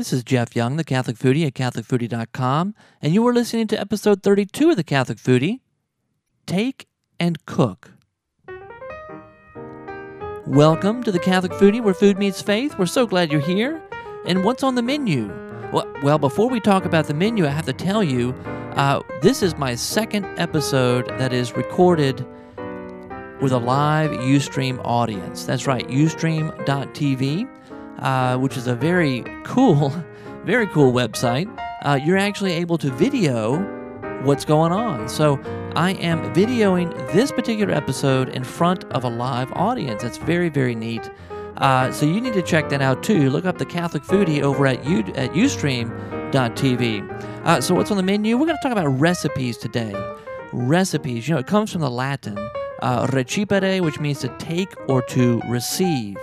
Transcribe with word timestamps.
This 0.00 0.14
is 0.14 0.24
Jeff 0.24 0.56
Young, 0.56 0.76
the 0.76 0.82
Catholic 0.82 1.18
Foodie 1.18 1.46
at 1.46 1.52
CatholicFoodie.com, 1.52 2.74
and 3.02 3.12
you 3.12 3.26
are 3.28 3.34
listening 3.34 3.66
to 3.66 3.78
episode 3.78 4.22
32 4.22 4.70
of 4.70 4.76
the 4.76 4.82
Catholic 4.82 5.18
Foodie 5.18 5.60
Take 6.46 6.88
and 7.18 7.44
Cook. 7.44 7.90
Welcome 10.46 11.02
to 11.02 11.12
the 11.12 11.18
Catholic 11.18 11.52
Foodie, 11.52 11.82
where 11.82 11.92
food 11.92 12.16
meets 12.16 12.40
faith. 12.40 12.78
We're 12.78 12.86
so 12.86 13.06
glad 13.06 13.30
you're 13.30 13.42
here. 13.42 13.78
And 14.24 14.42
what's 14.42 14.62
on 14.62 14.74
the 14.74 14.80
menu? 14.80 15.30
Well, 15.70 16.16
before 16.16 16.48
we 16.48 16.60
talk 16.60 16.86
about 16.86 17.06
the 17.06 17.12
menu, 17.12 17.44
I 17.44 17.50
have 17.50 17.66
to 17.66 17.74
tell 17.74 18.02
you 18.02 18.30
uh, 18.76 19.02
this 19.20 19.42
is 19.42 19.54
my 19.58 19.74
second 19.74 20.24
episode 20.38 21.08
that 21.18 21.34
is 21.34 21.54
recorded 21.54 22.26
with 23.42 23.52
a 23.52 23.58
live 23.58 24.12
Ustream 24.12 24.80
audience. 24.82 25.44
That's 25.44 25.66
right, 25.66 25.86
ustream.tv, 25.88 27.59
uh, 28.00 28.36
which 28.38 28.56
is 28.56 28.66
a 28.66 28.74
very 28.74 29.24
cool, 29.44 29.90
very 30.44 30.66
cool 30.68 30.92
website. 30.92 31.48
Uh, 31.82 31.98
you're 32.02 32.18
actually 32.18 32.52
able 32.52 32.78
to 32.78 32.90
video 32.90 33.58
what's 34.22 34.44
going 34.44 34.72
on. 34.72 35.08
So 35.08 35.40
I 35.74 35.92
am 35.92 36.34
videoing 36.34 36.90
this 37.12 37.32
particular 37.32 37.72
episode 37.72 38.28
in 38.30 38.44
front 38.44 38.84
of 38.92 39.04
a 39.04 39.08
live 39.08 39.50
audience. 39.52 40.04
It's 40.04 40.18
very, 40.18 40.48
very 40.48 40.74
neat. 40.74 41.10
Uh, 41.56 41.90
so 41.92 42.06
you 42.06 42.20
need 42.20 42.34
to 42.34 42.42
check 42.42 42.68
that 42.70 42.80
out 42.82 43.02
too. 43.02 43.30
Look 43.30 43.44
up 43.44 43.58
the 43.58 43.66
Catholic 43.66 44.02
Foodie 44.02 44.42
over 44.42 44.66
at, 44.66 44.84
U- 44.86 45.00
at 45.14 45.32
Ustream.tv. 45.32 47.10
Uh, 47.44 47.60
so 47.60 47.74
what's 47.74 47.90
on 47.90 47.96
the 47.96 48.02
menu? 48.02 48.36
We're 48.36 48.46
going 48.46 48.56
to 48.56 48.62
talk 48.62 48.72
about 48.72 48.88
recipes 48.88 49.56
today. 49.56 49.94
Recipes, 50.52 51.28
you 51.28 51.34
know, 51.34 51.40
it 51.40 51.46
comes 51.46 51.70
from 51.72 51.80
the 51.82 51.90
Latin 51.90 52.36
uh, 52.82 53.06
recipere, 53.08 53.80
which 53.82 54.00
means 54.00 54.20
to 54.20 54.28
take 54.38 54.74
or 54.88 55.02
to 55.02 55.40
receive. 55.46 56.16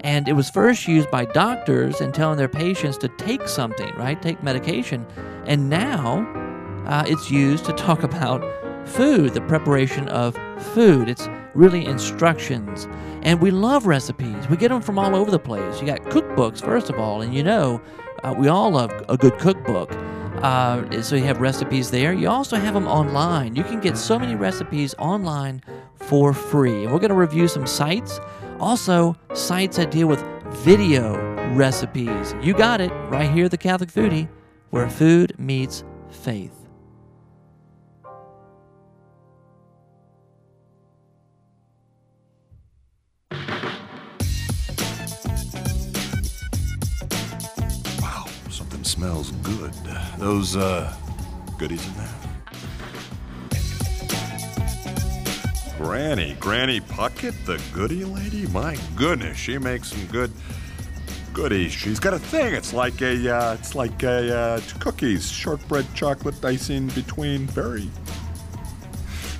And 0.00 0.28
it 0.28 0.34
was 0.34 0.50
first 0.50 0.86
used 0.86 1.10
by 1.10 1.24
doctors 1.24 2.00
in 2.00 2.12
telling 2.12 2.36
their 2.36 2.48
patients 2.48 2.98
to 2.98 3.08
take 3.08 3.48
something, 3.48 3.94
right? 3.96 4.20
Take 4.20 4.42
medication. 4.42 5.06
And 5.46 5.70
now 5.70 6.26
uh, 6.86 7.04
it's 7.06 7.30
used 7.30 7.64
to 7.66 7.72
talk 7.72 8.02
about 8.10 8.42
food, 8.86 9.34
the 9.34 9.40
preparation 9.42 10.08
of 10.08 10.36
food. 10.74 11.08
It's 11.08 11.28
really 11.54 11.84
instructions. 11.84 12.86
And 13.22 13.40
we 13.40 13.50
love 13.50 13.86
recipes. 13.86 14.48
We 14.48 14.56
get 14.56 14.68
them 14.68 14.82
from 14.82 14.98
all 14.98 15.14
over 15.14 15.30
the 15.30 15.38
place. 15.38 15.80
You 15.80 15.86
got 15.86 16.02
cookbooks, 16.02 16.62
first 16.62 16.90
of 16.90 16.98
all, 16.98 17.22
and 17.22 17.34
you 17.34 17.42
know, 17.42 17.80
uh, 18.22 18.34
we 18.36 18.48
all 18.48 18.70
love 18.70 18.92
a 19.08 19.16
good 19.16 19.38
cookbook. 19.38 19.90
Uh, 20.42 21.00
so 21.00 21.16
you 21.16 21.24
have 21.24 21.40
recipes 21.40 21.90
there. 21.90 22.12
You 22.12 22.28
also 22.28 22.56
have 22.56 22.74
them 22.74 22.86
online. 22.86 23.56
You 23.56 23.64
can 23.64 23.80
get 23.80 23.96
so 23.96 24.18
many 24.18 24.34
recipes 24.34 24.94
online 24.98 25.62
for 25.96 26.34
free. 26.34 26.84
And 26.84 26.92
we're 26.92 26.98
going 26.98 27.10
to 27.10 27.16
review 27.16 27.48
some 27.48 27.66
sites. 27.66 28.20
Also, 28.60 29.16
sites 29.34 29.76
that 29.76 29.90
deal 29.90 30.06
with 30.08 30.22
video 30.64 31.16
recipes. 31.54 32.34
You 32.42 32.54
got 32.54 32.80
it 32.80 32.90
right 33.08 33.30
here, 33.30 33.48
the 33.48 33.58
Catholic 33.58 33.90
Foodie, 33.90 34.28
where 34.70 34.88
food 34.88 35.38
meets 35.38 35.84
faith. 36.10 36.52
Wow, 48.00 48.26
something 48.50 48.84
smells 48.84 49.30
good. 49.42 49.72
Those, 50.18 50.56
uh, 50.56 50.94
goodies 51.58 51.86
in 51.86 51.94
there. 51.94 52.23
Granny, 55.84 56.34
Granny 56.40 56.80
Puckett, 56.80 57.34
the 57.44 57.60
goody 57.74 58.06
lady? 58.06 58.46
My 58.46 58.74
goodness, 58.96 59.36
she 59.36 59.58
makes 59.58 59.88
some 59.88 60.06
good 60.06 60.32
goodies. 61.34 61.72
She's 61.72 62.00
got 62.00 62.14
a 62.14 62.18
thing. 62.18 62.54
It's 62.54 62.72
like 62.72 63.02
a, 63.02 63.36
uh, 63.36 63.52
it's 63.52 63.74
like 63.74 64.02
a, 64.02 64.34
uh, 64.34 64.60
cookies, 64.80 65.30
shortbread 65.30 65.84
chocolate 65.94 66.42
icing 66.42 66.88
between. 66.88 67.46
Very, 67.48 67.90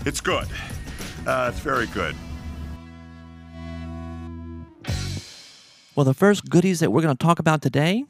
it's 0.05 0.21
good. 0.21 0.47
Uh, 1.27 1.51
it's 1.51 1.61
very 1.61 1.87
good. 1.87 2.15
Well, 5.97 6.05
the 6.05 6.13
first 6.13 6.51
goodies 6.51 6.81
that 6.81 6.93
we're 6.93 7.01
going 7.01 7.17
to 7.17 7.25
talk 7.25 7.39
about 7.39 7.63
today 7.63 8.05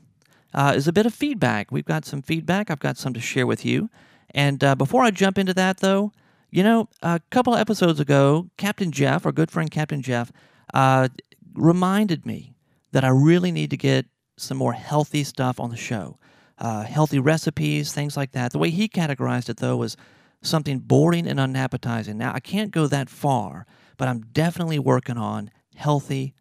uh, 0.53 0.73
is 0.75 0.89
a 0.89 0.93
bit 0.93 1.06
of 1.06 1.15
feedback. 1.15 1.71
We've 1.71 1.84
got 1.84 2.05
some 2.05 2.21
feedback. 2.21 2.69
I've 2.69 2.81
got 2.81 2.97
some 2.97 3.15
to 3.15 3.21
share 3.21 3.47
with 3.47 3.65
you. 3.65 3.91
And 4.31 4.65
uh, 4.65 4.75
before 4.75 5.05
I 5.05 5.12
jump 5.12 5.39
into 5.39 5.55
that, 5.55 5.77
though, 5.77 6.11
you 6.55 6.63
know, 6.63 6.89
a 7.03 7.21
couple 7.31 7.57
episodes 7.57 7.99
ago, 7.99 8.49
Captain 8.57 8.93
Jeff, 8.93 9.27
our 9.27 9.33
good 9.33 9.51
friend 9.51 9.69
Captain 9.69 10.01
Jeff, 10.01 10.31
uh, 10.73 11.09
reminded 11.53 12.25
me 12.25 12.55
that 12.93 13.03
I 13.03 13.09
really 13.09 13.51
need 13.51 13.71
to 13.71 13.77
get 13.77 14.07
some 14.37 14.57
more 14.57 14.73
healthy 14.73 15.25
stuff 15.25 15.59
on 15.59 15.71
the 15.71 15.77
show. 15.77 16.17
Uh, 16.57 16.85
healthy 16.85 17.19
recipes, 17.19 17.93
things 17.93 18.17
like 18.17 18.31
that. 18.33 18.53
The 18.53 18.61
way 18.61 18.71
he 18.71 18.89
categorized 18.89 19.49
it, 19.49 19.57
though, 19.57 19.77
was 19.77 19.97
something 20.43 20.79
boring 20.79 21.27
and 21.27 21.41
unappetizing. 21.41 22.19
Now, 22.19 22.33
I 22.33 22.39
can't 22.39 22.71
go 22.71 22.87
that 22.87 23.11
far, 23.11 23.67
but 23.97 24.07
I'm 24.07 24.21
definitely 24.21 24.79
working 24.79 25.17
on 25.19 25.51
healthy 25.75 26.35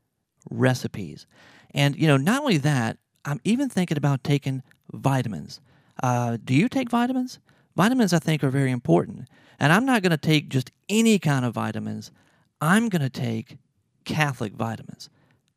recipes. 0.47 1.25
And, 1.72 1.95
you 1.95 2.06
know, 2.06 2.18
not 2.18 2.41
only 2.41 2.57
that, 2.57 3.00
I'm 3.25 3.41
even 3.44 3.68
thinking 3.68 3.97
about 3.97 4.24
taking 4.24 4.62
vitamins. 4.94 5.59
Uh, 6.03 6.38
do 6.44 6.53
you 6.53 6.69
take 6.69 6.91
vitamins? 6.91 7.40
Vitamins, 7.75 8.13
I 8.13 8.19
think, 8.19 8.44
are 8.44 8.51
very 8.51 8.69
important. 8.69 9.28
And 9.63 9.72
I'm 9.72 9.85
not 9.85 10.01
going 10.01 10.12
to 10.12 10.18
take 10.18 10.50
just 10.50 10.72
any 10.90 11.18
kind 11.19 11.46
of 11.46 11.53
vitamins. 11.53 12.12
I'm 12.59 12.90
going 12.90 13.01
to 13.01 13.09
take 13.09 13.59
Catholic 14.03 14.51
vitamins. 14.51 15.09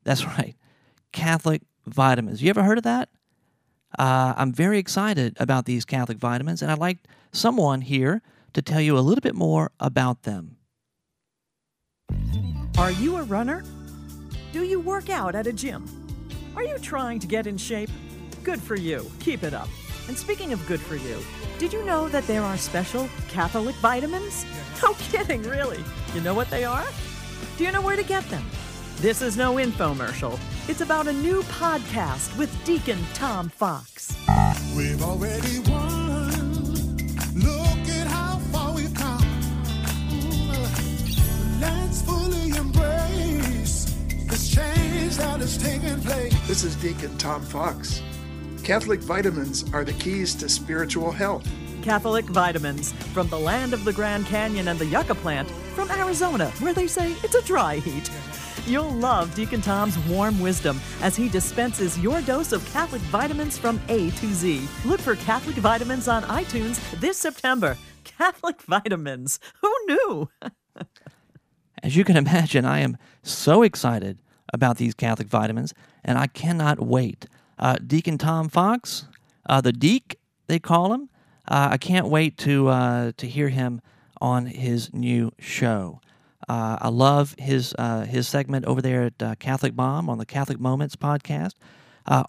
That's 0.05 0.25
right, 0.39 0.55
Catholic 1.11 1.63
vitamins. 1.87 2.41
You 2.41 2.51
ever 2.51 2.63
heard 2.63 2.79
of 2.79 2.85
that? 2.85 3.09
Uh, 3.99 4.33
I'm 4.37 4.53
very 4.53 4.79
excited 4.79 5.37
about 5.41 5.65
these 5.65 5.85
Catholic 5.85 6.19
vitamins, 6.19 6.63
and 6.63 6.71
I'd 6.71 6.79
like 6.79 6.99
someone 7.33 7.81
here 7.81 8.23
to 8.53 8.63
tell 8.63 8.81
you 8.81 8.97
a 8.97 9.01
little 9.01 9.23
bit 9.23 9.35
more 9.35 9.73
about 9.81 10.23
them. 10.23 10.57
Are 12.79 12.93
you 12.93 13.17
a 13.17 13.25
runner? 13.25 13.65
Do 14.53 14.63
you 14.63 14.79
work 14.79 15.11
out 15.11 15.35
at 15.35 15.49
a 15.49 15.53
gym? 15.53 15.85
Are 16.55 16.63
you 16.63 16.79
trying 16.79 17.19
to 17.19 17.27
get 17.27 17.49
in 17.49 17.57
shape? 17.57 17.91
Good 18.45 18.63
for 18.63 18.77
you. 18.77 19.11
Keep 19.19 19.43
it 19.43 19.53
up. 19.53 19.69
And 20.07 20.17
speaking 20.17 20.53
of 20.53 20.65
good 20.69 20.81
for 20.81 20.95
you, 20.95 21.19
did 21.59 21.73
you 21.73 21.85
know 21.85 22.09
that 22.09 22.27
there 22.27 22.43
are 22.43 22.57
special 22.57 23.09
Catholic 23.29 23.75
vitamins? 23.77 24.45
No 24.83 24.93
kidding, 24.95 25.43
really. 25.43 25.83
You 26.15 26.21
know 26.21 26.35
what 26.35 26.51
they 26.51 26.65
are? 26.65 26.85
Do 27.57 27.65
you 27.65 27.73
know 27.73 27.81
where 27.81 27.97
to 27.97 28.03
get 28.03 28.25
them? 28.29 28.45
This 28.99 29.23
is 29.23 29.37
no 29.37 29.55
infomercial. 29.55 30.39
It's 30.69 30.83
about 30.83 31.07
a 31.07 31.13
new 31.13 31.43
podcast 31.45 32.37
with 32.37 32.53
Deacon 32.65 32.99
Tom 33.15 33.49
Fox. 33.49 34.17
We've 34.77 35.03
already 35.03 35.61
won. 35.61 36.97
Look 37.35 37.89
at 37.89 38.07
how 38.07 38.39
far 38.53 38.75
we've 38.75 38.95
come. 38.95 39.23
Let's 41.61 42.03
fully 42.03 42.51
embrace 42.51 43.95
this 44.29 44.55
change 44.55 45.17
that 45.17 45.41
is 45.41 45.57
taking 45.57 46.01
place. 46.01 46.35
This 46.47 46.65
is 46.65 46.77
Deacon 46.77 47.17
Tom 47.17 47.43
Fox. 47.43 48.03
Catholic 48.67 48.99
vitamins 48.99 49.65
are 49.73 49.85
the 49.85 49.93
keys 49.93 50.35
to 50.35 50.49
spiritual 50.49 51.13
health. 51.13 51.49
Catholic 51.83 52.25
vitamins 52.25 52.93
from 53.15 53.29
the 53.29 53.39
land 53.39 53.73
of 53.73 53.85
the 53.85 53.93
Grand 53.93 54.27
Canyon 54.27 54.67
and 54.67 54.77
the 54.77 54.87
yucca 54.87 55.15
plant 55.15 55.49
from 55.77 55.89
Arizona, 55.93 56.51
where 56.59 56.75
they 56.75 56.89
say 56.89 57.13
it's 57.23 57.37
a 57.37 57.45
dry 57.45 57.77
heat. 57.77 58.11
You'll 58.67 58.91
love 58.91 59.33
Deacon 59.37 59.61
Tom's 59.61 59.97
warm 60.09 60.41
wisdom 60.41 60.81
as 61.01 61.15
he 61.15 61.29
dispenses 61.29 61.97
your 62.01 62.21
dose 62.23 62.51
of 62.51 62.69
Catholic 62.73 63.03
vitamins 63.03 63.57
from 63.57 63.81
A 63.89 64.11
to 64.11 64.27
Z. 64.35 64.67
Look 64.85 64.99
for 65.01 65.15
Catholic 65.15 65.55
vitamins 65.59 66.09
on 66.09 66.25
iTunes 66.25 66.81
this 66.99 67.17
September. 67.17 67.79
Catholic 68.03 68.61
vitamins. 68.63 69.39
Who 69.63 69.73
knew? 69.87 70.29
As 71.85 71.95
you 71.95 72.03
can 72.03 72.17
imagine, 72.17 72.65
I 72.65 72.81
am 72.81 72.97
so 73.23 73.63
excited 73.63 74.19
about 74.53 74.79
these 74.79 74.93
Catholic 74.93 75.29
vitamins, 75.29 75.73
and 76.03 76.19
I 76.19 76.27
cannot 76.27 76.81
wait. 76.81 77.27
Uh, 77.59 77.77
Deacon 77.87 78.19
Tom 78.19 78.49
Fox, 78.49 79.07
uh, 79.49 79.61
the 79.61 79.73
Deek, 79.73 80.19
they 80.47 80.59
call 80.59 80.93
him. 80.93 81.09
Uh, 81.49 81.69
I 81.73 81.77
can't 81.79 82.09
wait 82.09 82.37
to 82.39 82.69
uh, 82.69 83.13
to 83.17 83.27
hear 83.27 83.49
him 83.49 83.81
on 84.21 84.47
his 84.47 84.93
new 84.93 85.33
show. 85.39 86.01
Uh, 86.49 86.79
I 86.81 86.89
love 86.89 87.35
his 87.39 87.75
his 88.07 88.29
segment 88.29 88.65
over 88.67 88.83
there 88.83 89.11
at 89.21 89.39
Catholic 89.39 89.75
Mom 89.75 90.09
on 90.09 90.19
the 90.19 90.27
Catholic 90.27 90.59
Moments 90.61 90.97
podcast. 90.97 91.53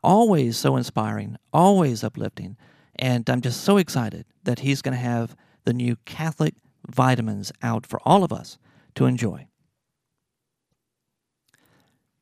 Always 0.04 0.58
so 0.58 0.76
inspiring, 0.76 1.38
always 1.52 2.04
uplifting, 2.04 2.58
and 2.96 3.30
I'm 3.30 3.42
just 3.42 3.62
so 3.62 3.78
excited 3.78 4.26
that 4.44 4.60
he's 4.60 4.82
going 4.82 4.96
to 4.96 5.04
have 5.04 5.36
the 5.66 5.74
new 5.74 5.98
Catholic 6.06 6.56
vitamins 6.88 7.52
out 7.62 7.86
for 7.86 8.00
all 8.06 8.24
of 8.24 8.32
us 8.32 8.58
to 8.96 9.06
enjoy. 9.06 9.48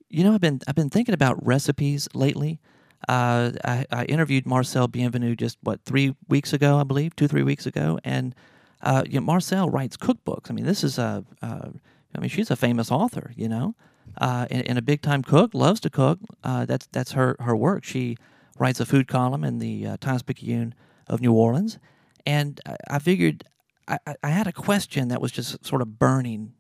You 0.10 0.24
know, 0.24 0.34
I've 0.34 0.42
been 0.42 0.62
I've 0.68 0.76
been 0.76 0.90
thinking 0.90 1.14
about 1.14 1.46
recipes 1.46 2.08
lately. 2.14 2.60
Uh, 3.08 3.52
I, 3.64 3.86
I 3.92 4.06
interviewed 4.06 4.46
Marcelle 4.46 4.88
Bienvenu 4.88 5.38
just 5.38 5.58
what 5.62 5.84
three 5.86 6.16
weeks 6.28 6.54
ago, 6.54 6.78
I 6.78 6.84
believe, 6.84 7.16
two 7.16 7.28
three 7.28 7.44
weeks 7.44 7.66
ago, 7.66 8.00
and 8.04 8.34
uh, 8.82 9.04
you 9.06 9.20
know, 9.20 9.26
Marcelle 9.26 9.70
writes 9.70 9.98
cookbooks. 9.98 10.50
I 10.50 10.54
mean, 10.54 10.66
this 10.66 10.84
is 10.84 10.98
a, 10.98 11.24
uh, 11.42 11.70
I 12.16 12.20
mean, 12.20 12.30
she's 12.30 12.52
a 12.52 12.56
famous 12.56 12.92
author, 12.92 13.32
you 13.36 13.50
know, 13.50 13.76
uh, 14.20 14.48
and, 14.50 14.68
and 14.68 14.78
a 14.78 14.82
big 14.82 15.02
time 15.02 15.24
cook, 15.24 15.54
loves 15.54 15.80
to 15.82 15.90
cook. 15.90 16.20
Uh, 16.44 16.66
that's 16.66 16.88
that's 16.92 17.14
her 17.14 17.36
her 17.40 17.56
work. 17.56 17.84
She 17.84 18.18
writes 18.58 18.80
a 18.80 18.86
food 18.86 19.08
column 19.08 19.44
in 19.44 19.60
the 19.60 19.88
uh, 19.88 19.98
Times 19.98 20.24
Picayune 20.24 20.74
of 21.08 21.22
New 21.22 21.34
Orleans. 21.34 21.78
And 22.26 22.62
I, 22.66 22.76
I 22.92 23.00
figured 23.00 23.44
I, 23.88 24.00
I, 24.24 24.30
had 24.30 24.48
a 24.48 24.54
question 24.54 25.10
that 25.10 25.22
was 25.22 25.32
just 25.32 25.64
sort 25.66 25.82
of 25.82 26.00
burning 26.00 26.54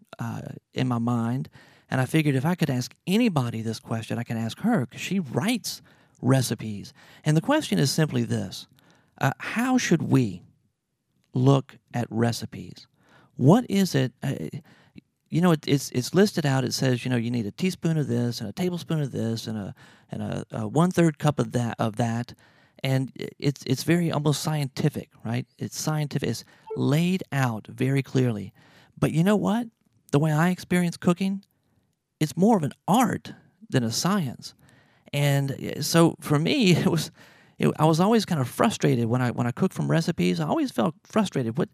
in 0.73 0.87
my 0.87 0.99
mind. 0.99 1.49
And 1.89 2.01
I 2.01 2.05
figured 2.05 2.35
if 2.35 2.45
I 2.45 2.55
could 2.55 2.69
ask 2.69 2.93
anybody 3.07 3.61
this 3.61 3.79
question, 3.79 4.17
I 4.17 4.23
can 4.23 4.37
ask 4.37 4.59
her 4.59 4.85
because 4.85 5.01
she 5.01 5.19
writes 5.19 5.81
recipes. 6.25 6.93
And 7.23 7.37
the 7.37 7.41
question 7.41 7.79
is 7.79 7.91
simply 7.91 8.23
this 8.23 8.67
uh, 9.21 9.31
How 9.39 9.77
should 9.77 10.01
we 10.01 10.43
look 11.33 11.77
at 11.93 12.07
recipes? 12.09 12.87
What 13.35 13.65
is 13.69 13.95
it? 13.95 14.13
Uh, 14.23 14.33
you 15.29 15.41
know, 15.41 15.51
it, 15.51 15.63
it's 15.67 15.91
it's 15.91 16.13
listed 16.13 16.45
out. 16.45 16.63
It 16.63 16.73
says, 16.73 17.05
you 17.05 17.11
know, 17.11 17.17
you 17.17 17.31
need 17.31 17.45
a 17.45 17.51
teaspoon 17.51 17.97
of 17.97 18.07
this 18.07 18.39
and 18.39 18.49
a 18.49 18.53
tablespoon 18.53 19.01
of 19.01 19.11
this 19.11 19.47
and 19.47 19.57
a 19.57 19.75
and 20.11 20.21
a, 20.21 20.45
a 20.51 20.67
one 20.67 20.91
third 20.91 21.19
cup 21.19 21.39
of 21.39 21.51
that 21.53 21.75
of 21.79 21.97
that, 21.97 22.33
and 22.83 23.11
it's 23.15 23.63
it's 23.65 23.83
very 23.83 24.11
almost 24.11 24.41
scientific, 24.41 25.09
right? 25.23 25.45
It's 25.57 25.79
scientific. 25.79 26.29
It's 26.29 26.45
laid 26.75 27.23
out 27.31 27.67
very 27.67 28.01
clearly. 28.01 28.53
But 28.97 29.11
you 29.11 29.23
know 29.23 29.35
what? 29.35 29.67
The 30.11 30.19
way 30.19 30.31
I 30.31 30.49
experience 30.49 30.95
cooking, 30.95 31.43
it's 32.19 32.37
more 32.37 32.55
of 32.55 32.63
an 32.63 32.71
art 32.87 33.33
than 33.69 33.83
a 33.83 33.91
science. 33.91 34.53
And 35.13 35.51
uh, 35.51 35.81
so 35.81 36.15
for 36.19 36.39
me, 36.39 36.71
it 36.75 36.87
was 36.87 37.11
it, 37.57 37.71
I 37.79 37.85
was 37.85 37.99
always 37.99 38.25
kind 38.25 38.41
of 38.41 38.49
frustrated 38.49 39.05
when 39.05 39.21
I 39.21 39.31
when 39.31 39.47
I 39.47 39.51
cooked 39.51 39.73
from 39.73 39.89
recipes. 39.89 40.39
I 40.39 40.47
always 40.47 40.71
felt 40.71 40.95
frustrated. 41.03 41.57
What 41.57 41.69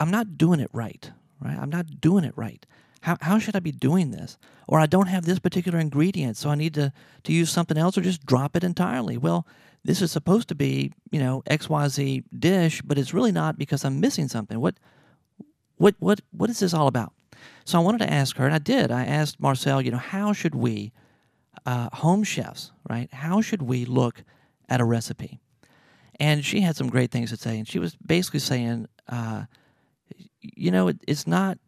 I'm 0.00 0.10
not 0.10 0.38
doing 0.38 0.60
it 0.60 0.70
right, 0.72 1.10
right? 1.40 1.58
I'm 1.58 1.70
not 1.70 2.00
doing 2.00 2.24
it 2.24 2.36
right. 2.36 2.64
How, 3.02 3.16
how 3.20 3.38
should 3.38 3.54
I 3.54 3.60
be 3.60 3.72
doing 3.72 4.10
this? 4.10 4.38
Or 4.66 4.80
I 4.80 4.86
don't 4.86 5.06
have 5.06 5.24
this 5.24 5.38
particular 5.38 5.78
ingredient, 5.78 6.36
so 6.36 6.50
I 6.50 6.56
need 6.56 6.74
to, 6.74 6.92
to 7.24 7.32
use 7.32 7.50
something 7.50 7.78
else 7.78 7.96
or 7.96 8.00
just 8.00 8.26
drop 8.26 8.56
it 8.56 8.64
entirely. 8.64 9.16
Well, 9.16 9.46
this 9.84 10.02
is 10.02 10.10
supposed 10.10 10.48
to 10.48 10.54
be, 10.54 10.92
you 11.10 11.20
know, 11.20 11.42
XYZ 11.48 12.24
dish, 12.38 12.82
but 12.82 12.98
it's 12.98 13.14
really 13.14 13.32
not 13.32 13.56
because 13.56 13.84
I'm 13.84 14.00
missing 14.00 14.28
something. 14.28 14.58
What 14.60 14.74
what 15.76 15.94
what 16.00 16.20
what 16.32 16.50
is 16.50 16.58
this 16.58 16.74
all 16.74 16.88
about? 16.88 17.12
So 17.64 17.78
I 17.78 17.82
wanted 17.82 17.98
to 17.98 18.12
ask 18.12 18.36
her, 18.36 18.44
and 18.44 18.54
I 18.54 18.58
did. 18.58 18.90
I 18.90 19.04
asked 19.04 19.40
Marcelle, 19.40 19.80
you 19.80 19.92
know, 19.92 19.98
how 19.98 20.32
should 20.32 20.54
we, 20.54 20.92
uh, 21.66 21.88
home 21.92 22.24
chefs, 22.24 22.72
right? 22.88 23.12
How 23.12 23.40
should 23.40 23.62
we 23.62 23.84
look 23.84 24.22
at 24.68 24.80
a 24.80 24.84
recipe? 24.84 25.40
And 26.20 26.44
she 26.44 26.60
had 26.60 26.76
some 26.76 26.88
great 26.88 27.10
things 27.10 27.30
to 27.30 27.36
say, 27.36 27.58
and 27.58 27.68
she 27.68 27.78
was 27.78 27.94
basically 27.96 28.40
saying, 28.40 28.88
uh, 29.08 29.44
you 30.40 30.70
know, 30.70 30.88
it, 30.88 30.98
it's 31.06 31.26
not 31.26 31.58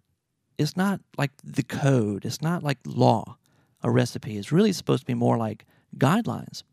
it's 0.59 0.77
not 0.77 1.01
like 1.17 1.31
the 1.43 1.63
code. 1.63 2.25
It's 2.27 2.43
not 2.43 2.63
like 2.63 2.79
law. 2.85 3.37
A 3.83 3.91
recipe 3.91 4.37
is 4.37 4.53
really 4.53 4.73
supposed 4.73 5.03
to 5.03 5.07
be 5.07 5.15
more 5.15 5.39
like 5.39 5.65
guidelines. 5.97 6.65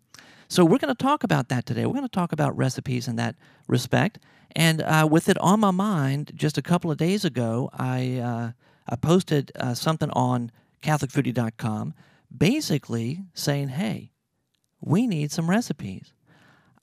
So 0.50 0.66
we're 0.66 0.78
going 0.78 0.94
to 0.94 1.04
talk 1.04 1.24
about 1.24 1.50
that 1.50 1.66
today. 1.66 1.86
We're 1.86 1.94
going 1.94 2.04
to 2.04 2.10
talk 2.10 2.34
about 2.34 2.58
recipes 2.58 3.08
in 3.08 3.16
that 3.16 3.36
respect. 3.68 4.20
And 4.56 4.81
uh, 4.81 5.08
with 5.10 5.30
it 5.30 5.38
on 5.40 5.60
my 5.60 5.72
mind, 5.72 6.31
just 6.36 6.58
a 6.58 6.62
couple 6.62 6.92
of 6.92 6.98
days 6.98 7.24
ago, 7.24 7.70
I 7.74 8.18
uh, 8.18 8.52
I 8.90 8.96
posted 8.96 9.52
uh, 9.58 9.74
something 9.74 10.10
on 10.12 10.52
CatholicFoodie.com, 10.81 11.94
basically 12.35 13.24
saying, 13.33 13.69
"Hey, 13.69 14.12
we 14.81 15.07
need 15.07 15.31
some 15.31 15.50
recipes." 15.50 16.13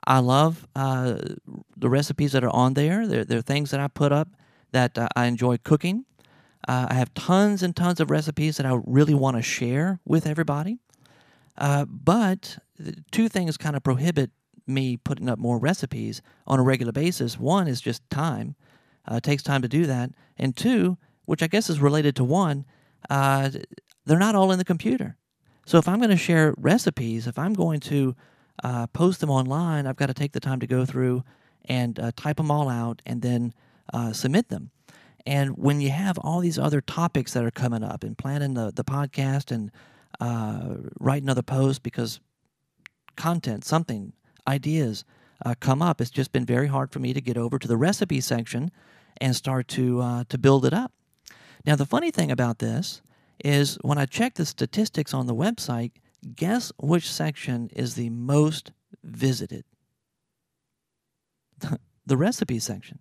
I 0.06 0.18
love 0.18 0.66
uh, 0.76 1.16
the 1.76 1.88
recipes 1.88 2.32
that 2.32 2.44
are 2.44 2.54
on 2.54 2.74
there. 2.74 3.06
They're, 3.06 3.24
they're 3.24 3.40
things 3.40 3.70
that 3.70 3.80
I 3.80 3.88
put 3.88 4.12
up 4.12 4.28
that 4.72 4.98
uh, 4.98 5.08
I 5.16 5.26
enjoy 5.26 5.56
cooking. 5.58 6.04
Uh, 6.68 6.86
I 6.90 6.94
have 6.94 7.12
tons 7.14 7.62
and 7.62 7.74
tons 7.74 8.00
of 8.00 8.10
recipes 8.10 8.56
that 8.56 8.66
I 8.66 8.78
really 8.84 9.14
want 9.14 9.36
to 9.36 9.42
share 9.42 10.00
with 10.04 10.26
everybody. 10.26 10.78
Uh, 11.56 11.84
but 11.84 12.58
two 13.12 13.28
things 13.28 13.56
kind 13.56 13.76
of 13.76 13.82
prohibit 13.82 14.30
me 14.66 14.96
putting 14.96 15.28
up 15.28 15.38
more 15.38 15.58
recipes 15.58 16.22
on 16.46 16.58
a 16.58 16.62
regular 16.62 16.92
basis. 16.92 17.38
One 17.38 17.68
is 17.68 17.80
just 17.80 18.08
time, 18.10 18.56
uh, 19.10 19.16
it 19.16 19.22
takes 19.22 19.42
time 19.42 19.62
to 19.62 19.68
do 19.68 19.86
that. 19.86 20.10
And 20.36 20.56
two, 20.56 20.96
which 21.26 21.42
I 21.42 21.46
guess 21.46 21.70
is 21.70 21.80
related 21.80 22.16
to 22.16 22.24
one, 22.24 22.64
uh, 23.10 23.50
they're 24.06 24.18
not 24.18 24.34
all 24.34 24.52
in 24.52 24.58
the 24.58 24.64
computer. 24.64 25.16
So 25.66 25.78
if 25.78 25.88
I'm 25.88 25.98
going 25.98 26.10
to 26.10 26.16
share 26.16 26.54
recipes, 26.58 27.26
if 27.26 27.38
I'm 27.38 27.54
going 27.54 27.80
to 27.80 28.14
uh, 28.62 28.86
post 28.88 29.20
them 29.20 29.30
online, 29.30 29.86
I've 29.86 29.96
got 29.96 30.06
to 30.06 30.14
take 30.14 30.32
the 30.32 30.40
time 30.40 30.60
to 30.60 30.66
go 30.66 30.84
through 30.84 31.24
and 31.64 31.98
uh, 31.98 32.12
type 32.16 32.36
them 32.36 32.50
all 32.50 32.68
out 32.68 33.00
and 33.06 33.22
then 33.22 33.54
submit 34.12 34.48
them. 34.48 34.70
And 35.26 35.56
when 35.56 35.80
you 35.80 35.90
have 35.90 36.18
all 36.18 36.40
these 36.40 36.58
other 36.58 36.80
topics 36.80 37.32
that 37.32 37.44
are 37.44 37.50
coming 37.50 37.82
up 37.82 38.04
and 38.04 38.16
planning 38.16 38.54
the, 38.54 38.72
the 38.74 38.84
podcast 38.84 39.50
and 39.50 39.70
uh, 40.20 40.76
writing 41.00 41.28
other 41.28 41.42
posts 41.42 41.78
because 41.78 42.20
content, 43.16 43.64
something, 43.64 44.12
ideas 44.46 45.04
uh, 45.44 45.54
come 45.58 45.80
up, 45.80 46.00
it's 46.00 46.10
just 46.10 46.32
been 46.32 46.44
very 46.44 46.66
hard 46.66 46.90
for 46.92 46.98
me 46.98 47.14
to 47.14 47.20
get 47.20 47.38
over 47.38 47.58
to 47.58 47.66
the 47.66 47.76
recipe 47.76 48.20
section 48.20 48.70
and 49.18 49.34
start 49.34 49.68
to, 49.68 50.00
uh, 50.00 50.24
to 50.28 50.36
build 50.36 50.66
it 50.66 50.74
up. 50.74 50.92
Now, 51.64 51.76
the 51.76 51.86
funny 51.86 52.10
thing 52.10 52.30
about 52.30 52.58
this 52.58 53.00
is 53.44 53.78
when 53.82 53.98
I 53.98 54.06
check 54.06 54.34
the 54.34 54.46
statistics 54.46 55.12
on 55.14 55.26
the 55.26 55.34
website, 55.34 55.92
guess 56.34 56.72
which 56.78 57.10
section 57.10 57.68
is 57.76 57.94
the 57.94 58.10
most 58.10 58.72
visited? 59.04 59.64
the 62.06 62.16
recipe 62.16 62.58
section. 62.58 62.98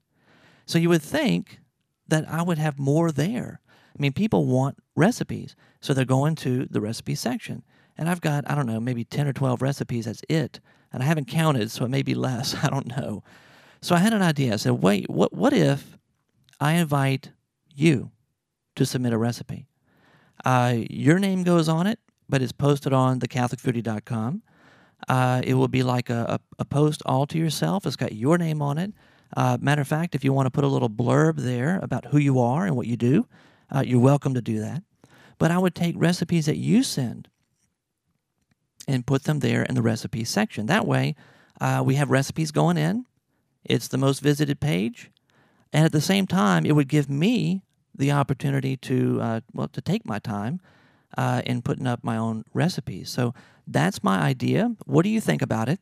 So 0.65 0.77
you 0.77 0.89
would 0.89 1.01
think 1.01 1.59
that 2.07 2.29
I 2.29 2.43
would 2.43 2.57
have 2.57 2.77
more 2.77 3.11
there. 3.11 3.61
I 3.97 4.01
mean, 4.01 4.11
people 4.11 4.45
want 4.45 4.77
recipes, 4.95 5.55
so 5.79 5.93
they're 5.93 6.05
going 6.05 6.35
to 6.35 6.65
the 6.69 6.81
recipe 6.81 7.15
section. 7.15 7.63
And 7.97 8.09
I've 8.09 8.21
got, 8.21 8.49
I 8.49 8.55
don't 8.55 8.65
know, 8.65 8.79
maybe 8.79 9.03
10 9.03 9.27
or 9.27 9.33
12 9.33 9.61
recipes. 9.61 10.05
That's 10.05 10.23
it. 10.27 10.59
And 10.91 11.01
I 11.01 11.05
haven't 11.05 11.27
counted, 11.27 11.71
so 11.71 11.85
it 11.85 11.89
may 11.89 12.01
be 12.01 12.15
less. 12.15 12.55
I 12.63 12.69
don't 12.69 12.87
know. 12.87 13.23
So 13.81 13.95
I 13.95 13.99
had 13.99 14.13
an 14.13 14.21
idea. 14.21 14.53
I 14.53 14.57
said, 14.57 14.73
wait, 14.73 15.09
what, 15.09 15.33
what 15.33 15.53
if 15.53 15.97
I 16.59 16.73
invite 16.73 17.31
you 17.73 18.11
to 18.75 18.85
submit 18.85 19.13
a 19.13 19.17
recipe? 19.17 19.67
Uh, 20.43 20.75
your 20.89 21.19
name 21.19 21.43
goes 21.43 21.69
on 21.69 21.87
it, 21.87 21.99
but 22.27 22.41
it's 22.41 22.51
posted 22.51 22.93
on 22.93 23.19
thecatholicfoodie.com. 23.19 24.41
Uh, 25.07 25.41
it 25.43 25.53
will 25.55 25.67
be 25.67 25.83
like 25.83 26.09
a, 26.09 26.39
a, 26.57 26.61
a 26.61 26.65
post 26.65 27.01
all 27.05 27.25
to 27.27 27.37
yourself. 27.37 27.85
It's 27.85 27.95
got 27.95 28.13
your 28.13 28.37
name 28.37 28.61
on 28.61 28.77
it. 28.77 28.93
Uh, 29.35 29.57
matter 29.59 29.81
of 29.81 29.87
fact, 29.87 30.15
if 30.15 30.23
you 30.23 30.31
want 30.31 30.45
to 30.45 30.51
put 30.51 30.63
a 30.63 30.67
little 30.67 30.89
blurb 30.89 31.37
there 31.37 31.79
about 31.81 32.05
who 32.05 32.17
you 32.17 32.39
are 32.39 32.65
and 32.65 32.75
what 32.75 32.87
you 32.87 32.95
do, 32.95 33.27
uh, 33.73 33.83
you're 33.85 33.99
welcome 33.99 34.33
to 34.33 34.41
do 34.41 34.59
that. 34.59 34.83
But 35.39 35.51
I 35.51 35.57
would 35.57 35.75
take 35.75 35.95
recipes 35.97 36.45
that 36.45 36.57
you 36.57 36.83
send 36.83 37.27
and 38.87 39.05
put 39.05 39.23
them 39.23 39.39
there 39.39 39.63
in 39.63 39.75
the 39.75 39.81
recipe 39.81 40.23
section. 40.23 40.67
That 40.67 40.85
way, 40.85 41.15
uh, 41.59 41.81
we 41.85 41.95
have 41.95 42.11
recipes 42.11 42.51
going 42.51 42.77
in. 42.77 43.05
It's 43.63 43.88
the 43.88 43.97
most 43.97 44.19
visited 44.19 44.59
page, 44.59 45.09
and 45.71 45.85
at 45.85 45.91
the 45.91 46.01
same 46.01 46.27
time, 46.27 46.65
it 46.65 46.73
would 46.73 46.89
give 46.89 47.09
me 47.09 47.63
the 47.95 48.12
opportunity 48.12 48.75
to 48.77 49.19
uh, 49.21 49.39
well 49.53 49.67
to 49.69 49.81
take 49.81 50.05
my 50.05 50.19
time 50.19 50.59
uh, 51.17 51.41
in 51.45 51.62
putting 51.62 51.88
up 51.88 52.03
my 52.03 52.17
own 52.17 52.43
recipes. 52.53 53.09
So 53.09 53.33
that's 53.67 54.03
my 54.03 54.19
idea. 54.19 54.75
What 54.85 55.03
do 55.03 55.09
you 55.09 55.21
think 55.21 55.41
about 55.41 55.69
it? 55.69 55.79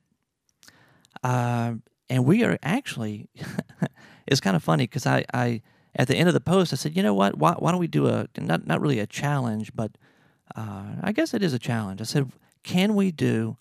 Uh, 1.24 1.74
and 2.10 2.26
we 2.26 2.44
are 2.44 2.58
actually 2.64 3.30
it's 4.28 4.42
kind 4.42 4.56
of 4.56 4.64
funny 4.64 4.84
because 4.84 5.06
I, 5.06 5.26
I 5.34 5.62
at 5.96 6.08
the 6.08 6.16
end 6.16 6.28
of 6.28 6.34
the 6.34 6.42
post 6.42 6.74
I 6.74 6.76
said, 6.76 6.96
you 6.96 7.04
know 7.04 7.14
what? 7.14 7.38
Why, 7.38 7.54
why 7.54 7.72
don't 7.72 7.80
we 7.80 7.88
do 7.88 8.08
a 8.08 8.28
not 8.38 8.68
not 8.68 8.82
really 8.82 9.00
a 9.00 9.08
challenge, 9.08 9.72
but 9.74 9.92
uh, 10.56 10.96
I 11.02 11.12
guess 11.12 11.34
it 11.34 11.44
is 11.44 11.54
a 11.54 11.60
challenge. 11.60 12.02
I 12.02 12.06
said, 12.06 12.32
can 12.64 12.96
we 12.96 13.12
do 13.12 13.58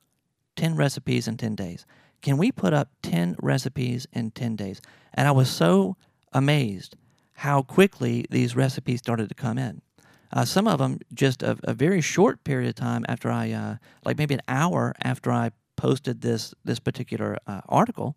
ten 0.56 0.76
recipes 0.76 1.28
in 1.28 1.36
ten 1.36 1.54
days? 1.54 1.86
Can 2.22 2.36
we 2.36 2.52
put 2.52 2.74
up 2.74 2.88
ten 3.02 3.36
recipes 3.40 4.06
in 4.12 4.30
ten 4.32 4.56
days? 4.56 4.80
And 5.14 5.26
I 5.26 5.30
was 5.30 5.48
so 5.48 5.96
amazed 6.32 6.96
how 7.40 7.62
quickly 7.62 8.26
these 8.30 8.54
recipes 8.54 8.98
started 8.98 9.28
to 9.28 9.34
come 9.34 9.56
in. 9.56 9.80
Uh, 10.32 10.44
some 10.44 10.68
of 10.68 10.78
them 10.78 10.98
just 11.14 11.42
a, 11.42 11.56
a, 11.64 11.72
very 11.72 12.00
short 12.00 12.44
period 12.44 12.68
of 12.68 12.74
time 12.74 13.04
after 13.08 13.30
I, 13.30 13.50
uh, 13.50 13.76
like 14.04 14.18
maybe 14.18 14.34
an 14.34 14.42
hour 14.46 14.94
after 15.02 15.32
I 15.32 15.50
posted 15.74 16.20
this 16.20 16.54
this 16.64 16.78
particular 16.78 17.38
uh, 17.46 17.62
article, 17.66 18.14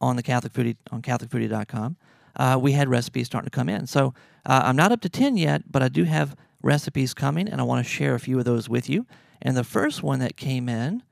on 0.00 0.16
the 0.16 0.22
Catholic 0.22 0.52
Foodie 0.52 0.76
on 0.90 1.02
CatholicFoodie.com, 1.02 1.96
uh, 2.36 2.58
we 2.60 2.72
had 2.72 2.88
recipes 2.88 3.26
starting 3.26 3.50
to 3.50 3.54
come 3.54 3.68
in. 3.68 3.86
So 3.86 4.14
uh, 4.46 4.62
I'm 4.64 4.76
not 4.76 4.92
up 4.92 5.02
to 5.02 5.08
10 5.08 5.36
yet, 5.36 5.70
but 5.70 5.82
I 5.82 5.88
do 5.88 6.04
have 6.04 6.34
recipes 6.62 7.12
coming, 7.14 7.48
and 7.48 7.60
I 7.60 7.64
want 7.64 7.84
to 7.84 7.90
share 7.90 8.14
a 8.14 8.20
few 8.20 8.38
of 8.38 8.44
those 8.46 8.68
with 8.68 8.88
you. 8.88 9.06
And 9.42 9.56
the 9.56 9.64
first 9.64 10.02
one 10.02 10.20
that 10.20 10.36
came 10.36 10.68
in, 10.68 11.02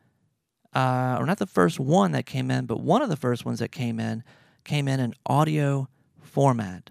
uh, 0.74 1.16
or 1.20 1.26
not 1.26 1.38
the 1.38 1.46
first 1.46 1.78
one 1.78 2.12
that 2.12 2.24
came 2.24 2.50
in, 2.50 2.64
but 2.64 2.80
one 2.80 3.02
of 3.02 3.10
the 3.10 3.16
first 3.16 3.44
ones 3.44 3.58
that 3.58 3.70
came 3.70 4.00
in, 4.00 4.24
came 4.64 4.88
in 4.88 5.00
an 5.00 5.12
audio 5.26 5.88
format. 6.22 6.90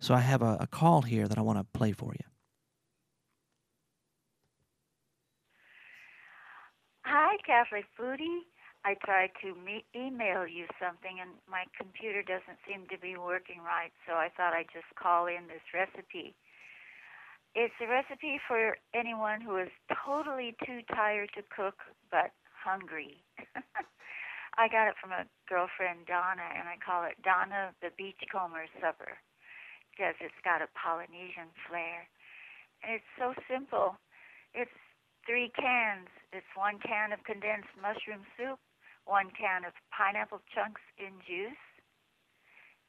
So 0.00 0.14
I 0.14 0.20
have 0.20 0.40
a, 0.40 0.56
a 0.60 0.66
call 0.66 1.02
here 1.02 1.28
that 1.28 1.36
I 1.36 1.42
want 1.42 1.58
to 1.58 1.78
play 1.78 1.92
for 1.92 2.12
you. 2.14 2.24
Hi, 7.04 7.36
Catholic 7.44 7.84
Foodie. 7.98 8.48
I 8.82 8.96
tried 9.04 9.30
to 9.42 9.54
me- 9.54 9.84
email 9.94 10.48
you 10.48 10.64
something 10.80 11.20
and 11.20 11.36
my 11.44 11.64
computer 11.76 12.22
doesn't 12.22 12.56
seem 12.64 12.88
to 12.88 12.96
be 12.96 13.16
working 13.20 13.60
right, 13.60 13.92
so 14.08 14.14
I 14.14 14.30
thought 14.34 14.54
I'd 14.54 14.72
just 14.72 14.88
call 14.96 15.26
in 15.26 15.44
this 15.52 15.60
recipe. 15.74 16.34
It's 17.54 17.74
a 17.82 17.86
recipe 17.86 18.40
for 18.48 18.78
anyone 18.94 19.42
who 19.42 19.58
is 19.58 19.68
totally 19.92 20.56
too 20.64 20.80
tired 20.94 21.28
to 21.36 21.42
cook 21.54 21.76
but 22.10 22.32
hungry. 22.56 23.20
I 24.56 24.68
got 24.68 24.88
it 24.88 24.94
from 24.96 25.12
a 25.12 25.28
girlfriend, 25.46 26.06
Donna, 26.06 26.46
and 26.56 26.68
I 26.68 26.80
call 26.80 27.04
it 27.04 27.20
Donna 27.22 27.74
the 27.82 27.90
Beachcomber 27.98 28.64
Supper 28.80 29.20
because 30.00 30.16
it's 30.24 30.40
got 30.40 30.64
a 30.64 30.72
Polynesian 30.72 31.52
flair. 31.68 32.08
And 32.80 32.96
it's 32.96 33.12
so 33.20 33.36
simple. 33.44 34.00
It's 34.56 34.72
three 35.28 35.52
cans. 35.52 36.08
It's 36.32 36.48
one 36.56 36.80
can 36.80 37.12
of 37.12 37.20
condensed 37.28 37.68
mushroom 37.76 38.24
soup, 38.32 38.56
one 39.04 39.28
can 39.36 39.68
of 39.68 39.76
pineapple 39.92 40.40
chunks 40.56 40.80
in 40.96 41.20
juice, 41.28 41.60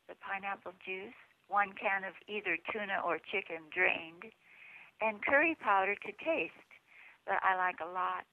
the 0.08 0.15
pineapple 0.24 0.72
juice, 0.80 1.20
one 1.51 1.75
can 1.75 2.08
of 2.08 2.15
either 2.32 2.56
tuna 2.72 3.03
or 3.03 3.20
chicken 3.20 3.68
drained, 3.75 4.32
and 5.03 5.20
curry 5.20 5.60
powder 5.60 6.00
to 6.00 6.12
taste 6.24 6.72
that 7.27 7.44
I 7.44 7.60
like 7.60 7.84
a 7.84 7.91
lot. 7.91 8.24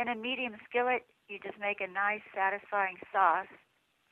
In 0.00 0.08
a 0.08 0.16
medium 0.16 0.56
skillet, 0.64 1.04
you 1.28 1.36
just 1.44 1.60
make 1.60 1.84
a 1.84 1.92
nice, 1.92 2.24
satisfying 2.32 2.96
sauce, 3.12 3.52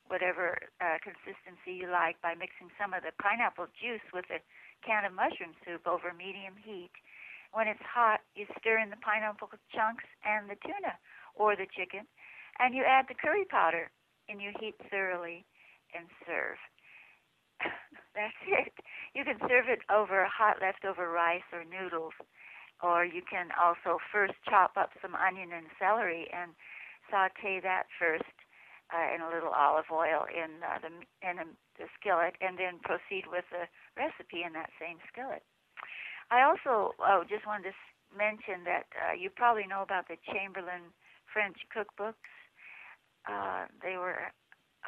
whatever 0.09 0.59
uh, 0.81 0.99
consistency 1.03 1.79
you 1.79 1.89
like, 1.91 2.21
by 2.21 2.35
mixing 2.35 2.71
some 2.81 2.93
of 2.93 3.03
the 3.03 3.15
pineapple 3.23 3.67
juice 3.79 4.05
with 4.13 4.27
a 4.31 4.43
can 4.83 5.05
of 5.07 5.15
mushroom 5.15 5.55
soup 5.65 5.87
over 5.87 6.13
medium 6.13 6.59
heat. 6.59 6.91
When 7.53 7.69
it's 7.69 7.85
hot, 7.85 8.21
you 8.35 8.47
stir 8.59 8.79
in 8.79 8.91
the 8.91 9.01
pineapple 9.05 9.49
chunks 9.71 10.09
and 10.25 10.49
the 10.49 10.59
tuna 10.65 10.97
or 11.35 11.55
the 11.55 11.69
chicken, 11.71 12.09
and 12.59 12.75
you 12.75 12.83
add 12.85 13.07
the 13.09 13.19
curry 13.19 13.45
powder, 13.45 13.91
and 14.29 14.41
you 14.41 14.53
heat 14.59 14.75
thoroughly 14.91 15.45
and 15.95 16.09
serve. 16.27 16.59
That's 18.17 18.43
it. 18.49 18.73
You 19.15 19.25
can 19.25 19.39
serve 19.49 19.69
it 19.69 19.81
over 19.93 20.27
hot 20.27 20.57
leftover 20.61 21.11
rice 21.11 21.47
or 21.53 21.65
noodles, 21.65 22.17
or 22.83 23.05
you 23.05 23.23
can 23.23 23.49
also 23.61 23.99
first 24.11 24.35
chop 24.49 24.77
up 24.77 24.91
some 25.01 25.15
onion 25.15 25.53
and 25.53 25.67
celery 25.79 26.29
and 26.33 26.53
saute 27.11 27.61
that 27.63 27.85
first 27.99 28.33
uh, 28.93 29.09
in 29.15 29.21
a 29.21 29.29
little 29.33 29.51
olive 29.51 29.91
oil 29.91 30.29
in 30.29 30.63
uh, 30.63 30.79
the 30.79 30.93
in 31.25 31.41
a, 31.41 31.47
the 31.81 31.89
skillet, 31.99 32.37
and 32.41 32.59
then 32.59 32.79
proceed 32.85 33.25
with 33.27 33.45
the 33.51 33.67
recipe 33.97 34.45
in 34.45 34.53
that 34.53 34.71
same 34.79 35.01
skillet. 35.09 35.43
I 36.31 36.43
also 36.45 36.95
oh, 37.01 37.25
just 37.29 37.47
wanted 37.47 37.73
to 37.73 37.77
mention 38.17 38.65
that 38.65 38.87
uh, 38.97 39.13
you 39.17 39.31
probably 39.31 39.67
know 39.67 39.83
about 39.83 40.09
the 40.09 40.17
Chamberlain 40.29 40.93
French 41.33 41.65
cookbooks. 41.73 42.29
Uh, 43.29 43.67
they 43.83 43.97
were 43.97 44.33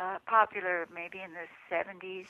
uh, 0.01 0.19
popular 0.27 0.87
maybe 0.93 1.21
in 1.23 1.33
the 1.33 1.49
70s, 1.71 2.29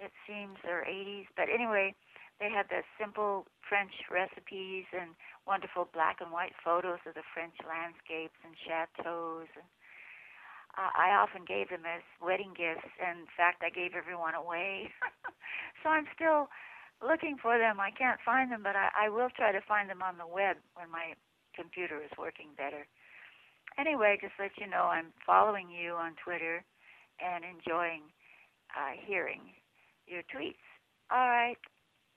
it 0.00 0.12
seems, 0.26 0.56
or 0.64 0.86
80s. 0.88 1.26
But 1.36 1.48
anyway, 1.52 1.94
they 2.40 2.50
had 2.50 2.68
the 2.68 2.82
simple 3.00 3.46
French 3.66 3.92
recipes 4.10 4.84
and 4.92 5.16
wonderful 5.46 5.88
black 5.92 6.20
and 6.20 6.30
white 6.30 6.54
photos 6.62 7.00
of 7.06 7.14
the 7.14 7.26
French 7.34 7.56
landscapes 7.66 8.38
and 8.44 8.54
chateaus. 8.56 9.48
And 9.56 9.68
I 10.76 11.16
often 11.16 11.44
gave 11.48 11.70
them 11.70 11.88
as 11.88 12.04
wedding 12.20 12.52
gifts. 12.52 12.86
In 13.00 13.24
fact, 13.36 13.64
I 13.64 13.70
gave 13.70 13.96
everyone 13.96 14.34
away. 14.34 14.92
so 15.82 15.88
I'm 15.88 16.04
still 16.14 16.48
looking 17.00 17.36
for 17.40 17.58
them. 17.58 17.80
I 17.80 17.90
can't 17.90 18.20
find 18.24 18.52
them, 18.52 18.62
but 18.62 18.76
I, 18.76 19.06
I 19.06 19.08
will 19.08 19.30
try 19.32 19.52
to 19.52 19.60
find 19.64 19.88
them 19.88 20.02
on 20.02 20.18
the 20.18 20.26
web 20.26 20.56
when 20.74 20.90
my 20.90 21.16
computer 21.54 22.02
is 22.02 22.12
working 22.18 22.52
better. 22.56 22.86
Anyway, 23.78 24.18
just 24.20 24.34
let 24.38 24.52
you 24.58 24.68
know 24.68 24.92
I'm 24.92 25.12
following 25.24 25.68
you 25.70 25.92
on 25.92 26.12
Twitter 26.22 26.64
and 27.20 27.44
enjoying 27.44 28.02
uh, 28.76 28.96
hearing 29.06 29.40
your 30.06 30.22
tweets. 30.22 30.60
All 31.10 31.28
right. 31.28 31.56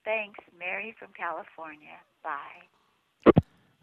Thanks, 0.06 0.40
Mary 0.58 0.96
from 0.98 1.10
California. 1.18 2.00
Bye. 2.24 3.32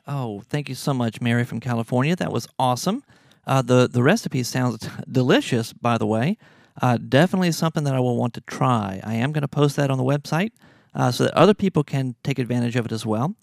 Oh, 0.07 0.41
thank 0.41 0.69
you 0.69 0.75
so 0.75 0.95
much, 0.95 1.21
Mary 1.21 1.45
from 1.45 1.61
California. 1.61 2.17
That 2.17 2.33
was 2.33 2.49
awesome. 2.59 3.03
Uh, 3.47 3.63
the 3.63 3.89
the 3.89 4.03
recipe 4.03 4.43
sounds 4.43 4.89
delicious, 5.11 5.73
by 5.73 5.99
the 5.99 6.07
way. 6.07 6.37
Uh, 6.83 6.99
definitely 6.99 7.53
something 7.53 7.85
that 7.85 7.95
I 7.95 8.01
will 8.01 8.17
want 8.17 8.35
to 8.35 8.41
try. 8.43 9.01
I 9.03 9.15
am 9.15 9.33
going 9.33 9.43
to 9.43 9.49
post 9.49 9.77
that 9.77 9.91
on 9.91 9.97
the 9.97 10.05
website 10.05 10.51
uh, 10.95 11.11
so 11.11 11.25
that 11.25 11.35
other 11.35 11.55
people 11.55 11.83
can 11.83 12.17
take 12.23 12.39
advantage 12.39 12.77
of 12.77 12.85
it 12.85 12.93
as 12.93 13.07
well. 13.07 13.35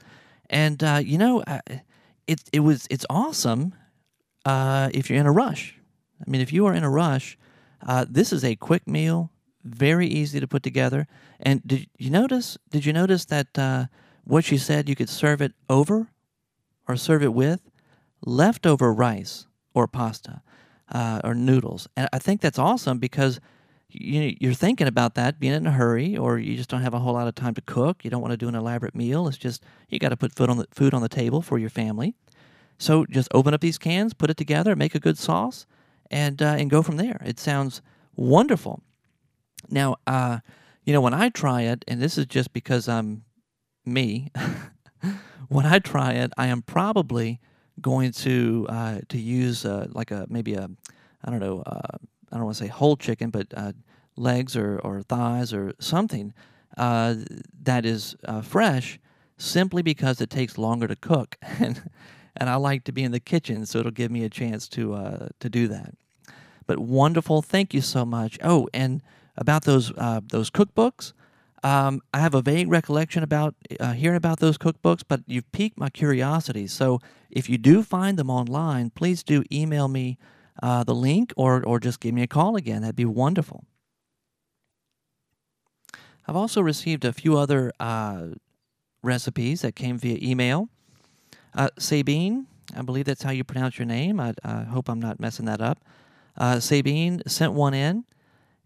And 0.49 0.83
uh, 0.83 1.01
you 1.03 1.17
know, 1.17 1.41
uh, 1.47 1.59
it 2.27 2.41
it 2.51 2.59
was 2.59 2.85
it's 2.89 3.05
awesome 3.09 3.73
uh, 4.45 4.89
if 4.93 5.09
you're 5.09 5.19
in 5.19 5.25
a 5.25 5.31
rush. 5.31 5.79
I 6.25 6.29
mean, 6.29 6.41
if 6.41 6.53
you 6.53 6.65
are 6.65 6.73
in 6.73 6.83
a 6.83 6.89
rush, 6.89 7.37
this 8.07 8.31
is 8.31 8.43
a 8.43 8.55
quick 8.55 8.87
meal, 8.87 9.31
very 9.63 10.07
easy 10.07 10.39
to 10.39 10.47
put 10.47 10.63
together. 10.63 11.07
And 11.39 11.65
did 11.65 11.87
you 11.97 12.09
notice? 12.09 12.57
Did 12.69 12.85
you 12.85 12.93
notice 12.93 13.25
that 13.25 13.89
what 14.25 14.45
she 14.45 14.57
said 14.57 14.87
you 14.87 14.95
could 14.95 15.09
serve 15.09 15.41
it 15.41 15.53
over, 15.69 16.09
or 16.87 16.95
serve 16.97 17.23
it 17.23 17.33
with 17.33 17.61
leftover 18.25 18.93
rice 18.93 19.47
or 19.73 19.87
pasta 19.87 20.41
or 21.23 21.33
noodles? 21.33 21.87
And 21.95 22.07
I 22.13 22.19
think 22.19 22.41
that's 22.41 22.59
awesome 22.59 22.99
because 22.99 23.39
you, 23.89 24.35
you're 24.39 24.53
thinking 24.53 24.87
about 24.87 25.15
that 25.15 25.39
being 25.39 25.53
in 25.53 25.67
a 25.67 25.71
hurry 25.71 26.17
or 26.17 26.39
you 26.39 26.55
just 26.55 26.69
don't 26.69 26.81
have 26.81 26.93
a 26.93 26.99
whole 26.99 27.13
lot 27.13 27.27
of 27.27 27.35
time 27.35 27.53
to 27.55 27.61
cook. 27.61 28.03
You 28.03 28.09
don't 28.09 28.21
want 28.21 28.31
to 28.31 28.37
do 28.37 28.47
an 28.47 28.55
elaborate 28.55 28.95
meal. 28.95 29.27
It's 29.27 29.37
just 29.37 29.63
you 29.89 29.99
got 29.99 30.09
to 30.09 30.17
put 30.17 30.33
food 30.33 30.49
on 30.49 30.57
the 30.57 30.67
food 30.71 30.93
on 30.93 31.01
the 31.01 31.09
table 31.09 31.41
for 31.41 31.57
your 31.57 31.69
family. 31.69 32.15
So 32.79 33.05
just 33.05 33.27
open 33.33 33.53
up 33.53 33.61
these 33.61 33.77
cans 33.77 34.13
put 34.13 34.29
it 34.29 34.37
together 34.37 34.75
make 34.75 34.95
a 34.95 34.99
good 34.99 35.17
sauce 35.17 35.65
and 36.09 36.41
uh, 36.41 36.55
and 36.57 36.69
go 36.69 36.81
from 36.81 36.97
there. 36.97 37.21
It 37.23 37.39
sounds 37.39 37.81
wonderful. 38.15 38.81
Now 39.69 39.97
uh, 40.07 40.39
you 40.83 40.93
know 40.93 41.01
when 41.01 41.13
i 41.13 41.29
try 41.29 41.61
it 41.61 41.83
and 41.87 42.01
this 42.01 42.17
is 42.17 42.25
just 42.25 42.53
because 42.53 42.87
i'm 42.87 43.23
me 43.85 44.31
when 45.49 45.65
i 45.65 45.79
try 45.79 46.13
it 46.13 46.31
i 46.37 46.47
am 46.47 46.61
probably 46.61 47.39
going 47.81 48.11
to 48.11 48.65
uh, 48.69 48.99
to 49.09 49.17
use 49.17 49.65
uh, 49.65 49.87
like 49.91 50.11
a 50.11 50.25
maybe 50.29 50.53
a 50.53 50.69
i 51.23 51.29
don't 51.29 51.39
know 51.39 51.61
uh, 51.65 51.97
I 52.33 52.37
don't 52.37 52.45
want 52.45 52.57
to 52.57 52.63
say 52.63 52.69
whole 52.69 52.97
chicken, 52.97 53.29
but 53.29 53.47
uh, 53.55 53.73
legs 54.15 54.57
or, 54.57 54.79
or 54.79 55.03
thighs 55.03 55.53
or 55.53 55.73
something 55.79 56.33
uh, 56.77 57.15
that 57.61 57.85
is 57.85 58.15
uh, 58.25 58.41
fresh 58.41 58.99
simply 59.37 59.83
because 59.83 60.19
it 60.19 60.31
takes 60.31 60.57
longer 60.57 60.87
to 60.87 60.95
cook. 60.95 61.37
and, 61.59 61.91
and 62.35 62.49
I 62.49 62.55
like 62.55 62.85
to 62.85 62.91
be 62.91 63.03
in 63.03 63.11
the 63.11 63.19
kitchen, 63.19 63.67
so 63.67 63.79
it'll 63.79 63.91
give 63.91 64.09
me 64.09 64.23
a 64.23 64.29
chance 64.29 64.67
to, 64.69 65.29
to 65.39 65.49
do 65.49 65.67
that. 65.67 65.93
But 66.65 66.79
wonderful. 66.79 67.43
Thank 67.43 67.73
you 67.73 67.81
so 67.81 68.03
much. 68.03 68.39
Oh, 68.43 68.67
and 68.73 69.03
about 69.37 69.65
those, 69.65 69.91
those 69.91 70.49
cookbooks. 70.49 71.13
Um, 71.63 72.01
I 72.13 72.19
have 72.19 72.35
a 72.35 72.41
vague 72.41 72.69
recollection 72.69 73.23
about 73.23 73.55
uh, 73.79 73.93
hearing 73.93 74.17
about 74.17 74.39
those 74.39 74.57
cookbooks, 74.57 75.01
but 75.07 75.21
you've 75.25 75.49
piqued 75.53 75.77
my 75.77 75.89
curiosity. 75.89 76.67
So 76.67 76.99
if 77.31 77.49
you 77.49 77.57
do 77.57 77.83
find 77.83 78.19
them 78.19 78.29
online, 78.29 78.89
please 78.89 79.23
do 79.23 79.43
email 79.51 79.87
me 79.87 80.17
uh, 80.61 80.83
the 80.83 80.93
link 80.93 81.33
or, 81.37 81.63
or 81.63 81.79
just 81.79 82.01
give 82.01 82.13
me 82.13 82.21
a 82.21 82.27
call 82.27 82.57
again. 82.57 82.81
That'd 82.81 82.97
be 82.97 83.05
wonderful. 83.05 83.63
I've 86.27 86.35
also 86.35 86.61
received 86.61 87.05
a 87.05 87.13
few 87.13 87.37
other 87.37 87.71
uh, 87.79 88.27
recipes 89.01 89.61
that 89.61 89.75
came 89.75 89.97
via 89.97 90.17
email. 90.21 90.69
Uh, 91.55 91.69
Sabine, 91.77 92.47
I 92.75 92.81
believe 92.81 93.05
that's 93.05 93.23
how 93.23 93.31
you 93.31 93.43
pronounce 93.43 93.77
your 93.77 93.85
name. 93.85 94.19
I, 94.19 94.33
I 94.43 94.63
hope 94.63 94.89
I'm 94.89 95.01
not 95.01 95.19
messing 95.19 95.45
that 95.45 95.61
up. 95.61 95.83
Uh, 96.37 96.59
Sabine 96.59 97.21
sent 97.27 97.53
one 97.53 97.73
in, 97.73 98.05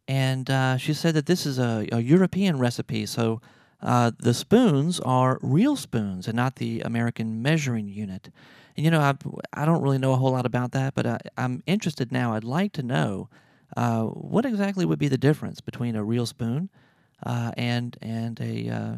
and 0.08 0.50
uh, 0.50 0.78
she 0.78 0.94
said 0.94 1.14
that 1.16 1.26
this 1.26 1.46
is 1.46 1.60
a, 1.60 1.88
a 1.92 2.00
European 2.00 2.58
recipe. 2.58 3.06
So 3.06 3.42
uh, 3.82 4.12
the 4.18 4.34
spoons 4.34 5.00
are 5.02 5.40
real 5.42 5.76
spoons 5.76 6.28
and 6.28 6.36
not 6.36 6.56
the 6.56 6.82
American 6.82 7.42
measuring 7.42 7.88
unit. 7.88 8.30
And 8.76 8.86
you 8.86 8.92
know, 8.92 9.02
I 9.02 9.14
I 9.54 9.66
don't 9.66 9.82
really 9.82 9.98
know 9.98 10.14
a 10.14 10.18
whole 10.18 10.32
lot 10.32 10.46
about 10.46 10.72
that, 10.72 10.94
but 10.96 11.06
I, 11.06 11.20
I'm 11.38 11.62
interested 11.66 12.12
now. 12.12 12.34
I'd 12.34 12.44
like 12.44 12.74
to 12.74 12.84
know 12.84 13.30
uh, 13.76 14.04
what 14.04 14.46
exactly 14.46 14.86
would 14.86 15.00
be 15.00 15.10
the 15.10 15.18
difference 15.18 15.62
between 15.62 15.96
a 15.96 16.04
real 16.04 16.26
spoon 16.26 16.70
uh, 17.26 17.52
and 17.58 17.98
and 18.02 18.40
a 18.40 18.70
uh, 18.70 18.96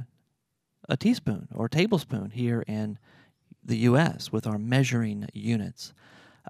a 0.87 0.97
teaspoon 0.97 1.47
or 1.53 1.67
tablespoon 1.67 2.31
here 2.31 2.63
in 2.67 2.97
the 3.63 3.77
U.S. 3.77 4.31
with 4.31 4.47
our 4.47 4.57
measuring 4.57 5.27
units. 5.33 5.93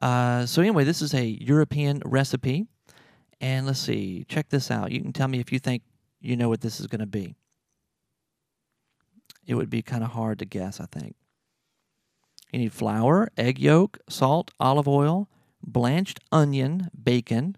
Uh, 0.02 0.46
so 0.46 0.62
anyway, 0.62 0.84
this 0.84 1.02
is 1.02 1.14
a 1.14 1.26
European 1.26 2.02
recipe, 2.06 2.68
and 3.42 3.66
let's 3.66 3.80
see. 3.80 4.26
Check 4.28 4.50
this 4.50 4.70
out. 4.70 4.92
You 4.92 5.02
can 5.02 5.14
tell 5.14 5.28
me 5.28 5.40
if 5.40 5.52
you 5.52 5.60
think 5.60 5.84
you 6.20 6.36
know 6.36 6.50
what 6.50 6.62
this 6.62 6.80
is 6.80 6.88
going 6.88 7.00
to 7.00 7.06
be. 7.06 7.36
It 9.46 9.56
would 9.56 9.70
be 9.70 9.82
kind 9.82 10.04
of 10.04 10.12
hard 10.12 10.40
to 10.40 10.46
guess, 10.46 10.80
I 10.80 10.86
think. 10.86 11.16
You 12.52 12.60
need 12.60 12.74
flour, 12.74 13.30
egg 13.38 13.60
yolk, 13.60 14.00
salt, 14.10 14.52
olive 14.60 14.88
oil, 14.88 15.30
blanched 15.64 16.20
onion, 16.32 16.90
bacon, 17.02 17.58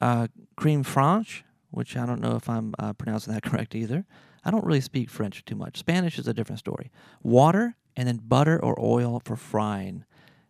uh, 0.00 0.28
creme 0.56 0.84
fraiche, 0.84 1.42
which 1.70 1.96
I 1.96 2.06
don't 2.06 2.20
know 2.20 2.36
if 2.36 2.48
I'm 2.48 2.74
uh, 2.78 2.92
pronouncing 2.92 3.32
that 3.32 3.42
correct 3.50 3.74
either. 3.74 4.04
I 4.44 4.50
don't 4.50 4.64
really 4.64 4.80
speak 4.80 5.08
French 5.08 5.44
too 5.44 5.54
much. 5.54 5.78
Spanish 5.78 6.18
is 6.18 6.26
a 6.26 6.34
different 6.34 6.58
story. 6.58 6.90
Water, 7.22 7.76
and 7.96 8.08
then 8.08 8.20
butter 8.22 8.62
or 8.62 8.78
oil 8.80 9.20
for 9.24 9.36
frying. 9.36 10.04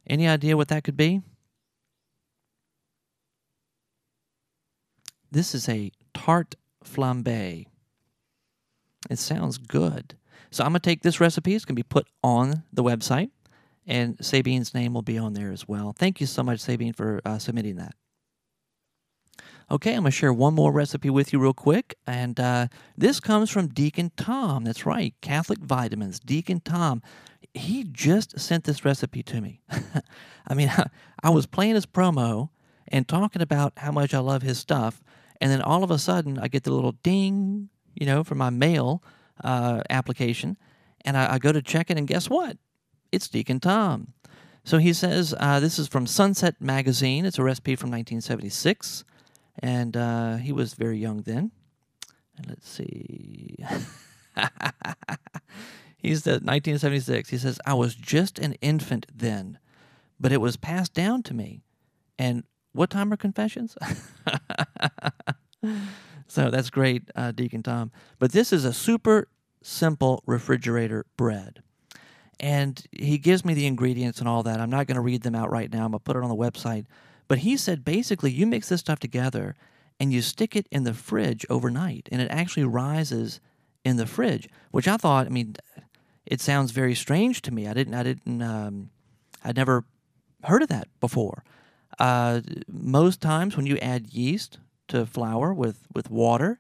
Any 0.07 0.29
idea 0.29 0.57
what 0.57 0.69
that 0.69 0.85
could 0.85 0.97
be? 0.97 1.23
This 5.33 5.55
is 5.55 5.69
a 5.69 5.91
tarte 6.15 6.55
flambe. 6.85 7.67
It 9.11 9.19
sounds 9.19 9.59
good. 9.59 10.15
So 10.51 10.63
I'm 10.63 10.73
going 10.73 10.81
to 10.81 10.91
take 10.91 11.03
this 11.03 11.21
recipe. 11.21 11.55
It's 11.55 11.65
going 11.65 11.75
to 11.75 11.83
be 11.83 11.89
put 11.89 12.07
on 12.23 12.63
the 12.73 12.85
website 12.85 13.31
and 13.87 14.17
Sabine's 14.25 14.75
name 14.75 14.95
will 14.95 15.03
be 15.03 15.19
on 15.19 15.35
there 15.35 15.51
as 15.51 15.67
well. 15.67 15.95
Thank 15.97 16.21
you 16.21 16.27
so 16.27 16.43
much, 16.43 16.61
Sabine, 16.61 16.93
for 16.93 17.21
uh, 17.25 17.39
submitting 17.39 17.77
that. 17.77 17.95
Okay, 19.71 19.95
I'm 19.95 20.03
going 20.03 20.11
to 20.13 20.17
share 20.17 20.33
one 20.33 20.55
more 20.55 20.71
recipe 20.71 21.09
with 21.09 21.33
you 21.33 21.39
real 21.39 21.55
quick. 21.55 21.97
And 22.07 22.39
uh, 22.39 22.69
this 22.97 23.21
comes 23.21 23.51
from 23.51 23.69
Deacon 23.69 24.13
Tom. 24.17 24.65
That's 24.65 24.85
right, 24.85 25.15
Catholic 25.21 25.61
Vitamins. 25.61 26.21
Deacon 26.21 26.61
Tom. 26.61 27.03
He 27.55 27.85
just 27.85 28.39
sent 28.39 28.65
this 28.65 28.85
recipe 28.85 29.23
to 29.25 29.41
me. 29.41 29.61
I 30.47 30.55
mean, 30.55 30.71
I 31.23 31.31
was 31.31 31.47
playing 31.47 31.75
his 31.75 31.87
promo 31.87 32.51
and 32.89 33.09
talking 33.09 33.43
about 33.43 33.73
how 33.79 33.93
much 33.93 34.13
I 34.15 34.19
love 34.19 34.43
his 34.43 34.59
stuff. 34.59 35.03
And 35.43 35.51
then 35.51 35.61
all 35.61 35.85
of 35.85 35.91
a 35.91 35.99
sudden, 35.99 36.39
I 36.39 36.49
get 36.49 36.63
the 36.63 36.73
little 36.73 36.93
ding, 37.03 37.69
you 37.95 38.07
know, 38.07 38.25
from 38.25 38.39
my 38.39 38.49
mail 38.49 39.03
uh, 39.45 39.83
application. 39.91 40.57
And 41.05 41.17
I, 41.17 41.35
I 41.35 41.39
go 41.39 41.53
to 41.53 41.61
check 41.61 41.91
it, 41.91 41.99
and 41.99 42.07
guess 42.07 42.31
what? 42.31 42.57
It's 43.11 43.29
Deacon 43.29 43.61
Tom. 43.61 44.15
So 44.65 44.79
he 44.79 44.93
says 44.93 45.35
uh, 45.39 45.61
this 45.61 45.79
is 45.79 45.89
from 45.89 46.07
Sunset 46.07 46.55
Magazine. 46.61 47.27
It's 47.27 47.39
a 47.39 47.43
recipe 47.43 47.75
from 47.77 47.91
1976 47.91 49.05
and 49.59 49.97
uh, 49.97 50.37
he 50.37 50.53
was 50.53 50.75
very 50.75 50.99
young 50.99 51.23
then. 51.23 51.51
And 52.37 52.49
let's 52.49 52.69
see. 52.69 53.57
He's 55.97 56.23
the 56.25 56.33
1976. 56.33 57.29
He 57.29 57.39
says, 57.39 57.61
I 57.67 57.75
was 57.75 57.95
just 57.95 58.39
an 58.39 58.55
infant 58.55 59.07
then, 59.15 59.59
but 60.19 60.33
it 60.33 60.41
was 60.41 60.57
passed 60.57 60.95
down 60.95 61.23
to 61.25 61.35
me. 61.35 61.63
And 62.19 62.45
what 62.73 62.91
time 62.91 63.13
are 63.13 63.17
confessions? 63.17 63.77
so 66.27 66.51
that's 66.51 66.71
great, 66.71 67.11
uh, 67.15 67.33
Deacon 67.33 67.63
Tom. 67.63 67.91
But 68.19 68.33
this 68.33 68.53
is 68.53 68.65
a 68.65 68.73
super 68.73 69.29
simple 69.63 70.23
refrigerator 70.27 71.07
bread. 71.17 71.63
And 72.41 72.85
he 72.91 73.19
gives 73.19 73.45
me 73.45 73.55
the 73.55 73.67
ingredients 73.67 74.19
and 74.19 74.29
all 74.29 74.43
that. 74.43 74.61
I'm 74.61 74.71
not 74.71 74.87
going 74.87 74.97
to 74.97 75.01
read 75.03 75.23
them 75.23 75.35
out 75.35 75.51
right 75.51 75.73
now. 75.73 75.85
I'm 75.85 75.93
going 75.93 76.01
to 76.01 76.05
put 76.05 76.17
it 76.17 76.23
on 76.23 76.29
the 76.29 76.35
website. 76.35 76.87
But 77.29 77.39
he 77.39 77.57
said 77.57 77.85
basically 77.85 78.33
you 78.33 78.47
mix 78.47 78.69
this 78.69 78.81
stuff 78.81 78.99
together 78.99 79.55
and 80.01 80.13
you 80.13 80.23
stick 80.23 80.57
it 80.57 80.67
in 80.71 80.85
the 80.85 80.95
fridge 80.95 81.47
overnight 81.49 82.09
and 82.11 82.21
it 82.21 82.31
actually 82.31 82.65
rises 82.65 83.41
in 83.85 83.97
the 83.97 84.07
fridge, 84.07 84.49
which 84.71 84.89
I 84.89 84.97
thought, 84.97 85.27
I 85.27 85.31
mean, 85.31 85.57
it 86.27 86.41
sounds 86.41 86.73
very 86.73 86.95
strange 86.95 87.43
to 87.43 87.53
me. 87.53 87.69
I 87.69 87.75
didn't, 87.75 87.95
I 87.95 88.03
didn't, 88.03 88.43
um, 88.43 88.91
I'd 89.45 89.57
never 89.57 89.85
heard 90.45 90.63
of 90.63 90.69
that 90.69 90.89
before. 91.01 91.45
Uh, 91.99 92.41
most 92.69 93.21
times 93.21 93.57
when 93.57 93.67
you 93.67 93.77
add 93.79 94.09
yeast 94.09 94.59
to 94.89 95.07
flour 95.07 95.53
with, 95.53 95.87
with 95.95 96.11
water 96.11 96.59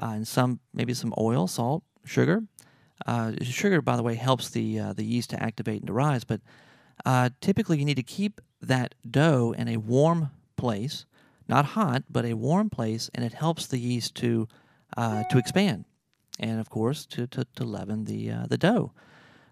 uh, 0.00 0.12
and 0.14 0.26
some, 0.26 0.60
maybe 0.72 0.94
some 0.94 1.14
oil, 1.18 1.46
salt, 1.46 1.82
sugar, 2.04 2.42
uh, 3.06 3.32
sugar, 3.42 3.82
by 3.82 3.96
the 3.96 4.02
way, 4.02 4.14
helps 4.14 4.50
the, 4.50 4.78
uh, 4.78 4.92
the 4.92 5.04
yeast 5.04 5.30
to 5.30 5.42
activate 5.42 5.80
and 5.80 5.86
to 5.86 5.92
rise, 5.92 6.24
but 6.24 6.40
uh, 7.04 7.30
typically 7.40 7.78
you 7.78 7.84
need 7.84 7.96
to 7.96 8.02
keep 8.02 8.40
that 8.60 8.94
dough 9.08 9.54
in 9.56 9.68
a 9.68 9.76
warm 9.76 10.30
place, 10.56 11.04
not 11.48 11.64
hot, 11.64 12.04
but 12.08 12.24
a 12.24 12.34
warm 12.34 12.70
place, 12.70 13.10
and 13.14 13.24
it 13.24 13.34
helps 13.34 13.66
the 13.66 13.78
yeast 13.78 14.14
to 14.14 14.46
uh, 14.96 15.24
to 15.30 15.38
expand, 15.38 15.84
and 16.38 16.60
of 16.60 16.70
course 16.70 17.06
to 17.06 17.26
to, 17.26 17.44
to 17.56 17.64
leaven 17.64 18.04
the 18.04 18.30
uh, 18.30 18.46
the 18.46 18.58
dough. 18.58 18.92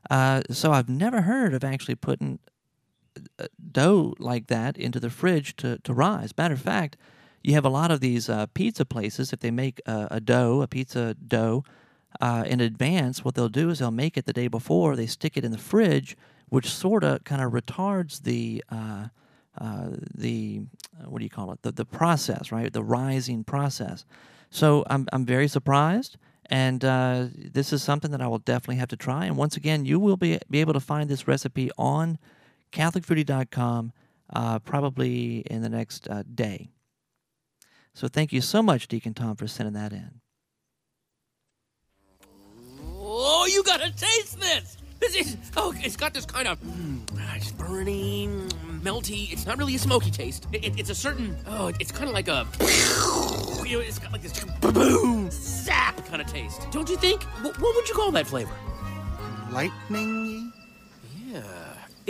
Uh, 0.08 0.42
so 0.50 0.72
I've 0.72 0.88
never 0.88 1.22
heard 1.22 1.52
of 1.54 1.64
actually 1.64 1.96
putting 1.96 2.38
dough 3.72 4.14
like 4.18 4.46
that 4.48 4.76
into 4.76 5.00
the 5.00 5.10
fridge 5.10 5.56
to 5.56 5.78
to 5.78 5.92
rise. 5.92 6.36
Matter 6.36 6.54
of 6.54 6.60
fact, 6.60 6.96
you 7.42 7.54
have 7.54 7.64
a 7.64 7.70
lot 7.70 7.90
of 7.90 8.00
these 8.00 8.28
uh, 8.28 8.46
pizza 8.54 8.84
places 8.84 9.32
if 9.32 9.40
they 9.40 9.50
make 9.50 9.80
a, 9.86 10.08
a 10.12 10.20
dough, 10.20 10.62
a 10.62 10.66
pizza 10.66 11.14
dough. 11.14 11.64
in 12.20 12.60
advance, 12.60 13.24
what 13.24 13.34
they'll 13.34 13.48
do 13.48 13.70
is 13.70 13.78
they'll 13.78 13.90
make 13.90 14.16
it 14.16 14.26
the 14.26 14.32
day 14.32 14.48
before. 14.48 14.96
They 14.96 15.06
stick 15.06 15.36
it 15.36 15.44
in 15.44 15.52
the 15.52 15.58
fridge 15.58 16.16
which 16.50 16.68
sort 16.68 17.02
of 17.02 17.24
kind 17.24 17.40
of 17.40 17.52
retards 17.52 18.22
the 18.24 18.62
uh, 18.70 19.06
uh, 19.58 19.88
the 20.14 20.60
uh, 21.00 21.08
what 21.08 21.18
do 21.18 21.24
you 21.24 21.30
call 21.30 21.50
it 21.52 21.62
the 21.62 21.72
the 21.72 21.84
process 21.84 22.52
right 22.52 22.72
the 22.72 22.84
rising 22.84 23.42
process. 23.42 24.04
So 24.50 24.84
I'm 24.90 25.06
I'm 25.12 25.24
very 25.24 25.48
surprised, 25.48 26.18
and 26.46 26.84
uh, 26.84 27.26
this 27.34 27.73
is 27.73 27.82
something 27.82 28.10
that 28.10 28.20
I 28.20 28.26
will 28.26 28.38
definitely 28.38 28.76
have 28.76 28.88
to 28.88 28.96
try. 28.96 29.25
And 29.25 29.36
once 29.36 29.56
again, 29.56 29.84
you 29.86 29.99
will 29.99 30.16
be 30.16 30.38
be 30.50 30.60
able 30.60 30.75
to 30.75 30.80
find 30.80 31.08
this 31.08 31.26
recipe 31.26 31.70
on 31.78 32.18
CatholicFoodie.com 32.73 33.93
uh, 34.33 34.59
probably 34.61 35.39
in 35.50 35.63
the 35.63 35.69
next 35.69 36.09
uh, 36.09 36.23
day. 36.35 36.71
So 37.95 38.09
thank 38.09 38.33
you 38.33 38.41
so 38.41 38.63
much, 38.63 38.89
Deacon 38.89 39.15
Tom, 39.15 39.37
for 39.37 39.47
sending 39.47 39.75
that 39.75 39.93
in. 39.93 40.21
Oh, 42.97 43.47
you 43.50 43.63
gotta 43.65 43.91
taste 43.91 44.41
this! 44.41 44.76
This 45.00 45.17
is 45.17 45.37
oh, 45.56 45.75
it's 45.78 45.97
got 45.97 46.13
this 46.13 46.26
kind 46.26 46.47
of 46.47 46.61
mm, 46.61 47.00
it's 47.35 47.50
burning, 47.52 48.49
melty. 48.83 49.33
It's 49.33 49.47
not 49.47 49.56
really 49.56 49.75
a 49.75 49.78
smoky 49.78 50.11
taste. 50.11 50.47
It, 50.52 50.65
it, 50.65 50.78
it's 50.78 50.91
a 50.91 50.95
certain 50.95 51.37
oh, 51.47 51.73
it's 51.80 51.91
kind 51.91 52.09
of 52.09 52.15
like 52.15 52.28
a 52.28 52.47
you 53.67 53.76
know, 53.76 53.83
it's 53.83 53.99
got 53.99 54.13
like 54.13 54.21
this 54.21 54.45
boom 54.61 55.30
zap 55.30 56.04
kind 56.06 56.21
of 56.21 56.28
taste. 56.28 56.67
Don't 56.71 56.89
you 56.89 56.97
think? 56.97 57.23
what 57.23 57.59
would 57.59 57.89
you 57.89 57.95
call 57.95 58.11
that 58.13 58.26
flavor? 58.26 58.54
Lightning. 59.50 60.52
Yeah, 61.26 61.43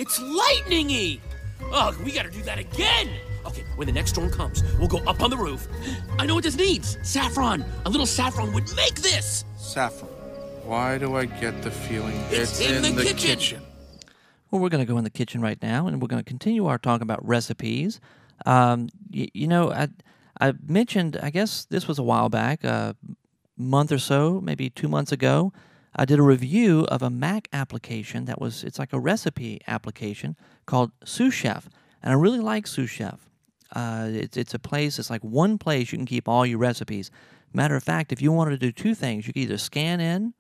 it's 0.00 0.18
lightningy. 0.18 1.20
Oh, 1.72 1.94
we 2.02 2.10
gotta 2.10 2.30
do 2.30 2.42
that 2.42 2.58
again. 2.58 3.10
Okay, 3.46 3.64
when 3.76 3.86
the 3.86 3.92
next 3.92 4.10
storm 4.12 4.30
comes, 4.30 4.62
we'll 4.78 4.88
go 4.88 4.98
up 5.00 5.22
on 5.22 5.28
the 5.30 5.36
roof. 5.36 5.68
I 6.18 6.24
know 6.26 6.34
what 6.34 6.44
this 6.44 6.56
needs. 6.56 6.96
Saffron. 7.02 7.64
A 7.84 7.90
little 7.90 8.06
saffron 8.06 8.52
would 8.54 8.74
make 8.74 8.94
this. 8.96 9.44
Saffron. 9.58 10.10
Why 10.64 10.98
do 10.98 11.16
I 11.16 11.26
get 11.26 11.62
the 11.62 11.70
feeling 11.70 12.16
it's, 12.30 12.60
it's 12.60 12.60
in, 12.60 12.76
in, 12.76 12.82
the, 12.82 13.02
the 13.02 13.02
kitchen. 13.02 13.28
kitchen? 13.28 13.62
Well, 14.50 14.60
we're 14.60 14.68
going 14.68 14.84
to 14.84 14.90
go 14.90 14.98
in 14.98 15.04
the 15.04 15.10
kitchen 15.10 15.40
right 15.40 15.60
now, 15.62 15.86
and 15.86 16.00
we're 16.02 16.08
going 16.08 16.22
to 16.22 16.28
continue 16.28 16.66
our 16.66 16.78
talk 16.78 17.02
about 17.02 17.26
recipes. 17.26 18.00
Um, 18.46 18.88
y- 19.12 19.28
you 19.32 19.46
know, 19.48 19.70
I 19.70 19.88
I 20.40 20.54
mentioned, 20.66 21.18
I 21.22 21.30
guess 21.30 21.66
this 21.66 21.86
was 21.86 21.98
a 21.98 22.02
while 22.02 22.28
back, 22.28 22.64
a 22.64 22.96
month 23.56 23.92
or 23.92 23.98
so, 23.98 24.40
maybe 24.40 24.70
two 24.70 24.88
months 24.88 25.12
ago. 25.12 25.52
I 25.94 26.05
did 26.05 26.18
a 26.18 26.22
review 26.22 26.85
of 26.88 27.03
a 27.03 27.11
Mac 27.11 27.48
application 27.53 28.24
that 28.26 28.40
was 28.40 28.64
it's 28.64 28.79
like 28.79 28.92
a 28.92 29.00
recipe 29.00 29.61
application 29.66 30.37
called 30.66 30.92
Sous 31.05 31.35
Chef, 31.35 31.68
and 32.03 32.12
I 32.12 32.16
really 32.16 32.40
like 32.40 32.66
Sous 32.66 32.88
Chef. 32.88 33.29
Uh, 33.74 34.09
it's 34.11 34.37
it's 34.37 34.55
a 34.55 34.59
place. 34.59 34.98
It's 34.98 35.11
like 35.11 35.22
one 35.22 35.59
place 35.59 35.92
you 35.92 35.98
can 35.98 36.07
keep 36.07 36.29
all 36.29 36.46
your 36.46 36.59
recipes. 36.59 37.11
Matter 37.53 37.74
of 37.74 37.83
fact, 37.83 38.12
if 38.12 38.22
you 38.22 38.31
wanted 38.31 38.53
to 38.53 38.59
do 38.59 38.72
two 38.72 38.94
things, 38.94 39.26
you 39.26 39.33
could 39.33 39.42
either 39.42 39.59
scan 39.59 40.00
in 40.00 40.35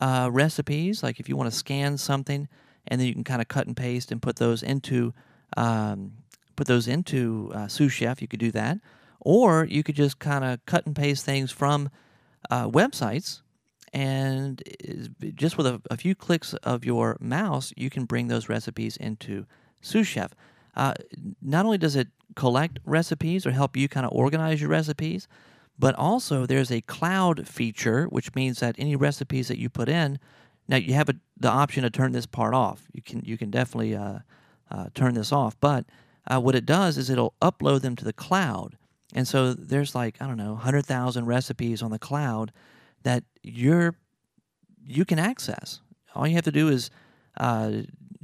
uh, 0.00 0.30
recipes. 0.32 1.02
Like 1.02 1.20
if 1.20 1.28
you 1.28 1.36
want 1.36 1.50
to 1.50 1.56
scan 1.56 1.98
something, 1.98 2.48
and 2.86 3.00
then 3.00 3.06
you 3.06 3.14
can 3.14 3.24
kind 3.24 3.42
of 3.42 3.48
cut 3.48 3.66
and 3.66 3.76
paste 3.76 4.10
and 4.10 4.22
put 4.22 4.36
those 4.36 4.62
into 4.62 5.12
um, 5.56 6.12
put 6.56 6.66
those 6.66 6.88
into 6.88 7.52
uh, 7.54 7.68
Sous 7.68 7.92
Chef. 7.92 8.22
You 8.22 8.28
could 8.28 8.40
do 8.40 8.50
that, 8.52 8.78
or 9.20 9.64
you 9.64 9.82
could 9.82 9.96
just 9.96 10.18
kind 10.18 10.44
of 10.44 10.64
cut 10.66 10.86
and 10.86 10.96
paste 10.96 11.24
things 11.24 11.52
from 11.52 11.90
uh, 12.50 12.68
websites, 12.68 13.42
and 13.92 14.62
just 15.34 15.56
with 15.56 15.66
a, 15.66 15.80
a, 15.90 15.96
few 15.96 16.14
clicks 16.14 16.54
of 16.54 16.84
your 16.84 17.16
mouse, 17.20 17.72
you 17.76 17.90
can 17.90 18.04
bring 18.04 18.28
those 18.28 18.48
recipes 18.48 18.96
into 18.96 19.46
Sous 19.80 20.06
Chef. 20.06 20.34
Uh, 20.76 20.94
not 21.42 21.64
only 21.64 21.78
does 21.78 21.96
it 21.96 22.08
collect 22.36 22.78
recipes 22.84 23.46
or 23.46 23.50
help 23.50 23.76
you 23.76 23.88
kind 23.88 24.06
of 24.06 24.12
organize 24.12 24.60
your 24.60 24.70
recipes, 24.70 25.26
but 25.78 25.94
also, 25.94 26.44
there's 26.44 26.72
a 26.72 26.80
cloud 26.80 27.46
feature, 27.46 28.06
which 28.06 28.34
means 28.34 28.58
that 28.60 28.74
any 28.78 28.96
recipes 28.96 29.46
that 29.46 29.58
you 29.58 29.68
put 29.68 29.88
in, 29.88 30.18
now 30.66 30.76
you 30.76 30.94
have 30.94 31.08
a, 31.08 31.14
the 31.36 31.48
option 31.48 31.84
to 31.84 31.90
turn 31.90 32.12
this 32.12 32.26
part 32.26 32.52
off. 32.52 32.82
You 32.92 33.00
can 33.00 33.22
you 33.24 33.38
can 33.38 33.50
definitely 33.50 33.94
uh, 33.94 34.18
uh, 34.70 34.86
turn 34.94 35.14
this 35.14 35.32
off. 35.32 35.56
But 35.60 35.86
uh, 36.26 36.40
what 36.40 36.56
it 36.56 36.66
does 36.66 36.98
is 36.98 37.08
it'll 37.08 37.34
upload 37.40 37.82
them 37.82 37.94
to 37.96 38.04
the 38.04 38.12
cloud, 38.12 38.76
and 39.14 39.26
so 39.26 39.54
there's 39.54 39.94
like 39.94 40.20
I 40.20 40.26
don't 40.26 40.36
know, 40.36 40.56
hundred 40.56 40.84
thousand 40.84 41.26
recipes 41.26 41.80
on 41.80 41.92
the 41.92 41.98
cloud 41.98 42.52
that 43.08 43.24
you're 43.42 43.94
you 44.86 45.04
can 45.04 45.18
access. 45.18 45.80
All 46.14 46.26
you 46.26 46.34
have 46.34 46.44
to 46.44 46.52
do 46.52 46.68
is 46.68 46.90
uh, 47.38 47.70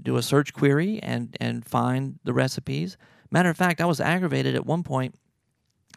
do 0.00 0.16
a 0.16 0.22
search 0.22 0.52
query 0.52 1.00
and 1.02 1.36
and 1.40 1.64
find 1.64 2.18
the 2.24 2.32
recipes. 2.32 2.96
Matter 3.30 3.50
of 3.50 3.56
fact, 3.56 3.80
I 3.80 3.86
was 3.86 4.00
aggravated 4.00 4.54
at 4.54 4.66
one 4.66 4.82
point 4.82 5.14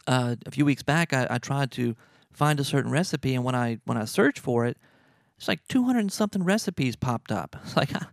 uh, 0.08 0.36
a 0.46 0.50
few 0.50 0.64
weeks 0.64 0.82
back, 0.82 1.12
I, 1.12 1.26
I, 1.30 1.38
tried 1.38 1.70
to 1.72 1.94
find 2.32 2.58
a 2.58 2.64
certain 2.64 2.90
recipe, 2.90 3.34
and 3.34 3.44
when 3.44 3.54
I 3.54 3.78
when 3.84 3.98
I 3.98 4.06
searched 4.06 4.38
for 4.38 4.64
it, 4.64 4.78
it's 5.36 5.48
like 5.48 5.60
200 5.68 6.00
and 6.00 6.12
something 6.12 6.42
recipes 6.42 6.96
popped 6.96 7.30
up. 7.30 7.56
It's 7.62 7.76
like 7.82 7.94
I, 7.94 8.06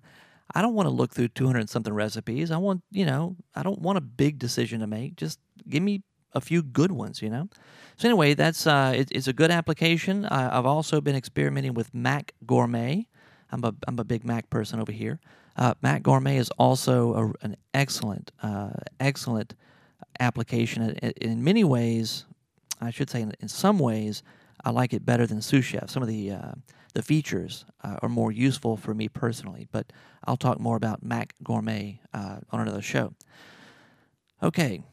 I 0.53 0.61
don't 0.61 0.73
want 0.73 0.87
to 0.87 0.93
look 0.93 1.13
through 1.13 1.29
200 1.29 1.69
something 1.69 1.93
recipes. 1.93 2.51
I 2.51 2.57
want 2.57 2.83
you 2.91 3.05
know 3.05 3.37
I 3.55 3.63
don't 3.63 3.79
want 3.79 3.97
a 3.97 4.01
big 4.01 4.39
decision 4.39 4.81
to 4.81 4.87
make. 4.87 5.15
Just 5.15 5.39
give 5.69 5.81
me 5.81 6.03
a 6.35 6.41
few 6.41 6.61
good 6.61 6.91
ones, 6.91 7.21
you 7.21 7.29
know. 7.29 7.49
So 7.97 8.09
anyway, 8.09 8.33
that's 8.33 8.67
uh, 8.67 8.93
it, 8.95 9.09
it's 9.11 9.27
a 9.27 9.33
good 9.33 9.51
application. 9.51 10.25
I, 10.25 10.53
have 10.53 10.65
also 10.65 11.01
been 11.01 11.15
experimenting 11.15 11.73
with 11.73 11.93
Mac 11.93 12.33
Gourmet. 12.45 13.07
I'm 13.51 13.63
a 13.63 13.73
I'm 13.87 13.97
a 13.97 14.03
big 14.03 14.25
Mac 14.25 14.49
person 14.49 14.79
over 14.79 14.91
here. 14.91 15.19
Uh, 15.57 15.73
Mac 15.81 16.03
Gourmet 16.03 16.37
is 16.37 16.49
also 16.51 17.13
a, 17.41 17.45
an 17.45 17.55
excellent 17.73 18.31
uh, 18.43 18.71
excellent 18.99 19.55
application. 20.19 20.91
In 21.21 21.43
many 21.43 21.63
ways, 21.63 22.25
I 22.81 22.91
should 22.91 23.09
say, 23.09 23.21
in 23.21 23.47
some 23.47 23.79
ways, 23.79 24.21
I 24.63 24.71
like 24.71 24.93
it 24.93 25.05
better 25.05 25.25
than 25.25 25.41
Sous 25.41 25.63
Chef. 25.63 25.89
Some 25.89 26.03
of 26.03 26.09
the 26.09 26.31
uh, 26.31 26.51
the 26.93 27.01
features 27.01 27.65
uh, 27.83 27.97
are 28.01 28.09
more 28.09 28.31
useful 28.31 28.75
for 28.75 28.93
me 28.93 29.07
personally, 29.07 29.67
but 29.71 29.93
I'll 30.25 30.37
talk 30.37 30.59
more 30.59 30.75
about 30.75 31.01
Mac 31.01 31.33
Gourmet 31.43 32.01
uh, 32.13 32.39
on 32.51 32.59
another 32.59 32.81
show. 32.81 33.13
Okay. 34.43 34.83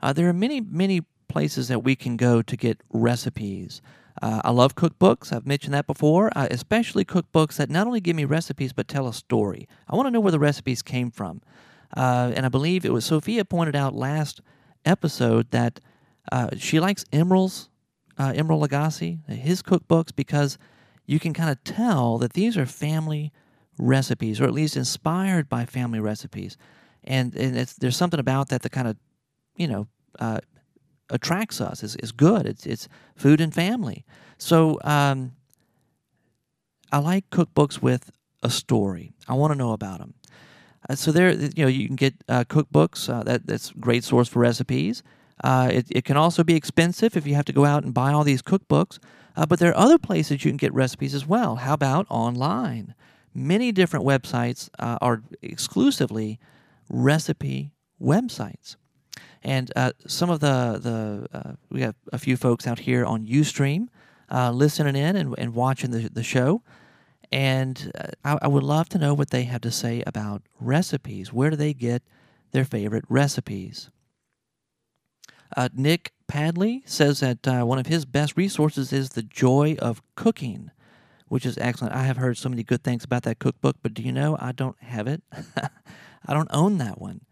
Uh, 0.00 0.12
there 0.12 0.28
are 0.28 0.32
many, 0.32 0.60
many 0.60 1.02
places 1.28 1.68
that 1.68 1.84
we 1.84 1.94
can 1.96 2.16
go 2.16 2.42
to 2.42 2.56
get 2.56 2.80
recipes. 2.90 3.82
Uh, 4.20 4.40
I 4.44 4.50
love 4.50 4.74
cookbooks. 4.74 5.32
I've 5.32 5.46
mentioned 5.46 5.74
that 5.74 5.86
before, 5.86 6.30
uh, 6.34 6.48
especially 6.50 7.04
cookbooks 7.04 7.56
that 7.56 7.70
not 7.70 7.86
only 7.86 8.00
give 8.00 8.16
me 8.16 8.24
recipes 8.24 8.72
but 8.72 8.88
tell 8.88 9.06
a 9.06 9.12
story. 9.14 9.68
I 9.88 9.94
want 9.94 10.06
to 10.06 10.10
know 10.10 10.20
where 10.20 10.32
the 10.32 10.38
recipes 10.38 10.82
came 10.82 11.10
from. 11.10 11.40
Uh, 11.96 12.32
and 12.34 12.44
I 12.44 12.48
believe 12.48 12.84
it 12.84 12.92
was 12.92 13.04
Sophia 13.04 13.44
pointed 13.44 13.76
out 13.76 13.94
last 13.94 14.40
episode 14.84 15.50
that 15.52 15.80
uh, 16.32 16.48
she 16.56 16.80
likes 16.80 17.04
Emeril's, 17.12 17.68
uh, 18.18 18.32
Emeril 18.32 18.66
Lagasse, 18.66 19.24
his 19.28 19.62
cookbooks, 19.62 20.14
because 20.14 20.58
you 21.06 21.18
can 21.18 21.32
kind 21.32 21.50
of 21.50 21.62
tell 21.64 22.18
that 22.18 22.32
these 22.32 22.56
are 22.56 22.66
family 22.66 23.32
recipes, 23.78 24.40
or 24.40 24.44
at 24.44 24.52
least 24.52 24.76
inspired 24.76 25.48
by 25.48 25.64
family 25.64 26.00
recipes. 26.00 26.56
And, 27.04 27.34
and 27.36 27.56
there's 27.78 27.96
something 27.96 28.20
about 28.20 28.48
that 28.48 28.62
that 28.62 28.72
kind 28.72 28.88
of, 28.88 28.96
you 29.58 29.66
know, 29.66 29.86
uh, 30.18 30.40
attracts 31.10 31.60
us 31.60 31.82
is, 31.82 31.96
is 31.96 32.12
good. 32.12 32.46
It's 32.46 32.66
it's 32.66 32.88
food 33.16 33.40
and 33.40 33.52
family. 33.52 34.04
So 34.38 34.78
um, 34.84 35.32
I 36.92 36.98
like 36.98 37.28
cookbooks 37.30 37.82
with 37.82 38.10
a 38.42 38.50
story. 38.50 39.12
I 39.26 39.34
want 39.34 39.52
to 39.52 39.58
know 39.58 39.72
about 39.72 39.98
them. 39.98 40.14
Uh, 40.88 40.94
so 40.94 41.12
there, 41.12 41.32
you 41.32 41.64
know, 41.64 41.68
you 41.68 41.86
can 41.86 41.96
get 41.96 42.14
uh, 42.28 42.44
cookbooks. 42.44 43.08
Uh, 43.12 43.22
that 43.24 43.46
that's 43.46 43.70
a 43.70 43.74
great 43.74 44.04
source 44.04 44.28
for 44.28 44.38
recipes. 44.38 45.02
Uh, 45.44 45.70
it, 45.72 45.86
it 45.90 46.04
can 46.04 46.16
also 46.16 46.42
be 46.42 46.54
expensive 46.54 47.16
if 47.16 47.26
you 47.26 47.34
have 47.34 47.44
to 47.44 47.52
go 47.52 47.64
out 47.64 47.84
and 47.84 47.94
buy 47.94 48.12
all 48.12 48.24
these 48.24 48.42
cookbooks. 48.42 48.98
Uh, 49.36 49.46
but 49.46 49.60
there 49.60 49.70
are 49.70 49.76
other 49.76 49.98
places 49.98 50.44
you 50.44 50.50
can 50.50 50.56
get 50.56 50.74
recipes 50.74 51.14
as 51.14 51.26
well. 51.26 51.56
How 51.56 51.74
about 51.74 52.06
online? 52.10 52.94
Many 53.34 53.70
different 53.70 54.04
websites 54.04 54.68
uh, 54.80 54.98
are 55.00 55.22
exclusively 55.42 56.40
recipe 56.88 57.70
websites. 58.02 58.76
And 59.42 59.70
uh, 59.76 59.92
some 60.06 60.30
of 60.30 60.40
the 60.40 60.78
the 60.80 61.38
uh, 61.38 61.52
we 61.70 61.82
have 61.82 61.94
a 62.12 62.18
few 62.18 62.36
folks 62.36 62.66
out 62.66 62.80
here 62.80 63.04
on 63.04 63.26
UStream 63.26 63.88
uh, 64.30 64.50
listening 64.50 64.96
in 64.96 65.16
and, 65.16 65.34
and 65.38 65.54
watching 65.54 65.90
the 65.90 66.08
the 66.08 66.22
show, 66.22 66.62
and 67.30 67.90
uh, 67.98 68.08
I, 68.24 68.38
I, 68.42 68.48
would 68.48 68.62
love 68.62 68.88
to 68.90 68.98
know 68.98 69.14
what 69.14 69.30
they 69.30 69.44
have 69.44 69.60
to 69.62 69.70
say 69.70 70.02
about 70.06 70.42
recipes. 70.60 71.32
Where 71.32 71.50
do 71.50 71.56
they 71.56 71.72
get 71.72 72.02
their 72.50 72.64
favorite 72.64 73.04
recipes? 73.08 73.90
Uh, 75.56 75.68
Nick 75.74 76.12
Padley 76.26 76.82
says 76.84 77.20
that 77.20 77.46
uh, 77.46 77.64
one 77.64 77.78
of 77.78 77.86
his 77.86 78.04
best 78.04 78.36
resources 78.36 78.92
is 78.92 79.10
the 79.10 79.22
Joy 79.22 79.76
of 79.78 80.02
Cooking, 80.14 80.70
which 81.28 81.46
is 81.46 81.56
excellent. 81.58 81.94
I 81.94 82.02
have 82.02 82.18
heard 82.18 82.36
so 82.36 82.50
many 82.50 82.62
good 82.62 82.82
things 82.82 83.04
about 83.04 83.22
that 83.22 83.38
cookbook, 83.38 83.76
but 83.82 83.94
do 83.94 84.02
you 84.02 84.12
know 84.12 84.36
I 84.38 84.52
don't 84.52 84.76
have 84.82 85.06
it? 85.06 85.22
I 86.26 86.34
don't 86.34 86.50
own 86.52 86.78
that 86.78 87.00
one 87.00 87.22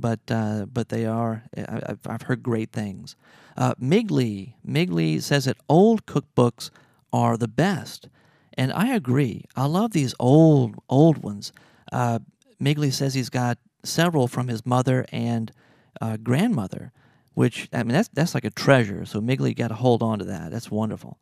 but 0.00 0.20
uh, 0.30 0.66
but 0.72 0.88
they 0.88 1.06
are. 1.06 1.44
I, 1.56 1.96
have 2.08 2.22
heard 2.22 2.42
great 2.42 2.72
things. 2.72 3.16
Uh, 3.56 3.74
Migley 3.78 4.56
Migley 4.64 5.20
says 5.20 5.46
that 5.46 5.56
old 5.68 6.06
cookbooks 6.06 6.70
are 7.12 7.36
the 7.36 7.48
best, 7.48 8.08
and 8.54 8.72
I 8.72 8.94
agree. 8.94 9.44
I 9.56 9.66
love 9.66 9.92
these 9.92 10.14
old 10.18 10.76
old 10.88 11.18
ones. 11.18 11.52
Uh, 11.92 12.20
Migley 12.60 12.90
says 12.90 13.14
he's 13.14 13.30
got 13.30 13.58
several 13.84 14.28
from 14.28 14.48
his 14.48 14.66
mother 14.66 15.06
and 15.12 15.52
uh, 16.00 16.16
grandmother, 16.16 16.92
which 17.34 17.68
I 17.72 17.78
mean 17.78 17.94
that's 17.94 18.08
that's 18.08 18.34
like 18.34 18.44
a 18.44 18.50
treasure. 18.50 19.04
So 19.04 19.20
Migley 19.20 19.54
got 19.54 19.68
to 19.68 19.74
hold 19.74 20.02
on 20.02 20.18
to 20.20 20.24
that. 20.26 20.50
That's 20.50 20.70
wonderful. 20.70 21.18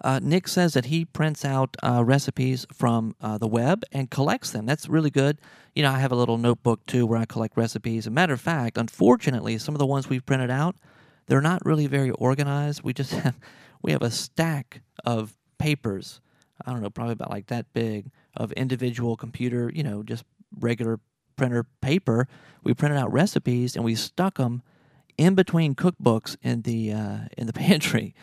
Uh, 0.00 0.20
Nick 0.22 0.46
says 0.46 0.74
that 0.74 0.86
he 0.86 1.04
prints 1.04 1.44
out 1.44 1.76
uh, 1.82 2.04
recipes 2.04 2.66
from 2.72 3.16
uh, 3.20 3.38
the 3.38 3.48
web 3.48 3.82
and 3.90 4.10
collects 4.10 4.50
them. 4.50 4.64
That's 4.64 4.88
really 4.88 5.10
good. 5.10 5.38
You 5.74 5.82
know, 5.82 5.90
I 5.90 5.98
have 5.98 6.12
a 6.12 6.16
little 6.16 6.38
notebook 6.38 6.86
too 6.86 7.06
where 7.06 7.18
I 7.18 7.24
collect 7.24 7.56
recipes. 7.56 8.04
As 8.04 8.06
a 8.08 8.10
matter 8.10 8.32
of 8.32 8.40
fact, 8.40 8.78
unfortunately, 8.78 9.58
some 9.58 9.74
of 9.74 9.78
the 9.78 9.86
ones 9.86 10.08
we've 10.08 10.24
printed 10.24 10.50
out, 10.50 10.76
they're 11.26 11.40
not 11.40 11.64
really 11.64 11.86
very 11.86 12.10
organized. 12.10 12.82
We 12.82 12.92
just 12.92 13.12
have 13.14 13.38
we 13.82 13.92
have 13.92 14.02
a 14.02 14.10
stack 14.10 14.82
of 15.04 15.36
papers. 15.58 16.20
I 16.64 16.72
don't 16.72 16.82
know, 16.82 16.90
probably 16.90 17.12
about 17.12 17.30
like 17.30 17.46
that 17.46 17.72
big 17.72 18.10
of 18.36 18.52
individual 18.52 19.16
computer, 19.16 19.70
you 19.74 19.82
know, 19.82 20.02
just 20.02 20.24
regular 20.58 21.00
printer 21.36 21.64
paper. 21.80 22.28
We 22.62 22.74
printed 22.74 22.98
out 22.98 23.12
recipes 23.12 23.76
and 23.76 23.84
we 23.84 23.94
stuck 23.94 24.38
them 24.38 24.62
in 25.16 25.34
between 25.34 25.74
cookbooks 25.74 26.36
in 26.42 26.62
the 26.62 26.92
uh, 26.92 27.18
in 27.36 27.46
the 27.46 27.52
pantry. 27.64 28.14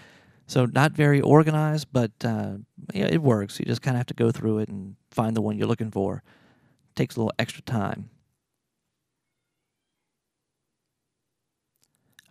So 0.47 0.65
not 0.65 0.91
very 0.91 1.21
organized, 1.21 1.87
but 1.91 2.11
uh, 2.23 2.57
yeah, 2.93 3.05
it 3.05 3.21
works. 3.21 3.59
You 3.59 3.65
just 3.65 3.81
kind 3.81 3.95
of 3.95 3.99
have 3.99 4.07
to 4.07 4.13
go 4.13 4.31
through 4.31 4.59
it 4.59 4.69
and 4.69 4.95
find 5.11 5.35
the 5.35 5.41
one 5.41 5.57
you're 5.57 5.67
looking 5.67 5.91
for. 5.91 6.21
It 6.89 6.95
takes 6.95 7.15
a 7.15 7.19
little 7.19 7.33
extra 7.39 7.63
time. 7.63 8.09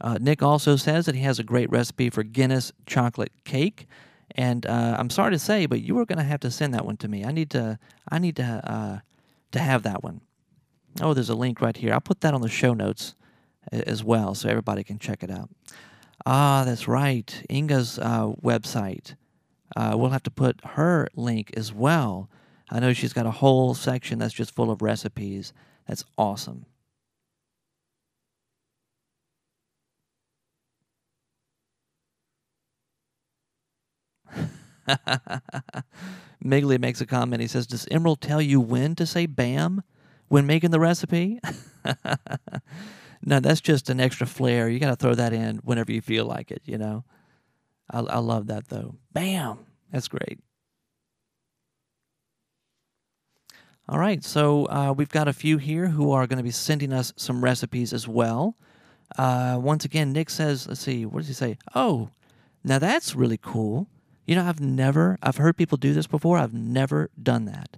Uh, 0.01 0.19
Nick 0.21 0.43
also 0.43 0.77
says 0.77 1.07
that 1.07 1.15
he 1.15 1.23
has 1.23 1.39
a 1.39 1.43
great 1.45 1.71
recipe 1.71 2.11
for 2.11 2.23
Guinness 2.23 2.73
chocolate 2.87 3.33
cake, 3.45 3.87
and 4.33 4.67
uh, 4.67 4.97
I'm 4.99 5.09
sorry 5.09 5.31
to 5.31 5.39
say, 5.39 5.67
but 5.67 5.81
you 5.81 5.99
are 5.99 6.05
going 6.05 6.19
to 6.19 6.25
have 6.25 6.41
to 6.41 6.51
send 6.51 6.75
that 6.75 6.85
one 6.85 6.97
to 6.99 7.09
me. 7.09 7.25
I 7.25 7.33
need 7.33 7.51
to, 7.51 7.79
I 8.09 8.19
need 8.19 8.37
to, 8.37 8.45
uh, 8.45 8.99
to 9.53 9.59
have 9.59 9.83
that 9.85 10.03
one. 10.03 10.21
Oh, 11.01 11.15
there's 11.15 11.31
a 11.31 11.35
link 11.35 11.61
right 11.61 11.77
here. 11.77 11.93
I'll 11.93 12.01
put 12.01 12.21
that 12.21 12.35
on 12.35 12.43
the 12.43 12.49
show 12.49 12.75
notes 12.75 13.15
as 13.73 14.05
well, 14.05 14.35
so 14.35 14.49
everybody 14.49 14.85
can 14.85 14.99
check 14.99 15.23
it 15.23 15.31
out. 15.31 15.49
Ah, 16.27 16.65
that's 16.65 16.89
right. 16.89 17.43
Inga's 17.49 17.99
uh, 17.99 18.33
website. 18.43 19.15
Uh, 19.77 19.95
we'll 19.97 20.11
have 20.11 20.23
to 20.25 20.31
put 20.31 20.65
her 20.65 21.09
link 21.17 21.53
as 21.57 21.73
well. 21.73 22.31
I 22.71 22.81
know 22.81 22.93
she's 22.93 23.13
got 23.13 23.27
a 23.27 23.31
whole 23.33 23.75
section 23.75 24.19
that's 24.19 24.35
just 24.35 24.55
full 24.55 24.71
of 24.71 24.83
recipes. 24.83 25.53
That's 25.87 26.05
awesome. 26.19 26.67
Migley 36.43 36.79
makes 36.79 37.01
a 37.01 37.07
comment. 37.07 37.41
He 37.41 37.49
says, 37.49 37.67
Does 37.67 37.87
Emeril 37.87 38.19
tell 38.21 38.43
you 38.43 38.61
when 38.61 38.95
to 38.97 39.07
say 39.07 39.27
bam 39.27 39.83
when 40.29 40.47
making 40.47 40.71
the 40.71 40.81
recipe? 40.81 41.41
No, 43.25 43.41
that's 43.41 43.61
just 43.61 43.89
an 43.89 44.01
extra 44.01 44.27
flair. 44.27 44.69
You 44.69 44.79
got 44.79 44.91
to 44.91 44.97
throw 44.97 45.15
that 45.15 45.33
in 45.33 45.57
whenever 45.59 45.93
you 45.93 46.01
feel 46.01 46.27
like 46.27 46.51
it, 46.51 46.63
you 46.65 46.77
know? 46.77 47.05
I, 47.91 48.01
I 48.01 48.19
love 48.19 48.49
that, 48.49 48.69
though. 48.69 48.97
Bam! 49.13 49.59
That's 49.91 50.09
great. 50.09 50.41
All 53.89 53.99
right, 53.99 54.25
so 54.25 54.65
uh, 54.67 54.95
we've 54.97 55.11
got 55.11 55.29
a 55.29 55.33
few 55.33 55.59
here 55.59 55.89
who 55.89 56.13
are 56.13 56.27
going 56.27 56.39
to 56.39 56.43
be 56.43 56.51
sending 56.51 56.93
us 56.93 57.13
some 57.17 57.45
recipes 57.45 57.93
as 57.93 58.09
well. 58.09 58.57
Uh, 59.19 59.59
once 59.61 59.85
again, 59.85 60.13
Nick 60.13 60.31
says, 60.31 60.67
let's 60.67 60.81
see, 60.81 61.05
what 61.05 61.21
does 61.21 61.29
he 61.29 61.35
say? 61.35 61.59
Oh, 61.75 62.11
now 62.63 62.79
that's 62.79 63.15
really 63.15 63.39
cool. 63.41 63.89
You 64.27 64.37
know, 64.37 64.47
I've 64.47 64.61
never, 64.61 65.19
I've 65.23 65.37
heard 65.37 65.59
people 65.59 65.77
do 65.77 65.93
this 65.93 66.07
before. 66.07 66.39
I've 66.39 66.55
never 66.55 67.11
done 67.23 67.45
that. 67.45 67.77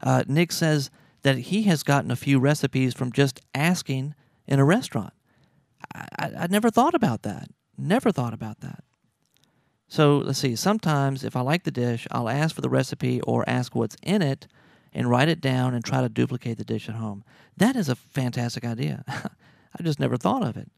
Uh, 0.00 0.22
Nick 0.28 0.52
says 0.52 0.90
that 1.22 1.38
he 1.38 1.64
has 1.64 1.82
gotten 1.82 2.12
a 2.12 2.16
few 2.16 2.38
recipes 2.38 2.94
from 2.94 3.10
just 3.10 3.40
asking 3.52 4.14
in 4.48 4.58
a 4.58 4.64
restaurant. 4.64 5.12
I, 5.94 6.06
I, 6.18 6.30
I 6.40 6.46
never 6.48 6.70
thought 6.70 6.94
about 6.94 7.22
that. 7.22 7.48
Never 7.76 8.10
thought 8.10 8.34
about 8.34 8.60
that. 8.60 8.82
So 9.86 10.18
let's 10.18 10.38
see. 10.38 10.56
Sometimes 10.56 11.22
if 11.22 11.36
I 11.36 11.40
like 11.40 11.64
the 11.64 11.70
dish, 11.70 12.06
I'll 12.10 12.28
ask 12.28 12.54
for 12.54 12.60
the 12.60 12.68
recipe 12.68 13.20
or 13.22 13.48
ask 13.48 13.74
what's 13.74 13.96
in 14.02 14.20
it 14.20 14.48
and 14.92 15.08
write 15.08 15.28
it 15.28 15.40
down 15.40 15.74
and 15.74 15.84
try 15.84 16.00
to 16.00 16.08
duplicate 16.08 16.58
the 16.58 16.64
dish 16.64 16.88
at 16.88 16.96
home. 16.96 17.24
That 17.56 17.76
is 17.76 17.88
a 17.88 17.94
fantastic 17.94 18.64
idea. 18.64 19.04
I 19.08 19.82
just 19.82 20.00
never 20.00 20.16
thought 20.16 20.42
of 20.42 20.56
it. 20.56 20.70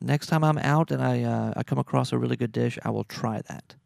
Next 0.00 0.26
time 0.26 0.44
I'm 0.44 0.58
out 0.58 0.90
and 0.90 1.02
I 1.02 1.22
uh, 1.22 1.54
I 1.56 1.62
come 1.62 1.78
across 1.78 2.12
a 2.12 2.18
really 2.18 2.36
good 2.36 2.52
dish, 2.52 2.78
I 2.84 2.90
will 2.90 3.04
try 3.04 3.40
that. 3.48 3.76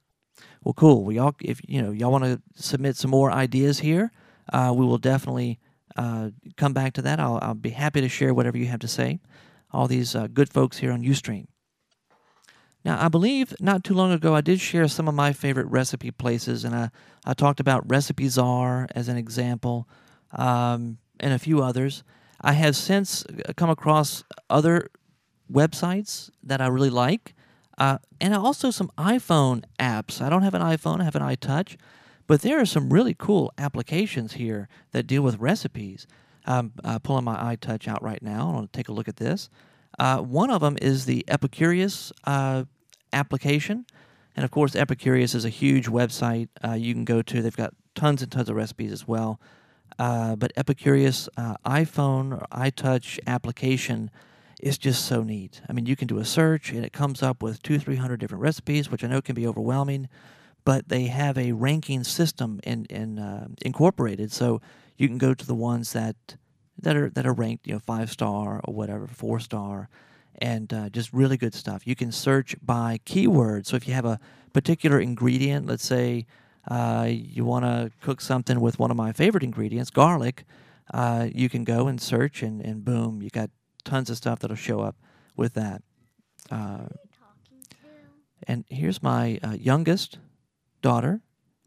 Well, 0.64 0.74
cool. 0.74 1.04
We 1.04 1.18
all 1.18 1.36
if 1.40 1.60
you 1.68 1.80
know 1.82 1.92
y'all 1.92 2.10
want 2.10 2.24
to 2.24 2.40
submit 2.56 2.96
some 2.96 3.10
more 3.10 3.30
ideas 3.30 3.78
here, 3.80 4.10
uh, 4.52 4.72
we 4.76 4.84
will 4.84 4.98
definitely 4.98 5.60
uh, 5.96 6.30
come 6.56 6.72
back 6.72 6.92
to 6.94 7.02
that. 7.02 7.20
I'll, 7.20 7.38
I'll, 7.42 7.54
be 7.54 7.70
happy 7.70 8.00
to 8.00 8.08
share 8.08 8.34
whatever 8.34 8.58
you 8.58 8.66
have 8.66 8.80
to 8.80 8.88
say. 8.88 9.20
All 9.72 9.86
these 9.86 10.14
uh, 10.14 10.28
good 10.28 10.48
folks 10.48 10.78
here 10.78 10.92
on 10.92 11.02
Ustream. 11.02 11.46
Now, 12.84 13.04
I 13.04 13.08
believe 13.08 13.54
not 13.60 13.84
too 13.84 13.94
long 13.94 14.12
ago 14.12 14.34
I 14.34 14.40
did 14.40 14.60
share 14.60 14.88
some 14.88 15.08
of 15.08 15.14
my 15.14 15.32
favorite 15.32 15.66
recipe 15.66 16.10
places, 16.10 16.64
and 16.64 16.74
I, 16.74 16.90
I 17.24 17.34
talked 17.34 17.60
about 17.60 17.86
Recipezaar 17.88 18.86
as 18.94 19.08
an 19.08 19.16
example, 19.16 19.88
um, 20.32 20.98
and 21.20 21.32
a 21.32 21.38
few 21.38 21.62
others. 21.62 22.04
I 22.40 22.52
have 22.52 22.76
since 22.76 23.26
uh, 23.26 23.52
come 23.56 23.68
across 23.68 24.22
other 24.48 24.90
websites 25.52 26.30
that 26.42 26.60
I 26.60 26.68
really 26.68 26.90
like, 26.90 27.34
uh, 27.78 27.98
and 28.20 28.34
also 28.34 28.70
some 28.70 28.90
iPhone 28.96 29.64
apps. 29.78 30.20
I 30.20 30.28
don't 30.28 30.42
have 30.42 30.54
an 30.54 30.62
iPhone, 30.62 31.00
I 31.00 31.04
have 31.04 31.16
an 31.16 31.22
iTouch, 31.22 31.76
but 32.28 32.42
there 32.42 32.60
are 32.60 32.66
some 32.66 32.92
really 32.92 33.14
cool 33.18 33.52
applications 33.58 34.34
here 34.34 34.68
that 34.92 35.08
deal 35.08 35.22
with 35.22 35.40
recipes. 35.40 36.06
I'm 36.46 36.72
uh, 36.84 37.00
pulling 37.00 37.24
my 37.24 37.56
iTouch 37.56 37.88
out 37.88 38.02
right 38.02 38.22
now. 38.22 38.50
I 38.50 38.52
want 38.52 38.72
to 38.72 38.76
take 38.76 38.88
a 38.88 38.92
look 38.92 39.08
at 39.08 39.16
this. 39.16 39.50
Uh, 39.98 40.18
one 40.18 40.50
of 40.50 40.60
them 40.60 40.78
is 40.80 41.06
the 41.06 41.24
Epicurious 41.26 42.12
uh, 42.24 42.64
application. 43.12 43.86
And 44.36 44.44
of 44.44 44.50
course, 44.50 44.74
Epicurious 44.74 45.34
is 45.34 45.44
a 45.44 45.48
huge 45.48 45.88
website 45.88 46.48
uh, 46.64 46.74
you 46.74 46.94
can 46.94 47.04
go 47.04 47.22
to. 47.22 47.42
They've 47.42 47.56
got 47.56 47.74
tons 47.94 48.22
and 48.22 48.30
tons 48.30 48.48
of 48.48 48.56
recipes 48.56 48.92
as 48.92 49.08
well. 49.08 49.40
Uh, 49.98 50.36
but 50.36 50.54
Epicurious 50.54 51.28
uh, 51.36 51.56
iPhone 51.66 52.32
or 52.32 52.46
iTouch 52.52 53.18
application 53.26 54.10
is 54.60 54.78
just 54.78 55.06
so 55.06 55.22
neat. 55.22 55.60
I 55.68 55.72
mean, 55.72 55.86
you 55.86 55.96
can 55.96 56.06
do 56.06 56.18
a 56.18 56.24
search 56.24 56.70
and 56.72 56.84
it 56.84 56.92
comes 56.92 57.22
up 57.22 57.42
with 57.42 57.62
two, 57.62 57.78
three 57.78 57.96
hundred 57.96 58.20
different 58.20 58.42
recipes, 58.42 58.90
which 58.90 59.02
I 59.02 59.08
know 59.08 59.20
can 59.20 59.34
be 59.34 59.46
overwhelming. 59.46 60.08
But 60.68 60.90
they 60.90 61.04
have 61.06 61.38
a 61.38 61.52
ranking 61.52 62.04
system 62.04 62.60
in, 62.62 62.84
in 62.90 63.18
uh, 63.18 63.48
incorporated, 63.64 64.30
so 64.32 64.60
you 64.98 65.08
can 65.08 65.16
go 65.16 65.32
to 65.32 65.46
the 65.46 65.54
ones 65.54 65.94
that 65.94 66.16
that 66.82 66.94
are 66.94 67.08
that 67.16 67.24
are 67.26 67.32
ranked, 67.32 67.66
you 67.66 67.72
know, 67.72 67.78
five 67.78 68.10
star 68.10 68.60
or 68.64 68.74
whatever, 68.74 69.06
four 69.06 69.40
star, 69.40 69.88
and 70.42 70.70
uh, 70.74 70.90
just 70.90 71.10
really 71.14 71.38
good 71.38 71.54
stuff. 71.54 71.86
You 71.86 71.96
can 71.96 72.12
search 72.12 72.54
by 72.60 73.00
keyword. 73.06 73.66
So 73.66 73.76
if 73.76 73.88
you 73.88 73.94
have 73.94 74.04
a 74.04 74.20
particular 74.52 75.00
ingredient, 75.00 75.66
let's 75.66 75.86
say 75.86 76.26
uh, 76.70 77.06
you 77.08 77.46
want 77.46 77.64
to 77.64 77.90
cook 78.02 78.20
something 78.20 78.60
with 78.60 78.78
one 78.78 78.90
of 78.90 78.96
my 78.98 79.12
favorite 79.12 79.44
ingredients, 79.44 79.90
garlic, 79.90 80.44
uh, 80.92 81.28
you 81.32 81.48
can 81.48 81.64
go 81.64 81.88
and 81.88 81.98
search, 81.98 82.42
and, 82.42 82.60
and 82.60 82.84
boom, 82.84 83.22
you 83.22 83.30
got 83.30 83.48
tons 83.84 84.10
of 84.10 84.18
stuff 84.18 84.40
that'll 84.40 84.54
show 84.70 84.80
up 84.80 84.96
with 85.34 85.54
that. 85.54 85.80
Uh, 86.50 86.88
and 88.46 88.66
here's 88.68 89.02
my 89.02 89.38
uh, 89.42 89.56
youngest 89.58 90.18
daughter, 90.82 91.20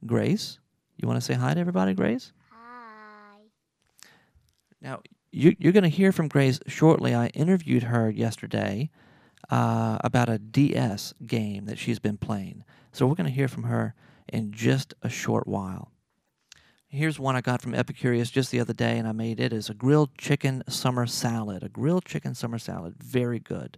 Grace. 0.06 0.60
You 0.98 1.08
want 1.08 1.20
to 1.20 1.26
say 1.26 1.34
hi 1.34 1.54
to 1.54 1.60
everybody, 1.60 1.94
Grace? 1.94 2.32
Hi. 2.52 3.40
Now, 4.82 5.02
you, 5.32 5.56
you're 5.60 5.74
going 5.74 5.84
to 5.84 5.90
hear 5.90 6.12
from 6.12 6.28
Grace 6.28 6.60
shortly. 6.68 7.16
I 7.16 7.28
interviewed 7.28 7.84
her 7.84 8.10
yesterday 8.10 8.90
uh, 9.50 9.98
about 10.04 10.30
a 10.30 10.38
DS 10.38 11.14
game 11.26 11.66
that 11.66 11.78
she's 11.78 12.00
been 12.00 12.18
playing. 12.18 12.64
So 12.92 13.06
we're 13.06 13.16
going 13.16 13.30
to 13.30 13.34
hear 13.34 13.48
from 13.48 13.64
her 13.64 13.96
in 14.32 14.52
just 14.52 14.94
a 15.02 15.10
short 15.10 15.48
while. 15.48 15.92
Here's 16.88 17.18
one 17.18 17.38
I 17.38 17.42
got 17.42 17.62
from 17.62 17.72
Epicurious 17.72 18.30
just 18.30 18.52
the 18.52 18.60
other 18.60 18.74
day, 18.74 18.98
and 18.98 19.08
I 19.08 19.14
made 19.14 19.40
it 19.40 19.54
as 19.54 19.70
a 19.70 19.74
grilled 19.74 20.18
chicken 20.18 20.62
summer 20.68 21.08
salad. 21.08 21.64
A 21.64 21.70
grilled 21.70 22.04
chicken 22.04 22.36
summer 22.36 22.60
salad, 22.60 22.96
very 22.98 23.40
good. 23.40 23.78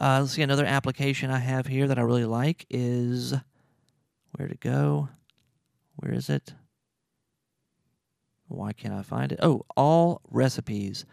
Uh, 0.00 0.18
let's 0.20 0.32
see, 0.32 0.42
another 0.42 0.64
application 0.64 1.30
I 1.30 1.38
have 1.38 1.68
here 1.68 1.86
that 1.86 1.98
I 1.98 2.02
really 2.02 2.24
like 2.24 2.66
is 2.68 3.34
where 4.32 4.48
to 4.48 4.56
go? 4.56 5.08
Where 5.96 6.12
is 6.12 6.28
it? 6.28 6.54
Why 8.48 8.72
can't 8.72 8.94
I 8.94 9.02
find 9.02 9.32
it? 9.32 9.38
Oh, 9.42 9.64
All 9.76 10.20
Recipes. 10.30 11.04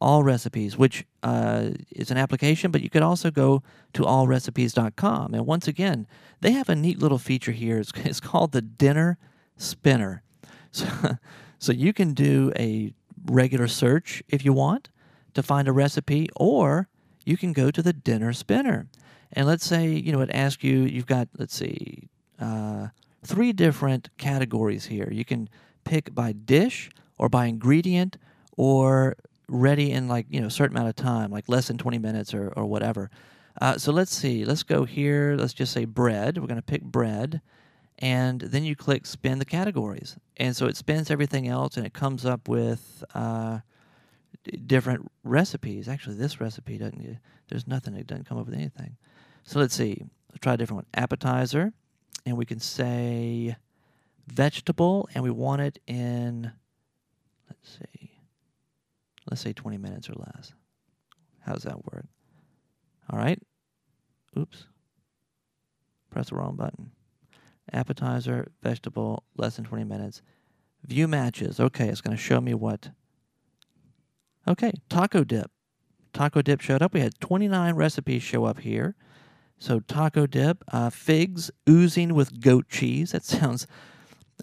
All 0.00 0.22
Recipes, 0.22 0.76
which 0.76 1.04
uh, 1.22 1.70
is 1.90 2.10
an 2.10 2.16
application, 2.16 2.70
but 2.70 2.82
you 2.82 2.90
could 2.90 3.02
also 3.02 3.30
go 3.30 3.62
to 3.94 4.02
allrecipes.com. 4.02 5.34
And 5.34 5.46
once 5.46 5.66
again, 5.66 6.06
they 6.40 6.52
have 6.52 6.68
a 6.68 6.76
neat 6.76 6.98
little 6.98 7.18
feature 7.18 7.52
here. 7.52 7.78
It's, 7.78 7.92
it's 7.96 8.20
called 8.20 8.52
the 8.52 8.62
Dinner 8.62 9.18
Spinner. 9.56 10.22
So, 10.70 10.86
so 11.58 11.72
you 11.72 11.92
can 11.92 12.14
do 12.14 12.52
a 12.56 12.92
regular 13.26 13.66
search 13.66 14.22
if 14.28 14.44
you 14.44 14.52
want 14.52 14.88
to 15.34 15.42
find 15.42 15.66
a 15.66 15.72
recipe, 15.72 16.28
or 16.36 16.88
you 17.24 17.36
can 17.36 17.52
go 17.52 17.70
to 17.70 17.82
the 17.82 17.92
Dinner 17.92 18.32
Spinner. 18.32 18.86
And 19.32 19.46
let's 19.46 19.64
say, 19.64 19.88
you 19.88 20.12
know, 20.12 20.20
it 20.20 20.30
asks 20.32 20.64
you, 20.64 20.80
you've 20.82 21.06
got, 21.06 21.28
let's 21.36 21.54
see, 21.54 22.08
uh, 22.38 22.88
three 23.24 23.52
different 23.52 24.10
categories 24.18 24.86
here. 24.86 25.08
You 25.10 25.24
can 25.24 25.48
pick 25.84 26.14
by 26.14 26.32
dish 26.32 26.90
or 27.18 27.28
by 27.28 27.46
ingredient 27.46 28.16
or 28.56 29.16
ready 29.48 29.92
in 29.92 30.08
like 30.08 30.26
you 30.28 30.40
know 30.40 30.48
a 30.48 30.50
certain 30.50 30.76
amount 30.76 30.90
of 30.90 30.96
time 30.96 31.30
like 31.30 31.48
less 31.48 31.68
than 31.68 31.78
20 31.78 31.98
minutes 31.98 32.34
or, 32.34 32.52
or 32.56 32.66
whatever. 32.66 33.10
Uh, 33.60 33.76
so 33.76 33.92
let's 33.92 34.14
see. 34.14 34.44
Let's 34.44 34.62
go 34.62 34.84
here. 34.84 35.36
Let's 35.38 35.54
just 35.54 35.72
say 35.72 35.84
bread. 35.84 36.38
We're 36.38 36.46
going 36.46 36.56
to 36.56 36.62
pick 36.62 36.82
bread 36.82 37.40
and 37.98 38.40
then 38.40 38.62
you 38.62 38.76
click 38.76 39.04
spin 39.06 39.38
the 39.38 39.44
categories. 39.44 40.16
And 40.36 40.54
so 40.54 40.66
it 40.66 40.76
spins 40.76 41.10
everything 41.10 41.48
else 41.48 41.76
and 41.76 41.84
it 41.84 41.92
comes 41.92 42.24
up 42.24 42.48
with 42.48 43.02
uh, 43.14 43.60
different 44.66 45.10
recipes. 45.24 45.88
Actually 45.88 46.16
this 46.16 46.40
recipe 46.40 46.78
doesn't 46.78 47.18
there's 47.48 47.66
nothing 47.66 47.94
it 47.94 48.06
doesn't 48.06 48.26
come 48.26 48.38
up 48.38 48.46
with 48.46 48.54
anything. 48.54 48.96
So 49.44 49.58
let's 49.58 49.74
see. 49.74 50.04
Let's 50.30 50.40
try 50.40 50.54
a 50.54 50.56
different 50.56 50.78
one. 50.78 51.02
Appetizer 51.02 51.72
and 52.28 52.36
we 52.36 52.44
can 52.44 52.60
say 52.60 53.56
vegetable 54.26 55.08
and 55.14 55.24
we 55.24 55.30
want 55.30 55.62
it 55.62 55.78
in 55.86 56.52
let's 57.48 57.78
see 57.78 58.18
let's 59.30 59.42
say 59.42 59.52
20 59.52 59.78
minutes 59.78 60.08
or 60.08 60.14
less. 60.14 60.52
How's 61.40 61.62
that 61.62 61.84
work? 61.92 62.06
All 63.10 63.18
right. 63.18 63.40
Oops. 64.38 64.64
Press 66.10 66.30
the 66.30 66.36
wrong 66.36 66.56
button. 66.56 66.90
Appetizer 67.72 68.50
vegetable 68.62 69.24
less 69.36 69.56
than 69.56 69.64
20 69.64 69.84
minutes. 69.84 70.22
View 70.84 71.08
matches. 71.08 71.60
Okay 71.60 71.88
it's 71.88 72.00
going 72.00 72.16
to 72.16 72.22
show 72.22 72.40
me 72.40 72.54
what. 72.54 72.90
Okay 74.46 74.72
taco 74.88 75.24
dip. 75.24 75.50
Taco 76.12 76.40
dip 76.42 76.60
showed 76.60 76.82
up. 76.82 76.94
We 76.94 77.00
had 77.00 77.18
29 77.20 77.74
recipes 77.74 78.22
show 78.22 78.44
up 78.44 78.60
here 78.60 78.96
so 79.58 79.80
taco 79.80 80.26
dip 80.26 80.62
uh, 80.72 80.90
figs 80.90 81.50
oozing 81.68 82.14
with 82.14 82.40
goat 82.40 82.68
cheese 82.68 83.12
that 83.12 83.24
sounds 83.24 83.66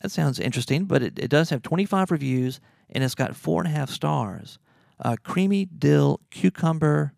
that 0.02 0.12
sounds 0.12 0.40
interesting, 0.40 0.86
but 0.86 1.02
it, 1.02 1.18
it 1.18 1.30
does 1.30 1.50
have 1.50 1.62
25 1.62 2.12
reviews 2.12 2.60
and 2.90 3.04
it's 3.04 3.16
got 3.16 3.36
four 3.36 3.62
and 3.62 3.74
a 3.74 3.76
half 3.76 3.90
stars. 3.90 4.60
Uh, 5.00 5.16
creamy 5.24 5.66
dill 5.66 6.22
cucumber 6.32 7.14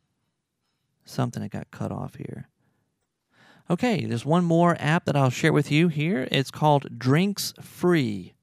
something 1.06 1.42
that 1.42 1.52
got 1.52 1.72
cut 1.72 1.92
off 1.92 2.16
here. 2.16 2.50
Okay, 3.70 4.06
there's 4.06 4.26
one 4.26 4.46
more 4.46 4.78
app 4.80 5.06
that 5.06 5.16
I'll 5.16 5.30
share 5.30 5.52
with 5.52 5.72
you 5.72 5.90
here. 5.90 6.28
It's 6.32 6.52
called 6.52 6.98
Drinks 6.98 7.54
Free. 7.62 8.34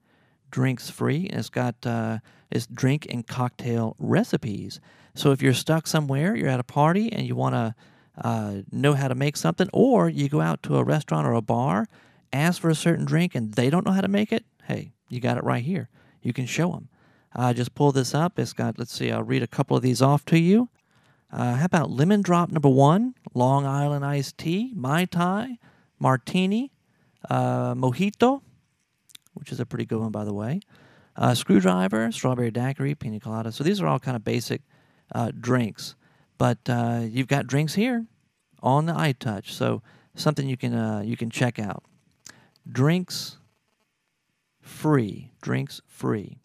Drinks 0.51 0.89
Free, 0.89 1.27
and 1.29 1.39
it's 1.39 1.49
got 1.49 1.85
uh, 1.85 2.19
it's 2.51 2.67
drink 2.67 3.07
and 3.09 3.25
cocktail 3.25 3.95
recipes. 3.97 4.79
So 5.15 5.31
if 5.31 5.41
you're 5.41 5.53
stuck 5.53 5.87
somewhere, 5.87 6.35
you're 6.35 6.49
at 6.49 6.59
a 6.59 6.63
party, 6.63 7.11
and 7.11 7.27
you 7.27 7.35
want 7.35 7.55
to 7.55 7.75
uh, 8.17 8.57
know 8.71 8.93
how 8.93 9.07
to 9.07 9.15
make 9.15 9.37
something, 9.37 9.69
or 9.73 10.09
you 10.09 10.29
go 10.29 10.41
out 10.41 10.63
to 10.63 10.77
a 10.77 10.83
restaurant 10.83 11.27
or 11.27 11.33
a 11.33 11.41
bar 11.41 11.87
ask 12.35 12.61
for 12.61 12.69
a 12.69 12.75
certain 12.75 13.05
drink 13.05 13.33
and 13.33 13.53
they 13.53 13.69
don't 13.69 13.85
know 13.85 13.93
how 13.93 14.01
to 14.01 14.07
make 14.07 14.31
it, 14.31 14.45
hey, 14.67 14.91
you 15.09 15.19
got 15.19 15.37
it 15.37 15.43
right 15.43 15.63
here. 15.63 15.89
You 16.21 16.33
can 16.33 16.45
show 16.45 16.71
them. 16.71 16.89
Uh, 17.35 17.53
just 17.53 17.75
pull 17.75 17.91
this 17.91 18.13
up. 18.13 18.39
It's 18.39 18.53
got, 18.53 18.77
let's 18.77 18.93
see, 18.93 19.11
I'll 19.11 19.23
read 19.23 19.43
a 19.43 19.47
couple 19.47 19.75
of 19.75 19.83
these 19.83 20.01
off 20.01 20.25
to 20.25 20.39
you. 20.39 20.69
Uh, 21.31 21.55
how 21.55 21.65
about 21.65 21.89
lemon 21.89 22.21
drop 22.21 22.51
number 22.51 22.69
one, 22.69 23.15
Long 23.33 23.65
Island 23.65 24.05
iced 24.05 24.37
tea, 24.37 24.71
Mai 24.75 25.05
Tai, 25.05 25.57
martini, 25.99 26.71
uh, 27.29 27.73
mojito, 27.73 28.41
which 29.33 29.51
is 29.51 29.59
a 29.59 29.65
pretty 29.65 29.85
good 29.85 29.99
one, 29.99 30.11
by 30.11 30.23
the 30.23 30.33
way, 30.33 30.61
uh, 31.17 31.33
screwdriver, 31.33 32.11
strawberry 32.11 32.51
daiquiri, 32.51 32.95
pina 32.95 33.19
colada. 33.19 33.51
So 33.51 33.63
these 33.63 33.81
are 33.81 33.87
all 33.87 33.99
kind 33.99 34.15
of 34.15 34.23
basic 34.23 34.61
uh, 35.13 35.31
drinks. 35.37 35.95
But 36.37 36.59
uh, 36.67 37.01
you've 37.03 37.27
got 37.27 37.47
drinks 37.47 37.75
here 37.75 38.05
on 38.61 38.85
the 38.85 38.93
iTouch. 38.93 39.49
So 39.49 39.81
something 40.15 40.47
you 40.47 40.57
can, 40.57 40.73
uh, 40.73 41.01
you 41.05 41.17
can 41.17 41.29
check 41.29 41.59
out 41.59 41.83
drinks 42.69 43.37
free. 44.61 45.31
Drinks 45.41 45.81
free. 45.87 46.39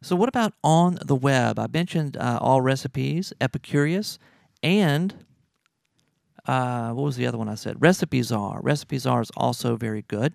So, 0.00 0.14
what 0.14 0.28
about 0.28 0.52
on 0.62 0.98
the 1.02 1.16
web? 1.16 1.58
I 1.58 1.66
mentioned 1.66 2.18
uh, 2.18 2.38
All 2.40 2.60
Recipes, 2.60 3.32
Epicurious, 3.40 4.18
and 4.62 5.14
uh, 6.46 6.90
what 6.90 7.04
was 7.04 7.16
the 7.16 7.26
other 7.26 7.38
one 7.38 7.48
I 7.48 7.54
said? 7.54 7.80
Recipezaar. 7.80 8.60
Recipes 8.62 9.06
are 9.06 9.22
is 9.22 9.30
also 9.36 9.76
very 9.76 10.02
good. 10.02 10.34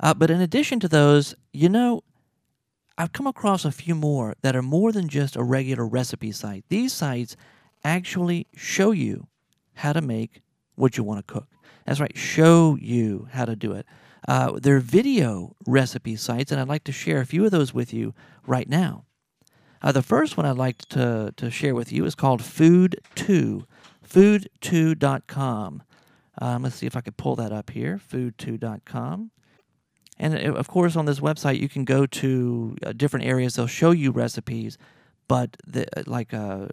Uh, 0.00 0.14
but 0.14 0.30
in 0.30 0.40
addition 0.40 0.78
to 0.80 0.88
those, 0.88 1.34
you 1.52 1.68
know, 1.68 2.04
I've 3.00 3.12
come 3.12 3.28
across 3.28 3.64
a 3.64 3.70
few 3.70 3.94
more 3.94 4.34
that 4.42 4.56
are 4.56 4.62
more 4.62 4.90
than 4.90 5.08
just 5.08 5.36
a 5.36 5.42
regular 5.44 5.86
recipe 5.86 6.32
site. 6.32 6.64
These 6.68 6.92
sites 6.92 7.36
actually 7.84 8.48
show 8.56 8.90
you 8.90 9.28
how 9.74 9.92
to 9.92 10.00
make 10.00 10.42
what 10.74 10.96
you 10.96 11.04
want 11.04 11.24
to 11.24 11.32
cook. 11.32 11.46
That's 11.86 12.00
right, 12.00 12.16
show 12.18 12.76
you 12.80 13.28
how 13.30 13.44
to 13.44 13.54
do 13.54 13.70
it. 13.70 13.86
Uh, 14.26 14.58
they're 14.60 14.80
video 14.80 15.54
recipe 15.64 16.16
sites, 16.16 16.50
and 16.50 16.60
I'd 16.60 16.66
like 16.66 16.82
to 16.84 16.92
share 16.92 17.20
a 17.20 17.26
few 17.26 17.44
of 17.44 17.52
those 17.52 17.72
with 17.72 17.94
you 17.94 18.14
right 18.44 18.68
now. 18.68 19.04
Uh, 19.80 19.92
the 19.92 20.02
first 20.02 20.36
one 20.36 20.44
I'd 20.44 20.56
like 20.56 20.78
to, 20.88 21.32
to 21.36 21.50
share 21.52 21.76
with 21.76 21.92
you 21.92 22.04
is 22.04 22.16
called 22.16 22.42
Food2, 22.42 23.64
food2.com. 24.04 25.82
Um, 26.40 26.62
let's 26.64 26.74
see 26.74 26.86
if 26.86 26.96
I 26.96 27.00
can 27.00 27.14
pull 27.14 27.36
that 27.36 27.52
up 27.52 27.70
here, 27.70 28.00
food2.com. 28.10 29.30
And 30.18 30.34
uh, 30.34 30.54
of 30.54 30.68
course, 30.68 30.96
on 30.96 31.06
this 31.06 31.20
website, 31.20 31.60
you 31.60 31.68
can 31.68 31.84
go 31.84 32.06
to 32.06 32.76
uh, 32.84 32.92
different 32.92 33.26
areas. 33.26 33.54
They'll 33.54 33.66
show 33.66 33.92
you 33.92 34.10
recipes, 34.10 34.78
but 35.28 35.56
the, 35.66 35.86
like 36.06 36.34
uh, 36.34 36.68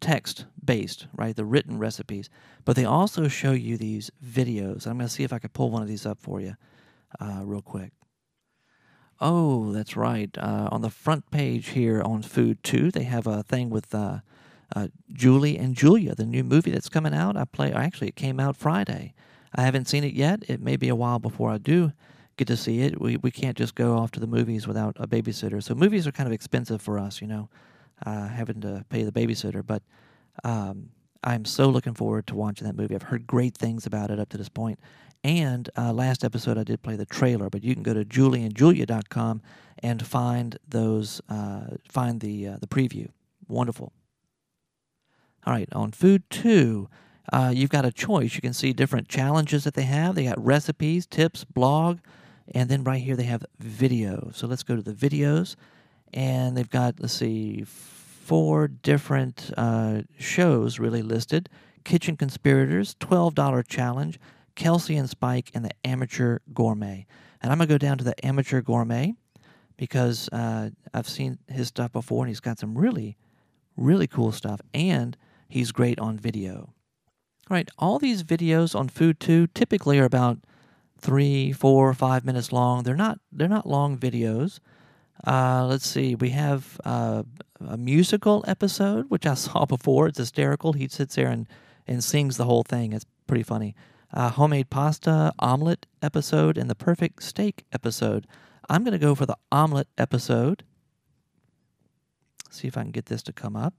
text 0.00 0.46
based, 0.64 1.06
right? 1.14 1.34
The 1.34 1.44
written 1.44 1.78
recipes. 1.78 2.30
But 2.64 2.76
they 2.76 2.84
also 2.84 3.28
show 3.28 3.52
you 3.52 3.76
these 3.76 4.10
videos. 4.24 4.86
I'm 4.86 4.98
going 4.98 5.08
to 5.08 5.12
see 5.12 5.24
if 5.24 5.32
I 5.32 5.38
can 5.38 5.50
pull 5.50 5.70
one 5.70 5.82
of 5.82 5.88
these 5.88 6.06
up 6.06 6.18
for 6.20 6.40
you 6.40 6.56
uh, 7.20 7.42
real 7.44 7.62
quick. 7.62 7.92
Oh, 9.20 9.72
that's 9.72 9.96
right. 9.96 10.36
Uh, 10.36 10.68
on 10.70 10.82
the 10.82 10.90
front 10.90 11.30
page 11.30 11.68
here 11.68 12.02
on 12.02 12.22
Food2, 12.22 12.92
they 12.92 13.04
have 13.04 13.26
a 13.26 13.42
thing 13.42 13.70
with 13.70 13.94
uh, 13.94 14.18
uh, 14.74 14.88
Julie 15.12 15.56
and 15.56 15.74
Julia, 15.74 16.14
the 16.14 16.26
new 16.26 16.44
movie 16.44 16.70
that's 16.70 16.88
coming 16.88 17.14
out. 17.14 17.36
I 17.36 17.44
play. 17.44 17.72
Actually, 17.72 18.08
it 18.08 18.16
came 18.16 18.40
out 18.40 18.56
Friday. 18.56 19.14
I 19.54 19.62
haven't 19.62 19.88
seen 19.88 20.04
it 20.04 20.14
yet. 20.14 20.42
It 20.48 20.60
may 20.60 20.76
be 20.76 20.88
a 20.88 20.96
while 20.96 21.18
before 21.18 21.50
I 21.50 21.58
do 21.58 21.92
get 22.36 22.48
to 22.48 22.56
see 22.56 22.80
it. 22.80 23.00
We 23.00 23.16
we 23.16 23.30
can't 23.30 23.56
just 23.56 23.74
go 23.74 23.96
off 23.96 24.10
to 24.12 24.20
the 24.20 24.26
movies 24.26 24.66
without 24.66 24.96
a 24.98 25.06
babysitter. 25.06 25.62
So 25.62 25.74
movies 25.74 26.06
are 26.06 26.12
kind 26.12 26.26
of 26.26 26.32
expensive 26.32 26.82
for 26.82 26.98
us, 26.98 27.20
you 27.20 27.26
know, 27.26 27.48
uh, 28.04 28.28
having 28.28 28.60
to 28.62 28.84
pay 28.88 29.02
the 29.02 29.12
babysitter. 29.12 29.64
But 29.66 29.82
um, 30.42 30.90
I'm 31.22 31.44
so 31.44 31.68
looking 31.68 31.94
forward 31.94 32.26
to 32.28 32.34
watching 32.34 32.66
that 32.66 32.76
movie. 32.76 32.94
I've 32.94 33.02
heard 33.02 33.26
great 33.26 33.56
things 33.56 33.86
about 33.86 34.10
it 34.10 34.20
up 34.20 34.28
to 34.30 34.38
this 34.38 34.48
point. 34.48 34.78
And 35.22 35.70
uh, 35.76 35.92
last 35.92 36.22
episode, 36.22 36.58
I 36.58 36.64
did 36.64 36.82
play 36.82 36.96
the 36.96 37.06
trailer, 37.06 37.48
but 37.48 37.64
you 37.64 37.72
can 37.72 37.82
go 37.82 37.94
to 37.94 38.04
julieandjulia.com 38.04 39.40
and 39.82 40.06
find 40.06 40.58
those, 40.68 41.22
uh, 41.30 41.76
find 41.88 42.20
the 42.20 42.48
uh, 42.48 42.56
the 42.60 42.66
preview. 42.66 43.08
Wonderful. 43.48 43.92
All 45.46 45.52
right, 45.52 45.68
on 45.72 45.92
food 45.92 46.22
two, 46.30 46.88
uh, 47.32 47.52
you've 47.54 47.70
got 47.70 47.84
a 47.84 47.92
choice. 47.92 48.34
You 48.34 48.40
can 48.40 48.52
see 48.52 48.72
different 48.72 49.08
challenges 49.08 49.64
that 49.64 49.74
they 49.74 49.82
have. 49.82 50.14
They 50.14 50.24
got 50.24 50.42
recipes, 50.42 51.06
tips, 51.06 51.44
blog, 51.44 51.98
and 52.52 52.68
then 52.68 52.84
right 52.84 53.00
here 53.02 53.16
they 53.16 53.24
have 53.24 53.44
video. 53.58 54.30
So 54.34 54.46
let's 54.46 54.62
go 54.62 54.76
to 54.76 54.82
the 54.82 54.92
videos, 54.92 55.56
and 56.12 56.56
they've 56.56 56.68
got 56.68 57.00
let's 57.00 57.14
see, 57.14 57.64
four 57.64 58.68
different 58.68 59.50
uh, 59.56 60.02
shows 60.18 60.78
really 60.78 61.02
listed: 61.02 61.48
Kitchen 61.84 62.16
Conspirators, 62.16 62.96
twelve 63.00 63.34
dollar 63.34 63.62
challenge, 63.62 64.18
Kelsey 64.54 64.96
and 64.96 65.08
Spike, 65.08 65.50
and 65.54 65.64
the 65.64 65.70
Amateur 65.84 66.38
Gourmet. 66.52 67.06
And 67.40 67.52
I'm 67.52 67.58
gonna 67.58 67.68
go 67.68 67.78
down 67.78 67.98
to 67.98 68.04
the 68.04 68.26
Amateur 68.26 68.60
Gourmet 68.60 69.14
because 69.76 70.28
uh, 70.30 70.70
I've 70.92 71.08
seen 71.08 71.38
his 71.48 71.68
stuff 71.68 71.92
before, 71.92 72.24
and 72.24 72.28
he's 72.28 72.40
got 72.40 72.58
some 72.58 72.76
really, 72.76 73.16
really 73.76 74.06
cool 74.06 74.32
stuff, 74.32 74.60
and 74.72 75.16
he's 75.48 75.72
great 75.72 75.98
on 75.98 76.18
video. 76.18 76.72
All 77.50 77.56
right, 77.56 77.68
all 77.78 77.98
these 77.98 78.22
videos 78.24 78.74
on 78.74 78.88
Food 78.88 79.20
2 79.20 79.48
typically 79.48 79.98
are 79.98 80.04
about 80.04 80.38
three, 81.04 81.52
four, 81.52 81.92
five 81.92 82.24
minutes 82.24 82.50
long. 82.50 82.82
They're 82.82 82.96
not 82.96 83.18
they're 83.30 83.46
not 83.46 83.66
long 83.66 83.98
videos. 83.98 84.58
Uh, 85.24 85.66
let's 85.66 85.86
see, 85.86 86.14
we 86.14 86.30
have 86.30 86.80
uh, 86.84 87.22
a 87.60 87.76
musical 87.76 88.44
episode 88.48 89.10
which 89.10 89.26
I 89.26 89.34
saw 89.46 89.66
before. 89.66 90.08
It's 90.08 90.18
hysterical. 90.18 90.72
He 90.72 90.88
sits 90.88 91.14
there 91.14 91.28
and 91.28 91.46
and 91.86 92.02
sings 92.02 92.38
the 92.38 92.46
whole 92.46 92.62
thing. 92.62 92.94
It's 92.94 93.04
pretty 93.26 93.42
funny. 93.42 93.76
Uh, 94.12 94.30
homemade 94.30 94.70
pasta 94.70 95.32
omelet 95.38 95.86
episode 96.00 96.56
and 96.56 96.70
the 96.70 96.74
perfect 96.74 97.22
steak 97.22 97.64
episode. 97.72 98.26
I'm 98.70 98.82
going 98.82 98.92
to 98.92 98.98
go 98.98 99.14
for 99.14 99.26
the 99.26 99.36
omelet 99.52 99.88
episode. 99.98 100.64
See 102.50 102.66
if 102.66 102.78
I 102.78 102.82
can 102.82 102.92
get 102.92 103.06
this 103.06 103.22
to 103.24 103.32
come 103.32 103.56
up. 103.56 103.74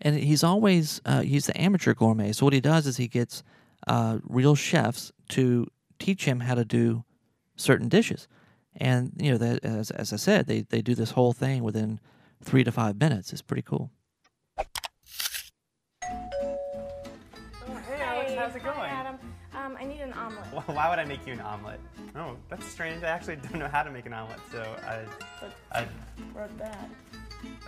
And 0.00 0.16
he's 0.16 0.42
always 0.42 1.02
uh, 1.04 1.20
he's 1.20 1.46
the 1.46 1.60
amateur 1.60 1.92
gourmet. 1.92 2.32
So 2.32 2.46
what 2.46 2.54
he 2.54 2.62
does 2.62 2.86
is 2.86 2.96
he 2.96 3.08
gets 3.08 3.42
uh, 3.86 4.18
real 4.22 4.54
chefs 4.54 5.12
to 5.30 5.66
teach 6.02 6.24
him 6.24 6.40
how 6.40 6.56
to 6.56 6.64
do 6.64 7.04
certain 7.56 7.88
dishes. 7.88 8.26
And 8.76 9.12
you 9.16 9.30
know, 9.32 9.38
that, 9.38 9.64
as 9.64 9.90
as 9.92 10.12
I 10.12 10.16
said, 10.16 10.46
they 10.46 10.62
they 10.62 10.82
do 10.82 10.94
this 10.94 11.12
whole 11.12 11.32
thing 11.32 11.62
within 11.62 12.00
three 12.42 12.64
to 12.64 12.72
five 12.72 12.98
minutes. 12.98 13.32
It's 13.32 13.42
pretty 13.42 13.62
cool. 13.62 13.90
Hey 14.56 14.64
Alex, 18.00 18.32
how's 18.34 18.56
it 18.56 18.64
going? 18.64 18.76
Hi, 18.76 18.88
Adam. 18.88 19.18
Um, 19.54 19.76
I 19.78 19.84
need 19.84 20.00
an 20.00 20.12
omelet. 20.14 20.46
Well, 20.52 20.64
why 20.66 20.88
would 20.88 20.98
I 20.98 21.04
make 21.04 21.24
you 21.26 21.34
an 21.34 21.40
omelet? 21.40 21.78
Oh, 22.16 22.36
that's 22.48 22.66
strange. 22.66 23.04
I 23.04 23.08
actually 23.08 23.36
don't 23.36 23.58
know 23.58 23.68
how 23.68 23.82
to 23.82 23.90
make 23.90 24.06
an 24.06 24.14
omelet, 24.14 24.40
so 24.50 24.62
I, 24.86 25.02
But 25.40 25.52
I 25.70 25.86
wrote 26.34 26.56
that. 26.58 26.88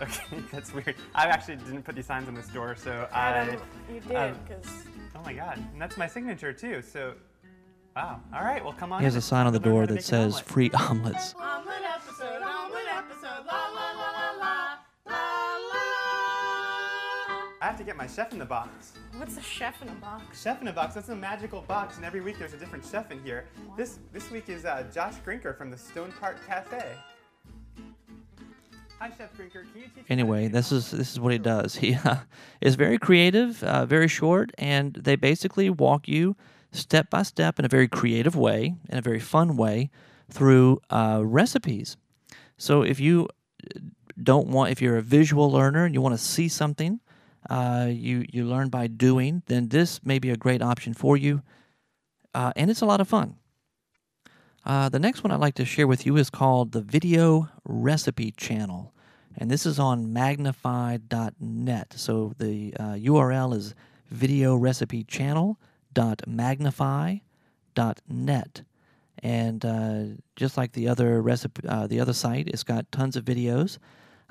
okay, 0.01 0.43
that's 0.51 0.73
weird. 0.73 0.95
I 1.13 1.27
actually 1.27 1.57
didn't 1.57 1.83
put 1.83 1.95
these 1.95 2.07
signs 2.07 2.27
on 2.27 2.33
this 2.33 2.47
door, 2.47 2.75
so 2.75 3.07
I. 3.13 3.57
You 3.93 3.99
did, 4.01 4.15
um, 4.15 4.35
because 4.45 4.65
Oh 5.15 5.21
my 5.23 5.33
god, 5.33 5.57
and 5.71 5.81
that's 5.81 5.97
my 5.97 6.07
signature 6.07 6.51
too. 6.51 6.81
So, 6.81 7.13
wow. 7.95 8.19
All 8.33 8.43
right, 8.43 8.63
well 8.63 8.73
come 8.73 8.91
on. 8.91 8.99
He 8.99 9.05
has 9.05 9.15
in. 9.15 9.19
a 9.19 9.21
sign 9.21 9.47
on 9.47 9.53
the 9.53 9.59
door 9.59 9.87
that 9.87 10.03
says 10.03 10.33
omelet. 10.33 10.45
"free 10.45 10.71
omelets." 10.71 11.35
omelet 11.35 11.81
episode, 11.83 12.41
omelet 12.41 12.87
episode, 12.91 13.45
la 13.45 13.69
la 13.69 13.91
la 13.91 14.11
la 14.11 14.31
la 14.39 14.77
la 15.05 15.57
la. 15.71 15.81
I 17.61 17.65
have 17.67 17.77
to 17.77 17.83
get 17.83 17.97
my 17.97 18.07
chef 18.07 18.31
in 18.31 18.39
the 18.39 18.45
box. 18.45 18.93
What's 19.17 19.37
a 19.37 19.41
chef 19.41 19.81
in 19.81 19.89
a 19.89 19.95
box? 19.95 20.41
Chef 20.41 20.61
in 20.61 20.67
a 20.67 20.73
box. 20.73 20.93
That's 20.95 21.09
a 21.09 21.15
magical 21.15 21.61
box, 21.61 21.97
and 21.97 22.05
every 22.05 22.21
week 22.21 22.37
there's 22.37 22.53
a 22.53 22.57
different 22.57 22.85
chef 22.85 23.11
in 23.11 23.23
here. 23.23 23.45
This 23.77 23.99
this 24.13 24.29
week 24.29 24.49
is 24.49 24.65
uh, 24.65 24.83
Josh 24.93 25.15
Grinker 25.25 25.57
from 25.57 25.71
the 25.71 25.77
Stone 25.77 26.13
Park 26.19 26.37
Cafe. 26.47 26.83
Hi, 28.99 29.11
Chef 29.17 29.33
Grinker. 29.37 29.63
Can 29.71 29.81
you 29.81 29.87
teach 29.87 29.95
me? 29.97 30.03
Anyway, 30.09 30.43
make 30.43 30.53
this 30.53 30.71
is 30.71 30.91
this 30.91 31.11
is 31.11 31.19
what 31.19 31.31
he 31.33 31.37
does. 31.39 31.75
He 31.85 31.95
uh, 31.95 32.17
is 32.61 32.75
very 32.75 32.97
creative, 32.97 33.63
uh, 33.63 33.85
very 33.85 34.07
short, 34.07 34.51
and 34.57 34.93
they 34.93 35.15
basically 35.15 35.69
walk 35.69 36.07
you 36.07 36.35
step 36.75 37.09
by 37.09 37.23
step 37.23 37.59
in 37.59 37.65
a 37.65 37.69
very 37.69 37.87
creative 37.87 38.35
way, 38.35 38.75
in 38.89 38.97
a 38.97 39.01
very 39.01 39.19
fun 39.19 39.57
way, 39.57 39.89
through 40.29 40.81
uh, 40.89 41.21
recipes. 41.23 41.97
So 42.57 42.81
if 42.81 42.99
you 42.99 43.27
uh, 43.75 43.79
don't 44.21 44.47
want, 44.47 44.71
if 44.71 44.81
you're 44.81 44.97
a 44.97 45.01
visual 45.01 45.51
learner 45.51 45.85
and 45.85 45.93
you 45.93 46.01
want 46.01 46.15
to 46.15 46.23
see 46.23 46.47
something, 46.47 46.99
uh, 47.49 47.87
you 47.89 48.25
you 48.31 48.45
learn 48.45 48.69
by 48.69 48.87
doing, 48.87 49.43
then 49.45 49.69
this 49.69 50.03
may 50.03 50.19
be 50.19 50.29
a 50.31 50.37
great 50.37 50.61
option 50.61 50.93
for 50.93 51.15
you, 51.17 51.41
uh, 52.33 52.51
and 52.55 52.71
it's 52.71 52.81
a 52.81 52.85
lot 52.85 53.01
of 53.01 53.07
fun. 53.07 53.35
Uh, 54.65 54.89
the 54.89 54.99
next 54.99 55.23
one 55.23 55.31
I'd 55.31 55.39
like 55.39 55.53
to 55.55 55.65
share 55.65 55.85
with 55.85 56.07
you 56.07 56.17
is 56.17 56.31
called 56.31 56.71
the 56.71 56.81
Video 56.81 57.49
Recipe 57.63 58.31
Channel, 58.31 58.93
and 59.37 59.51
this 59.51 59.65
is 59.65 59.77
on 59.77 60.11
magnify.net. 60.11 61.93
So 61.95 62.33
the 62.39 62.73
uh, 62.79 62.83
URL 62.93 63.55
is 63.55 63.75
videorecipe.channel.magnify.net, 65.95 68.61
and 69.23 69.65
uh, 69.65 70.03
just 70.35 70.57
like 70.57 70.73
the 70.73 70.87
other 70.87 71.21
recipe, 71.21 71.67
uh, 71.67 71.87
the 71.87 71.99
other 71.99 72.13
site, 72.13 72.47
it's 72.47 72.63
got 72.63 72.91
tons 72.91 73.15
of 73.15 73.25
videos. 73.25 73.77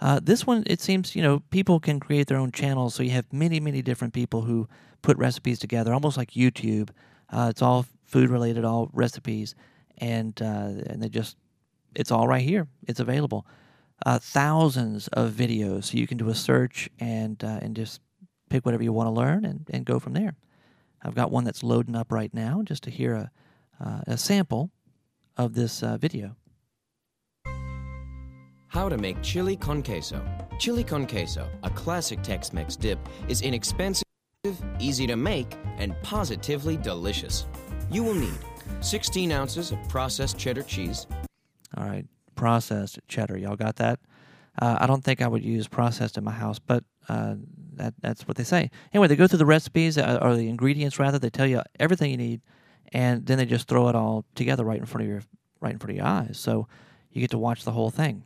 Uh, 0.00 0.20
this 0.22 0.46
one, 0.46 0.64
it 0.66 0.81
seems, 0.81 1.14
you 1.14 1.22
know, 1.22 1.40
people 1.50 1.81
can 1.81 2.00
create 2.00 2.27
their 2.27 2.38
own 2.38 2.53
channels, 2.53 2.94
so 2.94 3.03
you 3.03 3.11
have 3.11 3.33
many, 3.33 3.61
many 3.61 3.83
different 3.83 4.12
people 4.12 4.42
who 4.42 4.68
put 5.03 5.16
recipes 5.18 5.59
together, 5.59 5.92
almost 5.92 6.16
like 6.16 6.33
YouTube. 6.33 6.90
Uh, 7.31 7.48
it's 7.50 7.62
all 7.62 7.87
food 8.05 8.31
related, 8.31 8.64
all 8.64 8.90
recipes, 8.92 9.55
and 9.98 10.40
uh, 10.42 10.70
and 10.87 11.03
they 11.03 11.09
just, 11.09 11.37
it's 11.94 12.11
all 12.11 12.27
right 12.27 12.42
here. 12.42 12.66
It's 12.87 13.00
available. 13.00 13.46
Uh, 14.05 14.18
thousands 14.18 15.09
of 15.09 15.33
videos, 15.33 15.85
so 15.85 15.96
you 15.96 16.07
can 16.07 16.18
do 16.18 16.29
a 16.29 16.35
search 16.35 16.90
and 16.98 17.42
and 17.42 17.77
just 17.77 18.00
pick 18.50 18.66
whatever 18.66 18.83
you 18.83 18.92
want 18.92 19.07
to 19.07 19.12
learn 19.12 19.44
and, 19.44 19.66
and 19.70 19.85
go 19.85 19.98
from 19.98 20.12
there. 20.12 20.35
I've 21.04 21.14
got 21.14 21.30
one 21.30 21.44
that's 21.44 21.62
loading 21.62 21.94
up 21.94 22.10
right 22.10 22.32
now 22.32 22.62
just 22.64 22.82
to 22.84 22.90
hear 22.90 23.14
a 23.14 23.30
uh, 23.80 24.00
a 24.06 24.16
sample 24.16 24.70
of 25.36 25.54
this 25.54 25.82
uh, 25.82 25.96
video. 25.96 26.36
How 28.68 28.88
to 28.88 28.98
make 28.98 29.22
chili 29.22 29.56
con 29.56 29.82
queso. 29.82 30.20
Chili 30.58 30.84
con 30.84 31.06
queso, 31.06 31.48
a 31.62 31.70
classic 31.70 32.22
Tex 32.22 32.52
Mex 32.52 32.76
dip, 32.76 32.98
is 33.28 33.42
inexpensive, 33.42 34.04
easy 34.78 35.06
to 35.06 35.16
make, 35.16 35.56
and 35.78 35.94
positively 36.02 36.76
delicious. 36.76 37.46
You 37.90 38.02
will 38.02 38.14
need 38.14 38.38
16 38.80 39.30
ounces 39.30 39.70
of 39.70 39.78
processed 39.88 40.38
cheddar 40.38 40.62
cheese, 40.62 41.06
All 41.76 41.84
right, 41.84 42.06
processed 42.34 42.98
cheddar. 43.08 43.36
Y'all 43.36 43.56
got 43.56 43.76
that? 43.76 44.00
Uh, 44.60 44.78
I 44.80 44.86
don't 44.86 45.02
think 45.02 45.22
I 45.22 45.28
would 45.28 45.44
use 45.44 45.66
processed 45.68 46.16
in 46.16 46.24
my 46.24 46.32
house, 46.32 46.58
but 46.58 46.84
uh, 47.08 47.34
that, 47.76 47.94
that's 48.00 48.26
what 48.26 48.37
they 48.37 48.44
say. 48.44 48.70
Anyway, 48.92 49.08
they 49.08 49.16
go 49.16 49.26
through 49.26 49.38
the 49.38 49.46
recipes 49.46 49.98
uh, 49.98 50.18
or 50.20 50.37
the 50.37 50.48
ingredients 50.48 50.98
rather. 50.98 51.18
They 51.18 51.30
tell 51.30 51.46
you 51.46 51.62
everything 51.78 52.10
you 52.10 52.16
need, 52.16 52.40
and 52.92 53.26
then 53.26 53.38
they 53.38 53.46
just 53.46 53.68
throw 53.68 53.88
it 53.88 53.94
all 53.94 54.24
together 54.34 54.64
right 54.64 54.78
in 54.78 54.87
front 54.87 55.02
of 55.02 55.08
your 55.08 55.22
right 55.60 55.72
in 55.72 55.78
front 55.78 55.90
of 55.90 55.96
your 55.96 56.06
eyes. 56.06 56.38
So 56.38 56.68
you 57.10 57.20
get 57.20 57.30
to 57.30 57.38
watch 57.38 57.64
the 57.64 57.72
whole 57.72 57.90
thing. 57.90 58.24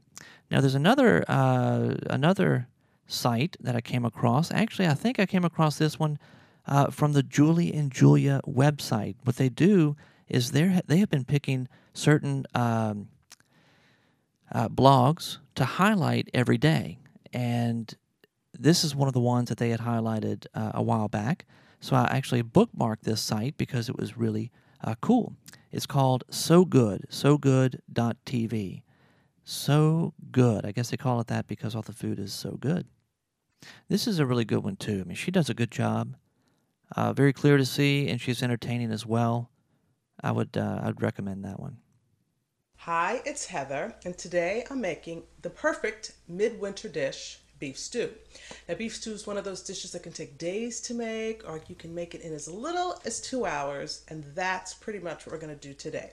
Now, 0.50 0.60
there's 0.60 0.74
another 0.74 1.24
uh, 1.28 1.94
another 2.08 2.68
site 3.06 3.56
that 3.60 3.76
I 3.76 3.80
came 3.80 4.04
across. 4.04 4.50
Actually, 4.50 4.88
I 4.88 4.94
think 4.94 5.18
I 5.18 5.26
came 5.26 5.44
across 5.44 5.78
this 5.78 5.98
one 5.98 6.18
uh, 6.66 6.90
from 6.90 7.12
the 7.12 7.22
Julie 7.22 7.72
and 7.72 7.90
Julia 7.90 8.40
website. 8.46 9.16
What 9.24 9.36
they 9.36 9.48
do 9.48 9.96
is 10.28 10.52
they 10.52 10.80
they 10.86 10.98
have 10.98 11.10
been 11.10 11.24
picking 11.24 11.68
certain 11.92 12.46
um, 12.54 13.08
uh, 14.52 14.68
blogs 14.68 15.38
to 15.54 15.64
highlight 15.64 16.28
every 16.32 16.58
day, 16.58 16.98
and 17.32 17.94
this 18.58 18.84
is 18.84 18.94
one 18.94 19.08
of 19.08 19.14
the 19.14 19.20
ones 19.20 19.48
that 19.48 19.58
they 19.58 19.70
had 19.70 19.80
highlighted 19.80 20.46
uh, 20.54 20.72
a 20.74 20.82
while 20.82 21.08
back. 21.08 21.46
So 21.80 21.94
I 21.94 22.08
actually 22.10 22.42
bookmarked 22.42 23.02
this 23.02 23.20
site 23.20 23.56
because 23.56 23.88
it 23.88 23.96
was 23.96 24.16
really 24.16 24.50
uh, 24.82 24.94
cool. 25.00 25.36
It's 25.70 25.86
called 25.86 26.24
So 26.30 26.64
Good, 26.64 27.06
So 27.08 27.38
SoGood.tv. 27.38 28.82
So 29.44 30.12
good. 30.30 30.66
I 30.66 30.72
guess 30.72 30.90
they 30.90 30.96
call 30.96 31.20
it 31.20 31.28
that 31.28 31.46
because 31.46 31.74
all 31.74 31.82
the 31.82 31.92
food 31.92 32.18
is 32.18 32.32
so 32.32 32.52
good. 32.52 32.86
This 33.88 34.06
is 34.06 34.18
a 34.18 34.26
really 34.26 34.44
good 34.44 34.62
one 34.62 34.76
too. 34.76 35.00
I 35.00 35.04
mean, 35.04 35.16
she 35.16 35.30
does 35.30 35.48
a 35.48 35.54
good 35.54 35.70
job. 35.70 36.16
Uh, 36.94 37.12
very 37.12 37.32
clear 37.32 37.56
to 37.56 37.66
see, 37.66 38.08
and 38.08 38.20
she's 38.20 38.42
entertaining 38.42 38.90
as 38.90 39.06
well. 39.06 39.50
I 40.22 40.32
would 40.32 40.56
uh, 40.56 40.80
I'd 40.82 41.02
recommend 41.02 41.44
that 41.44 41.60
one. 41.60 41.78
Hi, 42.76 43.20
it's 43.24 43.46
Heather, 43.46 43.94
and 44.04 44.16
today 44.16 44.64
I'm 44.70 44.80
making 44.80 45.24
the 45.42 45.50
perfect 45.50 46.12
midwinter 46.28 46.88
dish 46.88 47.40
beef 47.58 47.78
stew. 47.78 48.10
Now, 48.68 48.74
beef 48.74 48.96
stew 48.96 49.12
is 49.12 49.26
one 49.26 49.36
of 49.36 49.44
those 49.44 49.62
dishes 49.62 49.92
that 49.92 50.02
can 50.02 50.12
take 50.12 50.38
days 50.38 50.80
to 50.82 50.94
make, 50.94 51.48
or 51.48 51.60
you 51.68 51.74
can 51.74 51.94
make 51.94 52.14
it 52.14 52.20
in 52.22 52.32
as 52.32 52.48
little 52.48 53.00
as 53.04 53.20
two 53.20 53.46
hours, 53.46 54.02
and 54.08 54.24
that's 54.34 54.74
pretty 54.74 54.98
much 54.98 55.26
what 55.26 55.32
we're 55.32 55.40
going 55.40 55.56
to 55.56 55.68
do 55.68 55.74
today. 55.74 56.12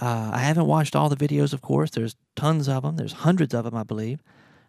Uh, 0.00 0.30
I 0.32 0.38
haven't 0.38 0.66
watched 0.66 0.96
all 0.96 1.08
the 1.08 1.16
videos, 1.16 1.52
of 1.52 1.62
course. 1.62 1.90
There's 1.90 2.16
tons 2.34 2.68
of 2.68 2.82
them. 2.82 2.96
There's 2.96 3.12
hundreds 3.12 3.54
of 3.54 3.64
them, 3.64 3.74
I 3.74 3.84
believe. 3.84 4.22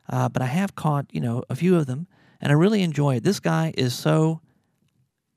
Uh, 0.07 0.29
but 0.29 0.41
I 0.41 0.45
have 0.47 0.75
caught, 0.75 1.07
you 1.11 1.19
know, 1.19 1.43
a 1.49 1.55
few 1.55 1.75
of 1.75 1.87
them, 1.87 2.07
and 2.39 2.51
I 2.51 2.55
really 2.55 2.83
enjoy 2.83 3.15
it. 3.15 3.23
This 3.23 3.39
guy 3.39 3.73
is 3.75 3.93
so 3.95 4.41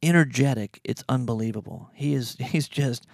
energetic; 0.02 0.80
it's 0.84 1.02
unbelievable. 1.08 1.90
He 1.94 2.12
is 2.12 2.36
he's 2.38 2.68
just 2.68 3.06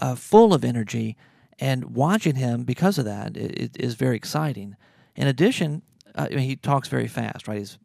uh, 0.00 0.16
full 0.16 0.52
of 0.52 0.64
energy, 0.64 1.16
and 1.60 1.94
watching 1.96 2.34
him 2.34 2.64
because 2.64 2.98
of 2.98 3.04
that 3.04 3.36
it, 3.36 3.58
it 3.58 3.76
is 3.78 3.94
very 3.94 4.16
exciting. 4.16 4.76
In 5.14 5.28
addition, 5.28 5.82
uh, 6.16 6.26
I 6.30 6.34
mean, 6.34 6.40
he 6.40 6.56
talks 6.56 6.88
very 6.88 7.06
fast, 7.06 7.46
right? 7.46 7.58
He's 7.58 7.78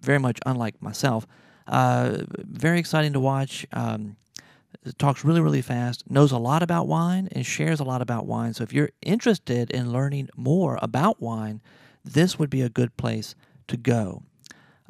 very 0.00 0.18
much 0.18 0.40
unlike 0.44 0.82
myself. 0.82 1.26
Uh, 1.68 2.18
very 2.30 2.78
exciting 2.78 3.12
to 3.12 3.20
watch. 3.20 3.66
Um, 3.72 4.16
talks 4.98 5.24
really, 5.24 5.40
really 5.40 5.62
fast, 5.62 6.08
knows 6.10 6.32
a 6.32 6.38
lot 6.38 6.62
about 6.62 6.86
wine, 6.86 7.28
and 7.32 7.44
shares 7.44 7.80
a 7.80 7.84
lot 7.84 8.02
about 8.02 8.26
wine. 8.26 8.54
So 8.54 8.62
if 8.64 8.72
you're 8.72 8.90
interested 9.02 9.70
in 9.70 9.92
learning 9.92 10.28
more 10.36 10.78
about 10.80 11.20
wine, 11.20 11.60
this 12.04 12.38
would 12.38 12.50
be 12.50 12.62
a 12.62 12.68
good 12.68 12.96
place 12.96 13.34
to 13.68 13.76
go. 13.76 14.22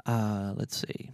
Uh, 0.06 0.52
let's 0.56 0.76
see. 0.76 1.12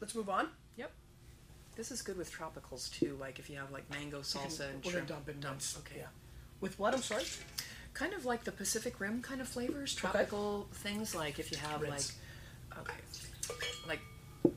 Let's 0.00 0.14
move 0.14 0.28
on. 0.28 0.48
Yep. 0.76 0.90
This 1.76 1.90
is 1.90 2.02
good 2.02 2.16
with 2.16 2.32
tropicals 2.32 2.90
too, 2.90 3.16
like 3.20 3.38
if 3.38 3.50
you 3.50 3.56
have 3.56 3.70
like 3.70 3.88
mango 3.90 4.20
salsa 4.20 4.70
and 4.70 4.84
We're 4.84 4.92
shrimp. 4.92 5.08
gonna 5.08 5.20
dump 5.20 5.28
in 5.28 5.40
Dump. 5.40 5.60
Okay. 5.80 5.98
Yeah. 5.98 6.06
With 6.60 6.78
what? 6.78 6.94
I'm 6.94 7.02
sorry. 7.02 7.24
Kind 7.98 8.12
of 8.14 8.24
like 8.24 8.44
the 8.44 8.52
Pacific 8.52 9.00
Rim 9.00 9.20
kind 9.22 9.40
of 9.40 9.48
flavors, 9.48 9.92
tropical 9.92 10.68
things 10.72 11.16
like 11.16 11.40
if 11.40 11.50
you 11.50 11.58
have 11.58 11.80
Rinse. 11.80 12.12
like 12.70 12.78
okay, 12.78 12.94
like 13.88 14.00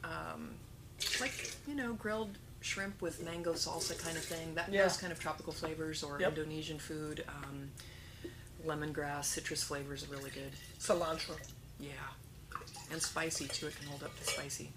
um, 0.03 0.51
like 1.19 1.51
you 1.67 1.73
know 1.73 1.93
grilled 1.93 2.37
shrimp 2.59 3.01
with 3.01 3.23
mango 3.25 3.53
salsa 3.53 3.97
kind 3.97 4.15
of 4.15 4.23
thing. 4.23 4.53
That 4.53 4.71
Yeah. 4.71 4.83
those 4.83 4.97
kind 4.97 5.11
of 5.11 5.19
tropical 5.19 5.53
flavors 5.53 6.03
or 6.03 6.19
Yep. 6.19 6.37
Indonesian 6.37 6.77
food. 6.77 7.23
Um, 7.27 7.71
lemongrass, 8.63 9.25
citrus 9.25 9.63
flavors 9.63 10.03
are 10.07 10.11
really 10.11 10.29
good. 10.29 10.51
Cilantro. 10.79 11.35
Yeah, 11.79 11.89
and 12.91 13.01
spicy 13.01 13.47
too. 13.47 13.65
It 13.67 13.75
can 13.75 13.87
hold 13.87 14.03
up 14.03 14.15
to 14.19 14.23
spicy. 14.23 14.71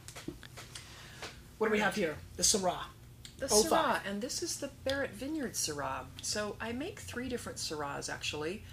What 1.59 1.67
do 1.67 1.73
we 1.73 1.81
have 1.81 1.95
here? 1.95 2.17
The 2.37 2.43
Syrah. 2.43 2.85
The 3.39 3.47
Oh, 3.51 3.63
Syrah, 3.63 3.69
five. 3.69 4.03
and 4.07 4.23
this 4.23 4.43
is 4.43 4.59
the 4.59 4.69
Barrett 4.85 5.11
Vineyard 5.11 5.55
Syrah. 5.55 6.05
So 6.23 6.57
I 6.61 6.73
make 6.73 7.01
three 7.01 7.29
different 7.29 7.59
Syrahs 7.59 8.13
actually. 8.13 8.65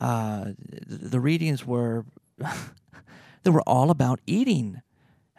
Uh, 0.00 0.52
the 0.58 1.20
readings 1.20 1.66
were 1.66 2.06
they 3.42 3.50
were 3.50 3.62
all 3.62 3.90
about 3.90 4.20
eating. 4.26 4.80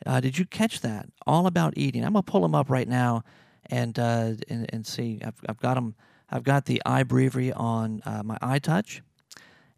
Uh, 0.06 0.20
did 0.20 0.38
you 0.38 0.46
catch 0.46 0.82
that? 0.82 1.08
All 1.26 1.48
about 1.48 1.74
eating. 1.78 2.04
I'm 2.04 2.14
gonna 2.14 2.24
pull 2.24 2.42
them 2.42 2.56
up 2.56 2.70
right 2.70 2.88
now 2.88 3.24
and 3.68 3.98
uh, 3.98 4.34
and, 4.50 4.70
and 4.70 4.86
see. 4.86 5.22
I've, 5.24 5.40
I've 5.48 5.60
got 5.60 5.76
them. 5.76 5.96
I've 6.30 6.44
got 6.44 6.66
the 6.66 6.82
iBreviary 6.86 7.58
on 7.58 8.02
uh, 8.06 8.24
my 8.24 8.60
touch, 8.60 9.02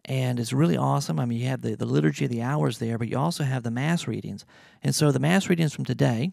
and 0.06 0.40
it's 0.40 0.54
really 0.54 0.78
awesome. 0.78 1.20
I 1.20 1.26
mean, 1.26 1.40
you 1.40 1.48
have 1.48 1.62
the, 1.62 1.76
the 1.76 1.86
liturgy 1.86 2.26
of 2.26 2.32
the 2.32 2.42
hours 2.42 2.80
there, 2.80 2.98
but 2.98 3.08
you 3.08 3.18
also 3.18 3.44
have 3.44 3.64
the 3.64 3.72
mass 3.72 4.08
readings. 4.08 4.46
And 4.84 4.94
so 4.94 5.12
the 5.12 5.20
mass 5.20 5.50
readings 5.50 5.74
from 5.74 5.86
today. 5.86 6.32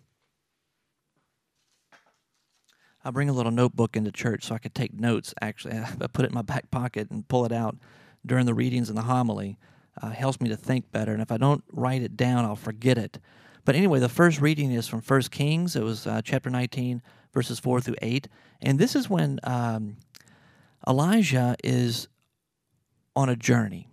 I 3.05 3.11
bring 3.11 3.29
a 3.29 3.33
little 3.33 3.53
notebook 3.53 3.97
into 3.97 4.13
church 4.13 4.45
so 4.45 4.55
I 4.55 4.59
could 4.59 4.75
take 4.75 4.93
notes. 4.93 5.35
Actually, 5.41 5.79
I 6.01 6.07
put 6.07 6.25
it 6.25 6.29
in 6.29 6.35
my 6.35 6.43
back 6.43 6.71
pocket 6.71 7.11
and 7.11 7.27
pull 7.29 7.45
it 7.45 7.53
out 7.53 7.77
during 8.25 8.47
the 8.47 8.55
readings 8.55 8.89
and 8.89 8.99
the 8.99 9.03
homily. 9.03 9.59
Uh, 10.01 10.11
helps 10.11 10.41
me 10.41 10.49
to 10.49 10.57
think 10.57 10.91
better, 10.93 11.13
and 11.13 11.21
if 11.21 11.33
I 11.33 11.37
don't 11.37 11.65
write 11.73 12.01
it 12.01 12.17
down, 12.17 12.45
I'll 12.45 12.57
forget 12.57 12.97
it. 12.97 13.19
But 13.65 13.75
anyway, 13.75 13.99
the 13.99 14.09
first 14.09 14.41
reading 14.41 14.71
is 14.71 14.87
from 14.87 15.01
First 15.01 15.31
Kings. 15.31 15.77
It 15.77 15.83
was 15.83 16.07
uh, 16.07 16.23
chapter 16.25 16.49
19, 16.49 17.03
verses 17.33 17.59
4 17.59 17.81
through 17.81 17.97
8. 18.01 18.29
And 18.63 18.79
this 18.79 18.95
is 18.95 19.11
when 19.11 19.41
um, 19.45 19.97
Elijah 20.87 21.57
is 21.63 22.09
on 23.15 23.29
a 23.29 23.37
journey. 23.37 23.89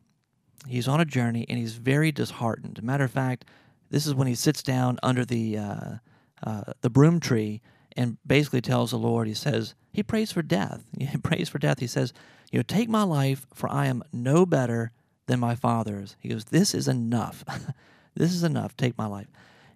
He's 0.67 0.87
on 0.87 0.99
a 0.99 1.05
journey 1.05 1.45
and 1.47 1.57
he's 1.57 1.75
very 1.75 2.11
disheartened. 2.11 2.81
Matter 2.83 3.03
of 3.03 3.11
fact, 3.11 3.45
this 3.89 4.05
is 4.05 4.13
when 4.13 4.27
he 4.27 4.35
sits 4.35 4.61
down 4.61 4.99
under 5.01 5.23
the 5.23 5.57
uh, 5.57 5.89
uh, 6.43 6.61
the 6.81 6.89
broom 6.89 7.19
tree 7.19 7.61
and 7.97 8.17
basically 8.25 8.61
tells 8.61 8.91
the 8.91 8.97
Lord. 8.97 9.27
He 9.27 9.33
says 9.33 9.73
he 9.91 10.03
prays 10.03 10.31
for 10.31 10.43
death. 10.43 10.83
He 10.99 11.17
prays 11.17 11.49
for 11.49 11.59
death. 11.59 11.79
He 11.79 11.87
says, 11.87 12.13
"You 12.51 12.59
know, 12.59 12.63
take 12.63 12.87
my 12.87 13.03
life, 13.03 13.47
for 13.53 13.69
I 13.69 13.87
am 13.87 14.03
no 14.13 14.45
better 14.45 14.91
than 15.25 15.39
my 15.39 15.55
father's." 15.55 16.15
He 16.19 16.29
goes, 16.29 16.45
"This 16.45 16.73
is 16.73 16.87
enough. 16.87 17.43
this 18.15 18.33
is 18.33 18.43
enough. 18.43 18.77
Take 18.77 18.97
my 18.97 19.07
life." 19.07 19.27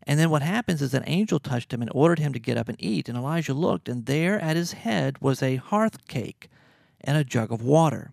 And 0.03 0.19
then 0.19 0.29
what 0.29 0.41
happens 0.41 0.81
is 0.81 0.93
an 0.93 1.03
angel 1.05 1.39
touched 1.39 1.73
him 1.73 1.81
and 1.81 1.91
ordered 1.93 2.19
him 2.19 2.33
to 2.33 2.39
get 2.39 2.57
up 2.57 2.69
and 2.69 2.77
eat. 2.81 3.07
And 3.07 3.17
Elijah 3.17 3.53
looked, 3.53 3.89
and 3.89 4.05
there 4.05 4.39
at 4.39 4.55
his 4.55 4.73
head 4.73 5.21
was 5.21 5.43
a 5.43 5.57
hearth 5.57 6.07
cake 6.07 6.49
and 7.01 7.17
a 7.17 7.23
jug 7.23 7.51
of 7.51 7.61
water. 7.61 8.11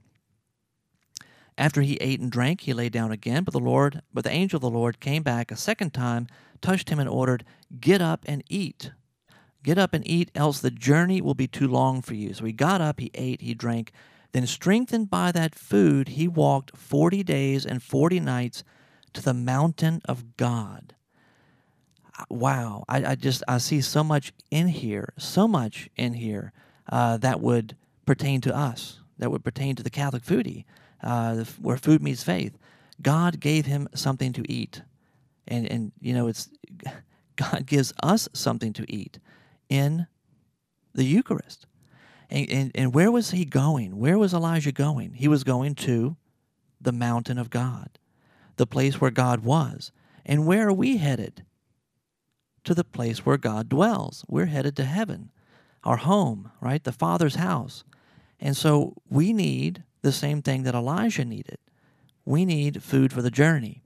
After 1.56 1.82
he 1.82 1.96
ate 1.96 2.20
and 2.20 2.30
drank, 2.30 2.62
he 2.62 2.72
lay 2.72 2.88
down 2.88 3.10
again, 3.10 3.42
but 3.42 3.52
the 3.52 3.58
Lord, 3.58 4.02
but 4.12 4.22
the 4.22 4.30
angel 4.30 4.58
of 4.58 4.62
the 4.62 4.70
Lord 4.70 5.00
came 5.00 5.22
back 5.22 5.50
a 5.50 5.56
second 5.56 5.92
time, 5.92 6.28
touched 6.60 6.90
him 6.90 7.00
and 7.00 7.08
ordered, 7.08 7.44
"Get 7.80 8.00
up 8.00 8.24
and 8.26 8.44
eat. 8.48 8.92
Get 9.68 9.76
up 9.76 9.92
and 9.92 10.08
eat, 10.08 10.30
else 10.34 10.60
the 10.60 10.70
journey 10.70 11.20
will 11.20 11.34
be 11.34 11.46
too 11.46 11.68
long 11.68 12.00
for 12.00 12.14
you." 12.14 12.32
So 12.32 12.46
he 12.46 12.54
got 12.54 12.80
up, 12.80 13.00
he 13.00 13.10
ate, 13.12 13.42
he 13.42 13.52
drank. 13.52 13.92
Then 14.32 14.46
strengthened 14.46 15.10
by 15.10 15.30
that 15.32 15.54
food, 15.54 16.08
he 16.08 16.26
walked 16.26 16.74
40 16.74 17.22
days 17.22 17.66
and 17.66 17.82
40 17.82 18.18
nights 18.18 18.64
to 19.12 19.20
the 19.20 19.34
mountain 19.34 20.00
of 20.06 20.38
God. 20.38 20.94
Wow, 22.30 22.86
I, 22.88 23.04
I 23.04 23.14
just 23.14 23.42
I 23.46 23.58
see 23.58 23.82
so 23.82 24.02
much 24.02 24.32
in 24.50 24.68
here, 24.68 25.12
so 25.18 25.46
much 25.46 25.90
in 25.96 26.14
here 26.14 26.54
uh, 26.90 27.18
that 27.18 27.42
would 27.42 27.76
pertain 28.06 28.40
to 28.40 28.56
us, 28.56 29.00
that 29.18 29.30
would 29.30 29.44
pertain 29.44 29.76
to 29.76 29.82
the 29.82 29.90
Catholic 29.90 30.22
foodie 30.22 30.64
uh, 31.02 31.44
where 31.60 31.76
food 31.76 32.02
meets 32.02 32.22
faith. 32.22 32.56
God 33.02 33.38
gave 33.38 33.66
him 33.66 33.86
something 33.94 34.32
to 34.32 34.50
eat, 34.50 34.80
and 35.46 35.70
and 35.70 35.92
you 36.00 36.14
know 36.14 36.26
it's 36.26 36.48
God 37.36 37.66
gives 37.66 37.92
us 38.02 38.30
something 38.32 38.72
to 38.72 38.90
eat 38.90 39.18
in 39.68 40.06
the 40.94 41.04
Eucharist. 41.04 41.66
And, 42.30 42.50
and, 42.50 42.70
and 42.74 42.94
where 42.94 43.10
was 43.10 43.30
he 43.30 43.44
going? 43.44 43.98
Where 43.98 44.18
was 44.18 44.34
Elijah 44.34 44.72
going? 44.72 45.14
He 45.14 45.28
was 45.28 45.44
going 45.44 45.74
to 45.76 46.16
the 46.80 46.92
mountain 46.92 47.38
of 47.38 47.50
God, 47.50 47.98
the 48.56 48.66
place 48.66 49.00
where 49.00 49.10
God 49.10 49.40
was. 49.40 49.92
And 50.26 50.46
where 50.46 50.68
are 50.68 50.72
we 50.72 50.98
headed? 50.98 51.44
To 52.64 52.74
the 52.74 52.84
place 52.84 53.24
where 53.24 53.38
God 53.38 53.68
dwells. 53.68 54.24
We're 54.28 54.46
headed 54.46 54.76
to 54.76 54.84
heaven, 54.84 55.30
our 55.84 55.96
home, 55.96 56.50
right? 56.60 56.84
The 56.84 56.92
Father's 56.92 57.36
house. 57.36 57.84
And 58.38 58.56
so 58.56 58.94
we 59.08 59.32
need 59.32 59.84
the 60.02 60.12
same 60.12 60.42
thing 60.42 60.64
that 60.64 60.74
Elijah 60.74 61.24
needed. 61.24 61.58
We 62.24 62.44
need 62.44 62.82
food 62.82 63.12
for 63.12 63.22
the 63.22 63.30
journey. 63.30 63.82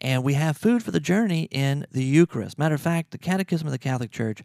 And 0.00 0.22
we 0.22 0.34
have 0.34 0.56
food 0.56 0.82
for 0.82 0.90
the 0.90 1.00
journey 1.00 1.48
in 1.50 1.86
the 1.90 2.04
Eucharist. 2.04 2.58
Matter 2.58 2.74
of 2.74 2.80
fact, 2.80 3.10
the 3.10 3.18
Catechism 3.18 3.66
of 3.66 3.72
the 3.72 3.78
Catholic 3.78 4.10
Church 4.10 4.42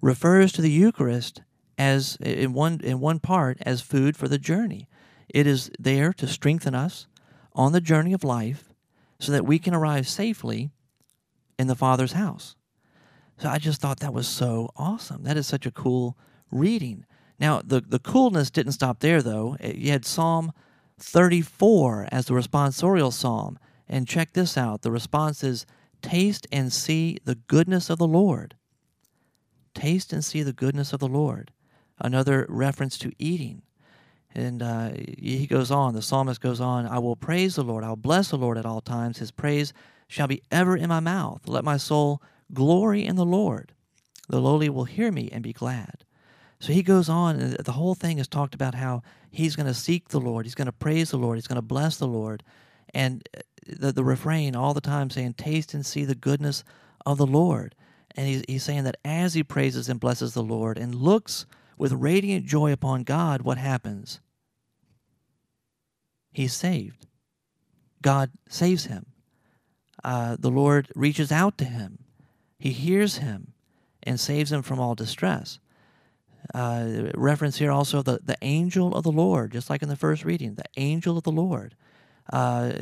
refers 0.00 0.52
to 0.52 0.62
the 0.62 0.70
Eucharist 0.70 1.42
as 1.78 2.16
in 2.20 2.52
one 2.52 2.80
in 2.82 3.00
one 3.00 3.18
part 3.18 3.58
as 3.62 3.80
food 3.80 4.16
for 4.16 4.28
the 4.28 4.38
journey. 4.38 4.88
It 5.28 5.46
is 5.46 5.70
there 5.78 6.12
to 6.14 6.26
strengthen 6.26 6.74
us 6.74 7.06
on 7.54 7.72
the 7.72 7.80
journey 7.80 8.12
of 8.12 8.24
life 8.24 8.72
so 9.18 9.32
that 9.32 9.46
we 9.46 9.58
can 9.58 9.74
arrive 9.74 10.08
safely 10.08 10.70
in 11.58 11.66
the 11.66 11.74
Father's 11.74 12.12
house. 12.12 12.54
So 13.38 13.48
I 13.48 13.58
just 13.58 13.80
thought 13.80 14.00
that 14.00 14.14
was 14.14 14.28
so 14.28 14.70
awesome. 14.76 15.24
That 15.24 15.36
is 15.36 15.46
such 15.46 15.66
a 15.66 15.70
cool 15.70 16.16
reading. 16.50 17.04
Now, 17.38 17.60
the, 17.62 17.80
the 17.80 17.98
coolness 17.98 18.50
didn't 18.50 18.72
stop 18.72 19.00
there, 19.00 19.20
though. 19.20 19.56
Eh, 19.60 19.72
you 19.76 19.90
had 19.90 20.06
Psalm 20.06 20.52
34 20.98 22.08
as 22.10 22.26
the 22.26 22.34
responsorial 22.34 23.12
psalm. 23.12 23.58
And 23.88 24.08
check 24.08 24.32
this 24.32 24.56
out 24.56 24.82
the 24.82 24.90
response 24.90 25.44
is 25.44 25.66
Taste 26.02 26.46
and 26.52 26.72
see 26.72 27.18
the 27.24 27.34
goodness 27.34 27.90
of 27.90 27.98
the 27.98 28.06
Lord. 28.06 28.54
Taste 29.76 30.12
and 30.12 30.24
see 30.24 30.42
the 30.42 30.52
goodness 30.52 30.92
of 30.92 31.00
the 31.00 31.06
Lord. 31.06 31.52
Another 31.98 32.46
reference 32.48 32.96
to 32.98 33.12
eating. 33.18 33.62
And 34.34 34.62
uh, 34.62 34.90
he 35.18 35.46
goes 35.46 35.70
on, 35.70 35.94
the 35.94 36.02
psalmist 36.02 36.40
goes 36.40 36.60
on, 36.60 36.86
I 36.86 36.98
will 36.98 37.14
praise 37.14 37.54
the 37.54 37.62
Lord, 37.62 37.84
I'll 37.84 37.94
bless 37.94 38.30
the 38.30 38.38
Lord 38.38 38.58
at 38.58 38.66
all 38.66 38.80
times. 38.80 39.18
His 39.18 39.30
praise 39.30 39.72
shall 40.08 40.26
be 40.26 40.42
ever 40.50 40.76
in 40.76 40.88
my 40.88 41.00
mouth. 41.00 41.42
Let 41.46 41.62
my 41.62 41.76
soul 41.76 42.22
glory 42.52 43.04
in 43.04 43.16
the 43.16 43.24
Lord. 43.24 43.72
The 44.28 44.40
lowly 44.40 44.68
will 44.68 44.84
hear 44.84 45.12
me 45.12 45.28
and 45.30 45.42
be 45.42 45.52
glad. 45.52 46.04
So 46.58 46.72
he 46.72 46.82
goes 46.82 47.08
on, 47.08 47.36
and 47.36 47.52
the 47.52 47.72
whole 47.72 47.94
thing 47.94 48.18
is 48.18 48.28
talked 48.28 48.54
about 48.54 48.74
how 48.74 49.02
he's 49.30 49.56
going 49.56 49.66
to 49.66 49.74
seek 49.74 50.08
the 50.08 50.20
Lord, 50.20 50.46
he's 50.46 50.54
going 50.54 50.66
to 50.66 50.72
praise 50.72 51.10
the 51.10 51.18
Lord, 51.18 51.36
he's 51.36 51.46
going 51.46 51.56
to 51.56 51.62
bless 51.62 51.96
the 51.96 52.08
Lord. 52.08 52.42
And 52.94 53.28
uh, 53.36 53.40
the, 53.66 53.92
the 53.92 54.04
refrain 54.04 54.56
all 54.56 54.74
the 54.74 54.80
time 54.80 55.10
saying, 55.10 55.34
Taste 55.34 55.74
and 55.74 55.84
see 55.84 56.04
the 56.04 56.14
goodness 56.14 56.64
of 57.04 57.18
the 57.18 57.26
Lord. 57.26 57.74
And 58.16 58.26
he's, 58.26 58.42
he's 58.48 58.62
saying 58.62 58.84
that 58.84 58.96
as 59.04 59.34
he 59.34 59.42
praises 59.42 59.88
and 59.88 60.00
blesses 60.00 60.34
the 60.34 60.42
Lord 60.42 60.78
and 60.78 60.94
looks 60.94 61.46
with 61.76 61.92
radiant 61.92 62.46
joy 62.46 62.72
upon 62.72 63.02
God, 63.02 63.42
what 63.42 63.58
happens? 63.58 64.20
He's 66.32 66.54
saved. 66.54 67.06
God 68.02 68.30
saves 68.48 68.86
him. 68.86 69.06
Uh, 70.02 70.36
the 70.38 70.50
Lord 70.50 70.90
reaches 70.94 71.32
out 71.32 71.58
to 71.58 71.64
him. 71.64 71.98
He 72.58 72.72
hears 72.72 73.18
him 73.18 73.52
and 74.02 74.18
saves 74.18 74.52
him 74.52 74.62
from 74.62 74.78
all 74.80 74.94
distress. 74.94 75.58
Uh, 76.54 77.10
reference 77.14 77.56
here 77.56 77.72
also 77.72 78.02
the, 78.02 78.20
the 78.24 78.36
angel 78.40 78.94
of 78.94 79.02
the 79.02 79.12
Lord, 79.12 79.52
just 79.52 79.68
like 79.68 79.82
in 79.82 79.88
the 79.88 79.96
first 79.96 80.24
reading, 80.24 80.54
the 80.54 80.64
angel 80.76 81.18
of 81.18 81.24
the 81.24 81.32
Lord 81.32 81.74
uh, 82.32 82.72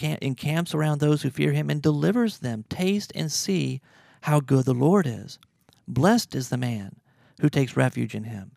encamps 0.00 0.74
around 0.74 1.00
those 1.00 1.22
who 1.22 1.30
fear 1.30 1.52
him 1.52 1.70
and 1.70 1.80
delivers 1.82 2.38
them. 2.38 2.64
Taste 2.68 3.12
and 3.14 3.30
see 3.30 3.80
how 4.22 4.40
good 4.40 4.64
the 4.64 4.74
Lord 4.74 5.06
is. 5.06 5.38
Blessed 5.86 6.34
is 6.34 6.48
the 6.48 6.56
man 6.56 6.96
who 7.40 7.48
takes 7.48 7.76
refuge 7.76 8.14
in 8.14 8.24
him. 8.24 8.52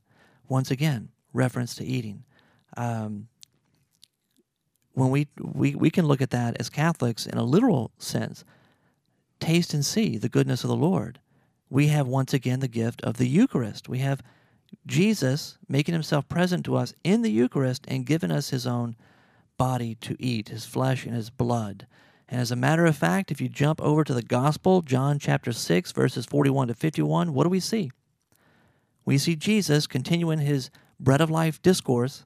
Once 0.48 0.72
again, 0.72 1.10
reference 1.34 1.76
to 1.76 1.86
eating. 1.86 2.24
Um, 2.76 3.28
when 4.94 5.10
we, 5.10 5.28
we, 5.40 5.76
we 5.76 5.90
can 5.90 6.06
look 6.06 6.22
at 6.22 6.32
that 6.32 6.58
as 6.60 6.70
Catholics 6.70 7.26
in 7.26 7.38
a 7.38 7.44
literal 7.44 7.92
sense, 7.98 8.44
taste 9.40 9.74
and 9.74 9.86
see 9.86 10.18
the 10.18 10.30
goodness 10.30 10.64
of 10.64 10.70
the 10.70 10.76
Lord. 10.76 11.20
We 11.70 11.88
have 11.88 12.08
once 12.08 12.34
again 12.34 12.60
the 12.60 12.68
gift 12.68 13.02
of 13.04 13.18
the 13.18 13.28
Eucharist. 13.28 13.88
We 13.88 14.00
have 14.00 14.22
Jesus 14.86 15.58
making 15.68 15.94
himself 15.94 16.28
present 16.28 16.66
to 16.66 16.76
us 16.76 16.94
in 17.04 17.22
the 17.22 17.32
Eucharist 17.32 17.86
and 17.88 18.06
giving 18.06 18.32
us 18.32 18.50
his 18.50 18.68
own 18.68 18.96
body 19.58 19.96
to 19.96 20.16
eat, 20.20 20.50
his 20.50 20.66
flesh 20.66 21.06
and 21.06 21.16
his 21.16 21.30
blood. 21.30 21.88
And 22.32 22.40
as 22.40 22.50
a 22.50 22.56
matter 22.56 22.86
of 22.86 22.96
fact, 22.96 23.30
if 23.30 23.42
you 23.42 23.50
jump 23.50 23.82
over 23.82 24.06
to 24.06 24.14
the 24.14 24.22
Gospel, 24.22 24.82
John 24.82 25.20
chapter 25.20 25.52
6, 25.52 25.92
verses 25.92 26.26
41 26.26 26.70
to 26.70 26.74
51, 26.74 27.34
what 27.34 27.44
do 27.44 27.50
we 27.50 27.60
see? 27.60 27.92
We 29.04 29.18
see 29.18 29.36
Jesus 29.36 29.86
continuing 29.86 30.40
his 30.40 30.72
bread 30.98 31.20
of 31.20 31.30
life 31.30 31.62
discourse, 31.62 32.24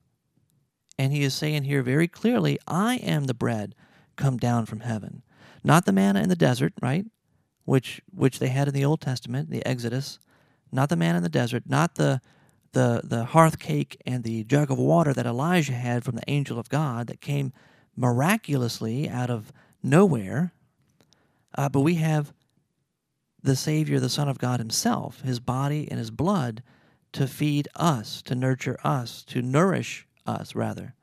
and 1.00 1.12
he 1.12 1.24
is 1.24 1.34
saying 1.34 1.64
here 1.64 1.82
very 1.82 2.08
clearly, 2.08 2.60
I 2.68 2.98
am 2.98 3.24
the 3.24 3.34
bread 3.34 3.74
come 4.16 4.38
down 4.38 4.68
from 4.68 4.82
heaven. 4.82 5.24
Not 5.64 5.86
the 5.86 5.92
manna 5.92 6.22
in 6.22 6.30
the 6.30 6.36
desert, 6.36 6.74
right? 6.84 7.06
Which 7.64 8.00
which 8.14 8.38
they 8.38 8.50
had 8.50 8.68
in 8.68 8.76
the 8.76 8.86
Old 8.86 9.02
Testament, 9.02 9.50
the 9.50 9.66
Exodus, 9.66 10.20
not 10.72 10.90
the 10.90 10.96
man 10.96 11.16
in 11.16 11.24
the 11.24 11.30
desert, 11.30 11.64
not 11.66 11.96
the 11.96 12.22
the 12.74 13.02
the 13.04 13.26
hearth 13.26 13.58
cake 13.58 14.00
and 14.06 14.24
the 14.24 14.44
jug 14.44 14.70
of 14.70 14.78
water 14.78 15.14
that 15.14 15.26
Elijah 15.26 15.74
had 15.74 16.04
from 16.04 16.16
the 16.16 16.30
angel 16.30 16.60
of 16.60 16.70
God 16.70 17.08
that 17.08 17.22
came 17.22 17.54
miraculously 17.98 19.10
out 19.10 19.32
of 19.32 19.52
nowhere. 19.86 20.54
Uh, 21.58 21.70
but 21.70 21.82
we 21.82 21.96
have 21.96 22.34
the 23.42 23.56
Savior, 23.56 24.00
the 24.00 24.10
Son 24.10 24.28
of 24.28 24.40
God 24.40 24.60
Himself, 24.60 25.22
His 25.22 25.40
body 25.40 25.88
and 25.90 26.00
His 26.00 26.12
blood 26.12 26.64
to 27.14 27.28
feed 27.28 27.68
us, 27.76 28.22
to 28.24 28.36
nurture 28.36 28.78
us, 28.84 29.24
to 29.26 29.42
nourish 29.42 30.06
us, 30.26 30.56
rather. 30.56 30.96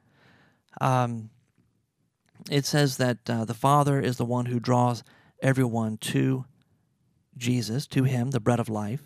Um, 0.80 1.30
it 2.50 2.66
says 2.66 2.96
that 2.98 3.18
uh, 3.30 3.44
the 3.44 3.54
Father 3.54 4.00
is 4.00 4.16
the 4.16 4.24
one 4.24 4.46
who 4.46 4.60
draws 4.60 5.02
everyone 5.40 5.96
to 5.98 6.44
Jesus, 7.36 7.86
to 7.88 8.04
Him, 8.04 8.30
the 8.30 8.40
bread 8.40 8.60
of 8.60 8.68
life. 8.68 9.02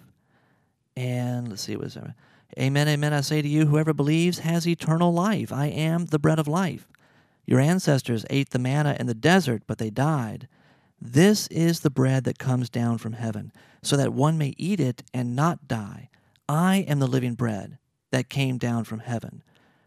And 0.97 1.49
let's 1.49 1.63
see, 1.63 1.77
what 1.77 1.87
is 1.87 1.95
there? 1.95 2.15
Amen, 2.59 2.89
amen. 2.89 3.13
I 3.13 3.21
say 3.21 3.43
to 3.43 3.49
you, 3.49 3.67
whoever 3.67 3.93
believes 3.93 4.39
has 4.41 4.67
eternal 4.67 5.13
life. 5.13 5.53
I 5.53 5.67
am 5.67 6.07
the 6.07 6.19
bread 6.19 6.39
of 6.39 6.49
life. 6.49 6.89
Your 7.47 7.61
ancestors 7.61 8.27
ate 8.29 8.51
the 8.51 8.59
manna 8.59 8.97
in 8.99 9.07
the 9.07 9.15
desert, 9.15 9.63
but 9.67 9.79
they 9.79 9.91
died. 9.91 10.49
This 11.01 11.47
is 11.49 11.81
the 11.81 11.91
bread 11.91 12.25
that 12.25 12.39
comes 12.39 12.69
down 12.69 12.99
from 12.99 13.13
heaven, 13.15 13.53
so 13.83 13.97
that 13.97 14.13
one 14.13 14.37
may 14.37 14.55
eat 14.57 14.81
it 14.81 15.03
and 15.15 15.37
not 15.37 15.69
die. 15.69 16.11
I 16.49 16.79
am 16.89 16.99
the 16.99 17.07
living 17.07 17.35
bread 17.35 17.79
that 18.11 18.29
came 18.29 18.59
down 18.59 18.85
from 18.85 19.01
heaven. 19.01 19.43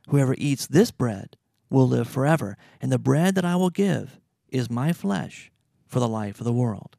Whoever 0.08 0.36
eats 0.38 0.68
this 0.68 0.92
bread 0.92 1.36
will 1.70 1.88
live 1.88 2.08
forever, 2.08 2.58
and 2.82 2.92
the 2.92 2.98
bread 2.98 3.36
that 3.36 3.46
I 3.46 3.56
will 3.56 3.70
give 3.70 4.20
is 4.50 4.70
my 4.70 4.94
flesh 4.94 5.52
for 5.88 6.00
the 6.00 6.08
life 6.08 6.40
of 6.40 6.46
the 6.46 6.54
world. 6.54 6.96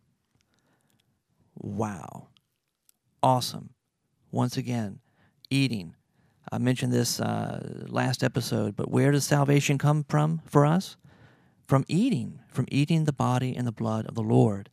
Wow. 1.55 2.29
Awesome. 3.23 3.71
Once 4.31 4.57
again, 4.57 5.01
eating. 5.51 5.95
I 6.53 6.59
mentioned 6.59 6.93
this 6.93 7.21
uh, 7.21 7.85
last 7.89 8.25
episode, 8.25 8.75
but 8.75 8.91
where 8.91 9.13
does 9.13 9.25
salvation 9.25 9.79
come 9.79 10.05
from 10.09 10.43
for 10.47 10.67
us? 10.67 10.97
From 11.69 11.85
eating, 11.87 12.41
from 12.49 12.67
eating 12.73 13.05
the 13.05 13.13
body 13.13 13.55
and 13.55 13.67
the 13.67 13.73
blood 13.73 14.07
of 14.07 14.17
the 14.17 14.23
Lord. 14.23 14.69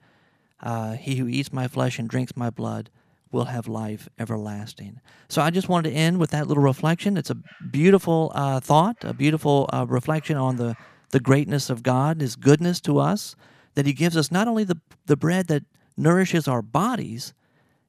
Uh, 0.60 0.94
he 0.94 1.18
who 1.18 1.28
eats 1.28 1.54
my 1.54 1.68
flesh 1.68 2.00
and 2.00 2.10
drinks 2.10 2.36
my 2.36 2.50
blood 2.50 2.90
will 3.32 3.46
have 3.46 3.68
life 3.68 4.10
everlasting. 4.18 5.00
So 5.30 5.42
I 5.42 5.52
just 5.52 5.70
wanted 5.70 5.92
to 5.92 5.96
end 5.96 6.20
with 6.20 6.32
that 6.32 6.48
little 6.48 6.64
reflection. 6.64 7.16
It's 7.16 7.30
a 7.30 7.38
beautiful 7.70 8.32
uh, 8.34 8.60
thought, 8.60 8.98
a 9.04 9.14
beautiful 9.14 9.70
uh, 9.72 9.86
reflection 9.88 10.36
on 10.36 10.56
the, 10.56 10.76
the 11.12 11.20
greatness 11.20 11.70
of 11.70 11.84
God, 11.84 12.22
His 12.22 12.36
goodness 12.36 12.82
to 12.82 12.98
us, 12.98 13.36
that 13.76 13.86
He 13.86 13.94
gives 13.94 14.18
us 14.18 14.32
not 14.32 14.48
only 14.48 14.64
the, 14.64 14.80
the 15.06 15.18
bread 15.18 15.48
that 15.50 15.64
nourishes 15.96 16.48
our 16.48 16.64
bodies, 16.64 17.36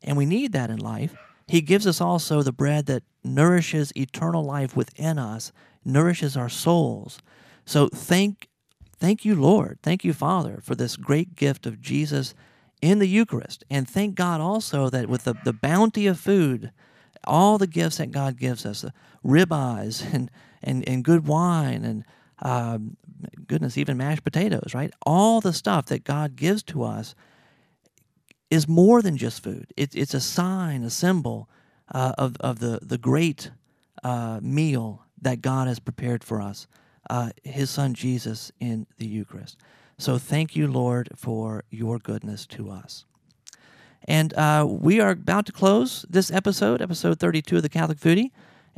and 0.03 0.19
we 0.19 0.27
need 0.27 0.53
that 0.53 0.69
in 0.69 0.79
life, 0.79 1.15
He 1.49 1.63
gives 1.63 1.87
us 1.87 2.01
also 2.01 2.43
the 2.43 2.53
bread 2.53 2.87
that 2.87 3.03
nourishes 3.25 3.93
eternal 3.97 4.45
life 4.45 4.77
within 4.77 5.19
us, 5.19 5.51
nourishes 5.85 6.37
our 6.37 6.49
souls. 6.49 7.21
So 7.65 7.89
thank, 7.89 8.49
thank 8.99 9.25
you, 9.25 9.35
Lord. 9.35 9.79
Thank 9.83 10.05
you, 10.05 10.13
Father, 10.13 10.61
for 10.63 10.75
this 10.75 10.97
great 10.97 11.35
gift 11.35 11.67
of 11.67 11.81
Jesus 11.81 12.35
in 12.83 12.99
the 12.99 13.09
Eucharist. 13.09 13.65
And 13.71 13.89
thank 13.89 14.15
God 14.15 14.41
also 14.41 14.91
that 14.91 15.09
with 15.09 15.25
the, 15.25 15.35
the 15.45 15.55
bounty 15.55 16.07
of 16.07 16.21
food, 16.21 16.71
all 17.25 17.59
the 17.59 17.67
gifts 17.67 17.97
that 17.97 18.11
God 18.11 18.37
gives 18.37 18.65
us, 18.65 18.83
the 18.83 18.93
ribeyes 19.25 20.05
and, 20.15 20.31
and, 20.63 20.87
and 20.89 21.03
good 21.03 21.27
wine 21.27 21.85
and 21.85 22.05
um, 22.41 22.97
goodness, 23.47 23.79
even 23.79 23.97
mashed 23.97 24.23
potatoes, 24.23 24.73
right? 24.75 24.93
All 25.05 25.41
the 25.41 25.53
stuff 25.53 25.87
that 25.87 26.05
God 26.05 26.37
gives 26.37 26.63
to 26.65 26.85
us 26.85 27.15
is 28.51 28.67
more 28.69 29.03
than 29.03 29.17
just 29.17 29.43
food. 29.43 29.73
It, 29.77 29.95
it's 29.95 30.15
a 30.15 30.21
sign, 30.21 30.83
a 30.83 30.91
symbol 30.91 31.49
uh, 31.93 32.13
of, 32.19 32.37
of 32.41 32.59
the, 32.59 32.79
the 32.83 32.99
great 32.99 33.51
uh, 34.03 34.41
meal 34.43 35.03
that 35.21 35.43
God 35.43 35.69
has 35.69 35.79
prepared 35.79 36.23
for 36.23 36.41
us, 36.41 36.67
uh, 37.11 37.31
His 37.45 37.71
Son 37.71 37.95
Jesus 37.95 38.53
in 38.61 38.87
the 38.99 39.07
Eucharist. 39.07 39.57
So 39.99 40.17
thank 40.17 40.55
you, 40.55 40.69
Lord, 40.69 41.11
for 41.17 41.65
your 41.71 41.99
goodness 41.99 42.47
to 42.47 42.71
us. 42.71 43.05
And 44.07 44.33
uh, 44.35 44.67
we 44.69 45.01
are 45.01 45.11
about 45.11 45.45
to 45.47 45.53
close 45.53 46.07
this 46.09 46.31
episode, 46.31 46.81
episode 46.81 47.19
32 47.19 47.57
of 47.57 47.63
the 47.63 47.69
Catholic 47.69 47.99
Foodie. 47.99 48.31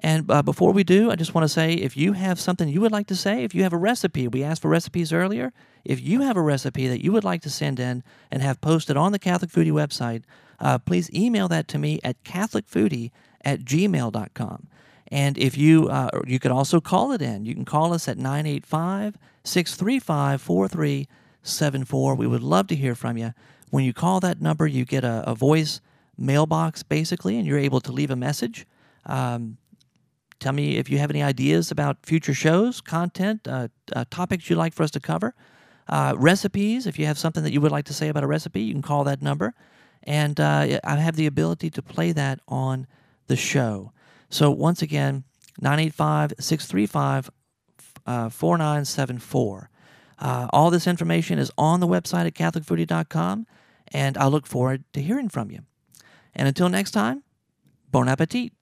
And 0.03 0.31
uh, 0.31 0.43
before 0.43 0.73
we 0.73 0.83
do, 0.83 1.11
I 1.11 1.17
just 1.17 1.35
want 1.35 1.45
to 1.45 1.49
say 1.49 1.75
if 1.75 1.97
you 1.97 2.15
have 2.15 2.41
something 2.41 2.69
you 2.69 2.81
would 2.81 2.93
like 2.93 3.07
to 3.09 3.17
say, 3.17 3.45
if 3.45 3.55
you 3.55 3.63
have 3.63 3.73
a 3.75 3.79
recipe, 3.79 4.27
we 4.27 4.43
asked 4.43 4.63
for 4.63 4.69
recipes 4.69 5.13
earlier. 5.13 5.53
If 5.85 6.01
you 6.01 6.23
have 6.23 6.37
a 6.37 6.43
recipe 6.43 6.89
that 6.89 7.05
you 7.05 7.13
would 7.13 7.25
like 7.25 7.43
to 7.43 7.51
send 7.51 7.79
in 7.79 8.03
and 8.31 8.43
have 8.43 8.61
posted 8.61 8.97
on 8.97 9.13
the 9.13 9.19
Catholic 9.19 9.51
Foodie 9.51 9.73
website, 9.73 10.23
uh, 10.59 10.79
please 10.79 11.11
email 11.13 11.49
that 11.49 11.69
to 11.69 11.79
me 11.79 12.01
at 12.03 12.23
catholicfoodie 12.25 13.11
at 13.45 13.61
gmail.com. 13.61 14.69
And 15.09 15.37
if 15.37 15.59
you, 15.59 15.89
uh, 15.89 16.09
you 16.27 16.39
could 16.39 16.53
also 16.53 16.81
call 16.81 17.13
it 17.13 17.21
in. 17.21 17.45
You 17.45 17.55
can 17.55 17.65
call 17.65 17.93
us 17.93 18.09
at 18.09 18.17
985 18.17 19.19
635 19.45 20.41
4374. 20.41 22.15
We 22.15 22.27
would 22.27 22.43
love 22.43 22.69
to 22.69 22.77
hear 22.77 22.95
from 22.95 23.19
you. 23.19 23.35
When 23.71 23.85
you 23.85 23.93
call 23.93 24.21
that 24.21 24.41
number, 24.41 24.67
you 24.67 24.85
get 24.85 25.05
a, 25.05 25.25
a 25.27 25.35
voice 25.35 25.81
mailbox 26.17 26.83
basically, 26.83 27.37
and 27.37 27.47
you're 27.47 27.59
able 27.59 27.81
to 27.81 27.93
leave 27.93 28.11
a 28.11 28.17
message. 28.17 28.67
Um, 29.07 29.57
tell 30.41 30.53
me 30.53 30.77
if 30.77 30.91
you 30.91 30.99
have 30.99 31.11
any 31.11 31.23
ideas 31.23 31.71
about 31.71 32.05
future 32.05 32.35
shows, 32.35 32.81
content, 32.81 33.47
uh, 33.47 33.69
uh, 33.95 34.05
topics 34.11 34.51
you'd 34.51 34.57
like 34.57 34.73
for 34.73 34.83
us 34.83 34.91
to 34.93 35.01
cover, 35.01 35.35
uh, 35.89 36.15
recipes. 36.17 36.87
If 36.87 36.99
you 36.99 37.07
have 37.07 37.19
something 37.19 37.43
that 37.45 37.53
you 37.53 37.61
would 37.61 37.73
like 37.73 37.85
to 37.87 37.95
say 37.95 38.09
about 38.09 38.25
a 38.25 38.27
recipe, 38.27 38.63
you 38.63 38.73
can 38.73 38.83
call 38.83 39.05
that 39.05 39.23
number. 39.23 39.55
And 40.03 40.41
uh, 40.41 40.81
I 40.83 40.97
have 40.97 41.17
the 41.17 41.27
ability 41.27 41.71
to 41.71 41.83
play 41.83 42.13
that 42.13 42.41
on 42.49 42.87
the 43.27 43.37
show. 43.37 43.93
So 44.31 44.51
once 44.51 44.83
again, 44.83 45.25
985 45.61 46.35
635 46.39 47.31
uh, 48.07 48.29
4974. 48.29 49.71
Uh, 50.19 50.49
all 50.53 50.71
this 50.71 50.87
information 50.87 51.39
is 51.39 51.51
on 51.57 51.81
the 51.81 51.87
website 51.87 52.27
at 52.27 52.35
CatholicFoodie.com, 52.35 53.47
and 53.93 54.19
I 54.19 54.27
look 54.27 54.47
forward 54.47 54.85
to 54.93 55.03
hearing 55.03 55.29
from 55.29 55.51
you. 55.51 55.61
And 56.35 56.47
until 56.47 56.69
next 56.69 56.93
time, 56.93 57.23
bon 57.91 58.09
appetit. 58.09 58.53